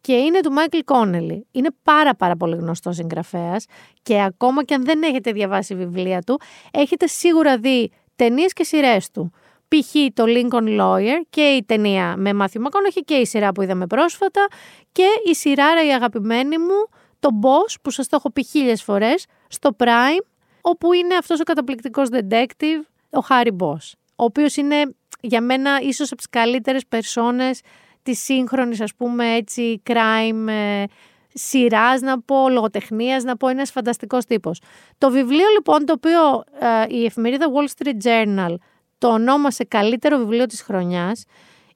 Και 0.00 0.12
είναι 0.12 0.40
του 0.40 0.52
Μάικλ 0.52 0.78
Κόνελι. 0.84 1.46
Είναι 1.50 1.68
πάρα 1.82 2.14
πάρα 2.14 2.36
πολύ 2.36 2.56
γνωστός 2.56 2.96
συγγραφέας 2.96 3.66
και 4.02 4.22
ακόμα 4.22 4.64
και 4.64 4.74
αν 4.74 4.84
δεν 4.84 5.02
έχετε 5.02 5.32
διαβάσει 5.32 5.74
βιβλία 5.74 6.20
του, 6.20 6.40
έχετε 6.70 7.06
σίγουρα 7.06 7.58
δει 7.58 7.90
ταινίες 8.16 8.52
και 8.52 8.64
σειρές 8.64 9.10
του 9.10 9.32
π.χ. 9.70 9.94
το 10.14 10.24
Lincoln 10.26 10.80
Lawyer 10.80 11.20
και 11.30 11.40
η 11.40 11.64
ταινία 11.64 12.14
με 12.16 12.32
Μάθιου 12.32 12.60
Μακόνοχη 12.60 13.00
και 13.00 13.14
η 13.14 13.26
σειρά 13.26 13.52
που 13.52 13.62
είδαμε 13.62 13.86
πρόσφατα 13.86 14.46
και 14.92 15.06
η 15.30 15.34
σειρά 15.34 15.86
η 15.86 15.92
αγαπημένη 15.92 16.58
μου, 16.58 16.88
το 17.20 17.28
Boss 17.42 17.74
που 17.82 17.90
σας 17.90 18.08
το 18.08 18.16
έχω 18.16 18.30
πει 18.30 18.44
χίλιες 18.44 18.82
φορές, 18.82 19.26
στο 19.48 19.70
Prime, 19.78 20.24
όπου 20.60 20.92
είναι 20.92 21.14
αυτός 21.14 21.40
ο 21.40 21.42
καταπληκτικός 21.42 22.08
detective, 22.12 22.82
ο 23.10 23.26
Harry 23.28 23.56
Boss, 23.58 23.92
ο 24.16 24.24
οποίος 24.24 24.56
είναι 24.56 24.94
για 25.20 25.40
μένα 25.40 25.80
ίσως 25.82 26.06
από 26.06 26.16
τις 26.16 26.28
καλύτερες 26.28 26.86
περσόνες 26.88 27.60
της 28.02 28.22
σύγχρονης 28.22 28.80
ας 28.80 28.94
πούμε 28.94 29.34
έτσι 29.34 29.82
crime 29.90 30.48
ε, 30.48 30.84
σειράς, 31.32 32.00
να 32.00 32.20
πω, 32.20 32.48
λογοτεχνίας, 32.48 33.24
να 33.24 33.36
πω, 33.36 33.48
είναι 33.48 33.56
ένας 33.56 33.70
φανταστικός 33.70 34.24
τύπος. 34.24 34.60
Το 34.98 35.10
βιβλίο 35.10 35.48
λοιπόν, 35.54 35.84
το 35.84 35.92
οποίο 35.92 36.44
ε, 36.58 36.96
η 36.96 37.04
εφημερίδα 37.04 37.46
Wall 37.46 37.84
Street 37.84 38.04
Journal 38.04 38.54
το 39.00 39.08
ονόμασε 39.08 39.64
καλύτερο 39.64 40.18
βιβλίο 40.18 40.46
της 40.46 40.62
χρονιάς 40.62 41.24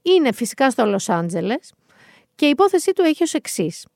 είναι 0.03 0.33
φυσικά 0.33 0.71
στο 0.71 0.87
Λος 0.87 1.09
Άντζελες 1.09 1.73
και 2.35 2.47
η 2.47 2.49
υπόθεσή 2.49 2.93
του 2.93 3.03
έχει 3.03 3.23
ως 3.23 3.35
εξής. 3.35 3.87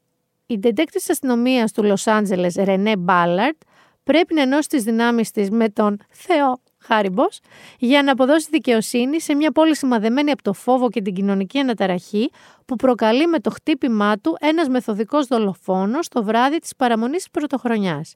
Η 0.46 0.58
detective 0.62 0.90
της 0.92 1.10
αστυνομίας 1.10 1.72
του 1.72 1.82
Λος 1.82 2.06
Άντζελες, 2.06 2.54
Ρενέ 2.54 2.96
Μπάλαρτ, 2.96 3.56
πρέπει 4.04 4.34
να 4.34 4.42
ενώσει 4.42 4.68
τις 4.68 4.82
δυνάμεις 4.82 5.30
της 5.30 5.50
με 5.50 5.68
τον 5.68 5.96
Θεό 6.10 6.60
Χάριμπος 6.78 7.40
για 7.78 8.02
να 8.02 8.12
αποδώσει 8.12 8.48
δικαιοσύνη 8.50 9.20
σε 9.20 9.34
μια 9.34 9.52
πόλη 9.52 9.76
σημαδεμένη 9.76 10.30
από 10.30 10.42
το 10.42 10.52
φόβο 10.52 10.90
και 10.90 11.02
την 11.02 11.14
κοινωνική 11.14 11.58
αναταραχή 11.58 12.30
που 12.66 12.76
προκαλεί 12.76 13.26
με 13.26 13.38
το 13.38 13.50
χτύπημά 13.50 14.18
του 14.18 14.36
ένας 14.40 14.68
μεθοδικός 14.68 15.26
δολοφόνος 15.26 16.08
το 16.08 16.24
βράδυ 16.24 16.58
της 16.58 16.76
παραμονής 16.76 17.16
της 17.16 17.30
πρωτοχρονιάς. 17.30 18.14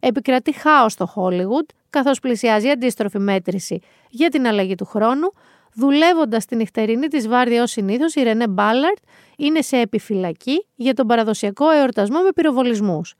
Επικρατεί 0.00 0.52
χάος 0.52 0.92
στο 0.92 1.06
Χόλιγουντ, 1.06 1.68
καθώς 1.90 2.20
πλησιάζει 2.20 2.66
η 2.66 2.70
αντίστροφη 2.70 3.18
μέτρηση 3.18 3.80
για 4.10 4.28
την 4.28 4.46
αλλαγή 4.46 4.74
του 4.74 4.84
χρόνου, 4.84 5.32
δουλεύοντας 5.74 6.44
την 6.44 6.58
νυχτερινή 6.58 7.08
της 7.08 7.28
βάρδια 7.28 7.62
ως 7.62 7.70
συνήθως, 7.70 8.14
η 8.14 8.22
Ρενέ 8.22 8.48
Μπάλαρτ 8.48 8.98
είναι 9.36 9.62
σε 9.62 9.76
επιφυλακή 9.76 10.66
για 10.74 10.94
τον 10.94 11.06
παραδοσιακό 11.06 11.70
εορτασμό 11.70 12.20
με 12.20 12.28
πυροβολισμούς. 12.34 13.14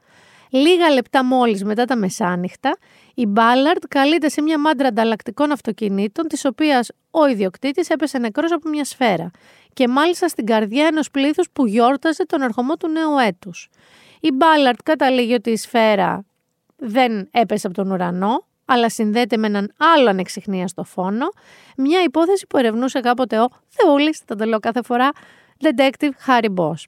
Λίγα 0.50 0.90
λεπτά 0.90 1.24
μόλις 1.24 1.64
μετά 1.64 1.84
τα 1.84 1.96
μεσάνυχτα, 1.96 2.78
η 3.14 3.26
Μπάλαρτ 3.26 3.82
καλείται 3.88 4.28
σε 4.28 4.42
μια 4.42 4.58
μάντρα 4.58 4.88
ανταλλακτικών 4.88 5.50
αυτοκινήτων, 5.52 6.26
της 6.26 6.44
οποίας 6.44 6.90
ο 7.10 7.26
ιδιοκτήτης 7.26 7.88
έπεσε 7.88 8.18
νεκρός 8.18 8.52
από 8.52 8.68
μια 8.68 8.84
σφαίρα 8.84 9.30
και 9.72 9.88
μάλιστα 9.88 10.28
στην 10.28 10.46
καρδιά 10.46 10.86
ενός 10.86 11.10
πλήθους 11.10 11.50
που 11.52 11.66
γιόρταζε 11.66 12.26
τον 12.26 12.42
ερχομό 12.42 12.76
του 12.76 12.88
νέου 12.88 13.18
έτους. 13.18 13.68
Η 14.20 14.32
Μπάλαρτ 14.32 14.78
καταλήγει 14.82 15.34
ότι 15.34 15.50
η 15.50 15.56
σφαίρα 15.56 16.24
δεν 16.78 17.28
έπεσε 17.30 17.66
από 17.66 17.76
τον 17.76 17.90
ουρανό, 17.90 18.46
αλλά 18.64 18.90
συνδέεται 18.90 19.36
με 19.36 19.46
έναν 19.46 19.72
άλλο 19.76 20.08
ανεξιχνία 20.08 20.68
φόνο, 20.84 21.26
μια 21.76 22.02
υπόθεση 22.02 22.46
που 22.46 22.56
ερευνούσε 22.56 23.00
κάποτε 23.00 23.38
ο 23.38 23.48
Θεούλης, 23.68 24.18
θα 24.18 24.34
το 24.34 24.44
λέω 24.44 24.58
κάθε 24.58 24.82
φορά, 24.82 25.10
Detective 25.62 26.10
Harry 26.26 26.54
Boss. 26.54 26.82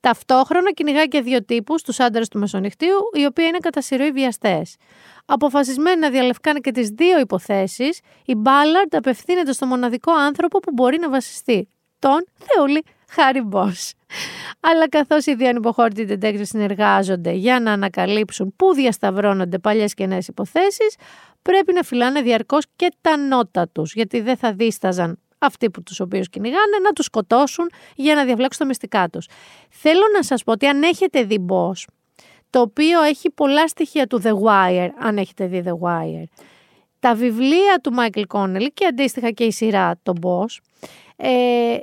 Ταυτόχρονα 0.00 0.72
κυνηγά 0.72 1.04
και 1.04 1.20
δύο 1.20 1.44
τύπους, 1.44 1.82
τους 1.82 2.00
άντρες 2.00 2.28
του 2.28 2.38
Μεσονυχτίου, 2.38 2.96
οι 3.12 3.24
οποίοι 3.24 3.44
είναι 3.48 3.58
κατά 3.58 3.80
συρροή 3.80 4.10
βιαστές. 4.10 4.76
Αποφασισμένοι 5.26 6.00
να 6.00 6.10
διαλευκάνε 6.10 6.58
και 6.58 6.70
τις 6.70 6.88
δύο 6.88 7.18
υποθέσεις, 7.18 8.00
η 8.24 8.34
Μπάλαρντ 8.34 8.94
απευθύνεται 8.94 9.52
στο 9.52 9.66
μοναδικό 9.66 10.12
άνθρωπο 10.12 10.58
που 10.58 10.72
μπορεί 10.72 10.98
να 10.98 11.10
βασιστεί, 11.10 11.68
τον 11.98 12.24
Θεούλη 12.34 12.84
Χάρι 13.08 13.40
Μπός. 13.42 13.92
Αλλά 14.60 14.88
καθώς 14.88 15.26
οι 15.26 15.34
δύο 15.34 15.48
ανυποχώρητοι 15.48 16.06
detectives 16.10 16.40
συνεργάζονται 16.42 17.30
για 17.30 17.60
να 17.60 17.72
ανακαλύψουν 17.72 18.54
πού 18.56 18.74
διασταυρώνονται 18.74 19.58
παλιές 19.58 19.94
και 19.94 20.06
νέες 20.06 20.28
υποθέσεις, 20.28 20.96
πρέπει 21.42 21.72
να 21.72 21.82
φυλάνε 21.82 22.22
διαρκώς 22.22 22.64
και 22.76 22.92
τα 23.00 23.16
νότα 23.16 23.68
τους, 23.68 23.94
γιατί 23.94 24.20
δεν 24.20 24.36
θα 24.36 24.52
δίσταζαν 24.52 25.18
αυτοί 25.38 25.70
που 25.70 25.82
τους 25.82 26.00
οποίους 26.00 26.28
κυνηγάνε 26.28 26.78
να 26.82 26.92
τους 26.92 27.04
σκοτώσουν 27.04 27.70
για 27.94 28.14
να 28.14 28.24
διαβλέξουν 28.24 28.60
τα 28.60 28.66
μυστικά 28.66 29.08
τους. 29.08 29.28
Θέλω 29.70 30.02
να 30.14 30.22
σας 30.22 30.44
πω 30.44 30.52
ότι 30.52 30.66
αν 30.66 30.82
έχετε 30.82 31.22
δει 31.22 31.46
Boss, 31.48 31.84
το 32.50 32.60
οποίο 32.60 33.02
έχει 33.02 33.30
πολλά 33.30 33.68
στοιχεία 33.68 34.06
του 34.06 34.22
The 34.24 34.32
Wire, 34.32 34.88
αν 34.98 35.18
έχετε 35.18 35.46
δει 35.46 35.62
The 35.66 35.88
Wire, 35.88 36.24
τα 37.00 37.14
βιβλία 37.14 37.80
του 37.82 37.92
Michael 37.98 38.24
Connelly 38.28 38.66
και 38.74 38.86
αντίστοιχα 38.86 39.30
και 39.30 39.44
η 39.44 39.52
σειρά 39.52 40.00
το 40.02 40.12
Boss, 40.22 40.58
ε, 41.20 41.28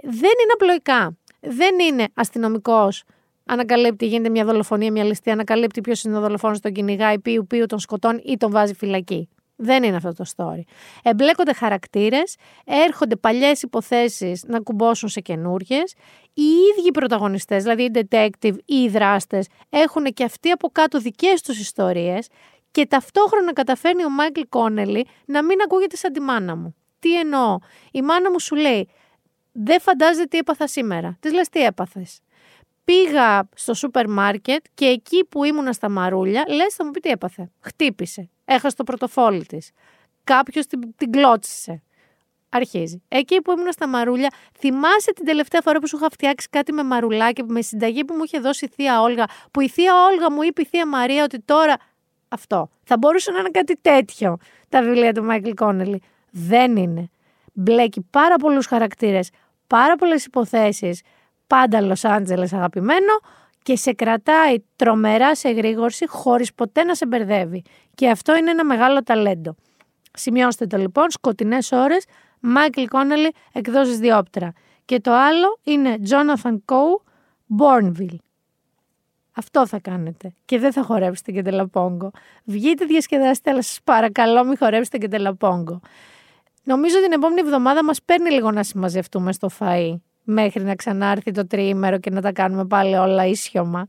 δεν 0.04 0.14
είναι 0.14 0.52
απλοϊκά. 0.54 1.18
Δεν 1.40 1.80
είναι 1.80 2.08
αστυνομικός. 2.14 3.04
Ανακαλύπτει, 3.46 4.06
γίνεται 4.06 4.30
μια 4.30 4.46
δολοφονία, 4.46 4.92
μια 4.92 5.04
ληστεία, 5.04 5.34
ανακαλύπτει 5.34 5.82
ποιος 5.82 6.04
είναι 6.04 6.18
ο 6.18 6.22
δολοφόνος, 6.22 6.60
τον 6.60 6.72
κυνηγάει, 6.72 7.20
ποιου 7.20 7.48
ποιου 7.48 7.66
τον 7.66 7.80
σκοτώνει 7.80 8.22
ή 8.26 8.38
τον 8.38 8.52
βάζει 8.52 8.74
φυλακή. 8.74 9.30
Δεν 9.56 9.84
είναι 9.84 9.96
αυτό 9.96 10.14
το 10.14 10.26
story. 10.36 10.62
Εμπλέκονται 11.04 11.54
χαρακτήρες, 11.54 12.36
έρχονται 12.66 13.16
παλιές 13.16 13.62
υποθέσεις 13.62 14.44
να 14.48 14.60
κουμπώσουν 14.60 15.10
σε 15.10 15.20
καινούριε. 15.20 15.82
Οι 16.34 16.42
ίδιοι 16.42 16.92
πρωταγωνιστές, 16.92 17.64
δηλαδή 17.64 17.84
οι 17.84 17.92
detective 17.94 18.56
ή 18.66 18.76
οι 18.76 18.90
δράστες, 18.90 19.48
έχουν 19.70 20.04
και 20.04 20.24
αυτοί 20.24 20.50
από 20.50 20.70
κάτω 20.72 21.00
δικές 21.00 21.42
τους 21.42 21.60
ιστορίες 21.60 22.28
και 22.72 22.86
ταυτόχρονα 22.86 23.54
καταφέρνει 23.54 24.06
ο 24.06 24.10
Μάικλ 24.10 24.42
Κόνελι 24.50 25.08
να 25.26 25.44
μην 25.44 25.62
ακούγεται 25.66 25.96
σαν 25.96 26.14
τη 26.14 26.20
μάνα 26.20 26.56
μου. 26.56 26.76
Τι 27.00 27.20
εννοώ; 27.20 27.58
Η 27.92 28.02
μάνα 28.02 28.32
μου 28.32 28.40
σου 28.40 28.56
λέει, 28.56 28.90
δεν 29.58 29.82
φαντάζεται 29.82 30.26
τι 30.26 30.38
έπαθα 30.38 30.68
σήμερα. 30.68 31.18
Της 31.20 31.34
λες 31.34 31.50
τι 31.50 31.64
έπαθες. 31.64 32.20
Πήγα 32.84 33.50
στο 33.56 33.74
σούπερ 33.74 34.10
μάρκετ 34.10 34.66
και 34.74 34.86
εκεί 34.86 35.26
που 35.26 35.44
ήμουνα 35.44 35.74
στα 35.74 35.90
μαρούλια, 35.90 36.44
λες, 36.48 36.74
θα 36.74 36.86
μου 36.86 36.92
πει 36.92 37.00
τι 37.00 37.10
έπαθε. 37.10 37.52
Χτύπησε. 37.60 38.30
Έχασε 38.46 38.76
το 38.76 38.84
πρωτοφόλι 38.84 39.46
της. 39.46 39.72
Κάποιος 40.24 40.66
την, 40.66 40.96
την 40.96 41.12
κλώτσισε. 41.12 41.82
Αρχίζει. 42.50 43.04
Εκεί 43.08 43.42
που 43.42 43.52
ήμουν 43.52 43.72
στα 43.72 43.88
μαρούλια, 43.88 44.34
θυμάσαι 44.60 45.14
την 45.14 45.26
τελευταία 45.26 45.62
φορά 45.62 45.80
που 45.80 45.88
σου 45.88 45.98
είχα 45.98 46.10
φτιάξει 46.10 46.48
κάτι 46.50 46.72
με 46.72 46.84
μαρουλάκι, 46.84 47.44
με 47.44 47.62
συνταγή 47.62 48.06
που 48.06 48.14
μου 48.14 48.24
είχε 48.24 48.40
δώσει 48.40 48.66
η 48.66 48.68
θεία 48.68 49.02
Όλγα, 49.02 49.26
που 49.52 49.62
η 49.62 49.70
θεία 49.70 49.94
Όλγα 50.12 50.32
μου 50.32 50.42
είπε 50.42 50.62
η 50.62 50.66
θεία 50.66 50.88
Μαρία 50.88 51.24
ότι 51.24 51.40
τώρα. 51.40 51.76
Αυτό. 52.28 52.70
Θα 52.84 52.98
μπορούσε 52.98 53.32
να 53.32 53.40
είναι 53.40 53.50
κάτι 53.50 53.78
τέτοιο 53.82 54.38
τα 54.70 54.82
βιβλία 54.82 55.14
του 55.14 55.24
Μάικλ 55.24 55.52
Κόνελι. 55.52 56.02
Δεν 56.32 56.76
είναι. 56.76 57.10
Μπλέκει 57.54 58.02
πάρα 58.10 58.36
πολλούς 58.36 58.66
χαρακτήρες, 58.66 59.30
πάρα 59.68 59.96
πολλές 59.96 60.26
υποθέσεις, 60.26 61.02
πάντα 61.48 61.82
Λος 61.82 62.06
Άντζελες 62.06 62.54
αγαπημένο 62.54 63.20
και 63.64 63.76
σε 63.76 63.94
κρατάει 63.94 64.56
τρομερά 64.76 65.36
σε 65.36 65.50
γρήγορση 65.50 66.08
χωρίς 66.08 66.54
ποτέ 66.54 66.84
να 66.84 66.96
σε 66.96 67.06
μπερδεύει. 67.06 67.64
Και 67.96 68.10
αυτό 68.10 68.36
είναι 68.36 68.52
ένα 68.52 68.66
μεγάλο 68.66 69.04
ταλέντο. 69.04 69.56
Σημειώστε 70.14 70.68
το 70.68 70.78
λοιπόν, 70.78 71.10
σκοτεινές 71.10 71.72
ώρες, 71.72 72.06
Μάικλ 72.40 72.84
Κόνελι, 72.84 73.32
εκδόσεις 73.54 73.98
διόπτρα. 73.98 74.54
Και 74.86 75.00
το 75.00 75.14
άλλο 75.14 75.60
είναι 75.64 75.96
Jonathan 76.10 76.54
Coe, 76.66 77.02
Bourneville. 77.60 78.18
Αυτό 79.36 79.68
θα 79.68 79.80
κάνετε. 79.80 80.34
Και 80.46 80.60
δεν 80.60 80.72
θα 80.72 80.84
χορέψετε 80.84 81.32
και 81.32 81.42
τελαπόγκο. 81.42 82.12
Βγείτε, 82.44 82.86
διασκεδάστε, 82.86 83.52
αλλά 83.52 83.62
σας 83.62 83.80
παρακαλώ 83.84 84.44
μην 84.46 84.58
χορέψετε 84.58 84.98
και 84.98 85.08
τελαπόγκο. 85.08 85.80
Νομίζω 86.68 87.02
την 87.02 87.12
επόμενη 87.12 87.40
εβδομάδα 87.40 87.84
μας 87.84 88.02
παίρνει 88.06 88.30
λίγο 88.30 88.52
να 88.52 88.64
συμμαζευτούμε 88.64 89.34
στο 89.34 89.50
φαΐ 89.60 90.00
μέχρι 90.24 90.64
να 90.64 90.76
ξανάρθει 90.76 91.32
το 91.32 91.48
τριήμερο 91.48 92.00
και 92.00 92.10
να 92.10 92.22
τα 92.22 92.32
κάνουμε 92.32 92.66
πάλι 92.66 92.96
όλα 92.96 93.26
ίσιωμα. 93.26 93.88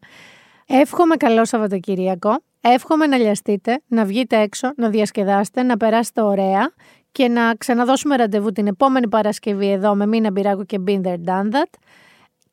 Εύχομαι 0.66 1.16
καλό 1.16 1.44
Σαββατοκύριακο. 1.44 2.38
Εύχομαι 2.60 3.06
να 3.06 3.16
λιαστείτε, 3.16 3.82
να 3.86 4.04
βγείτε 4.04 4.40
έξω, 4.40 4.72
να 4.76 4.88
διασκεδάσετε, 4.88 5.62
να 5.62 5.76
περάσετε 5.76 6.20
ωραία 6.22 6.72
και 7.12 7.28
να 7.28 7.54
ξαναδώσουμε 7.54 8.16
ραντεβού 8.16 8.52
την 8.52 8.66
επόμενη 8.66 9.08
Παρασκευή 9.08 9.70
εδώ 9.70 9.94
με 9.94 10.06
Μίνα 10.06 10.30
Μπυράκου 10.30 10.64
και 10.64 10.80
Binder 10.86 11.16
Done 11.26 11.50
That. 11.52 11.70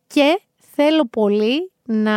Και 0.08 0.42
θέλω 0.76 1.08
πολύ 1.08 1.72
να 1.86 2.16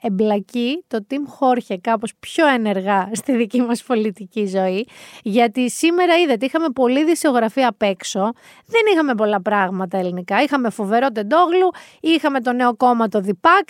εμπλακεί 0.00 0.84
το 0.88 1.06
Team 1.10 1.22
Χόρχε 1.26 1.76
κάπως 1.76 2.12
πιο 2.20 2.46
ενεργά 2.46 3.10
στη 3.12 3.36
δική 3.36 3.60
μας 3.62 3.82
πολιτική 3.82 4.46
ζωή 4.46 4.88
γιατί 5.22 5.70
σήμερα 5.70 6.18
είδατε 6.18 6.46
είχαμε 6.46 6.68
πολλή 6.68 7.04
δισιογραφία 7.04 7.68
απ' 7.68 7.82
έξω 7.82 8.32
δεν 8.66 8.80
είχαμε 8.92 9.14
πολλά 9.14 9.42
πράγματα 9.42 9.98
ελληνικά 9.98 10.42
είχαμε 10.42 10.70
φοβερό 10.70 11.10
τεντόγλου 11.12 11.70
είχαμε 12.00 12.40
το 12.40 12.52
νέο 12.52 12.76
κόμμα 12.76 13.08
το 13.08 13.20
ΔΙΠΑΚ 13.20 13.68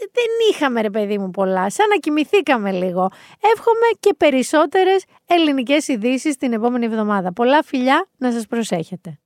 δεν 0.00 0.50
είχαμε 0.50 0.80
ρε 0.80 0.90
παιδί 0.90 1.18
μου 1.18 1.30
πολλά, 1.30 1.70
σαν 1.70 1.88
να 1.88 1.96
κοιμηθήκαμε 1.96 2.72
λίγο. 2.72 3.10
Εύχομαι 3.54 3.86
και 4.00 4.14
περισσότερες 4.16 5.04
ελληνικές 5.26 5.88
ειδήσεις 5.88 6.36
την 6.36 6.52
επόμενη 6.52 6.84
εβδομάδα. 6.84 7.32
Πολλά 7.32 7.62
φιλιά 7.62 8.08
να 8.16 8.32
σας 8.32 8.46
προσέχετε. 8.46 9.18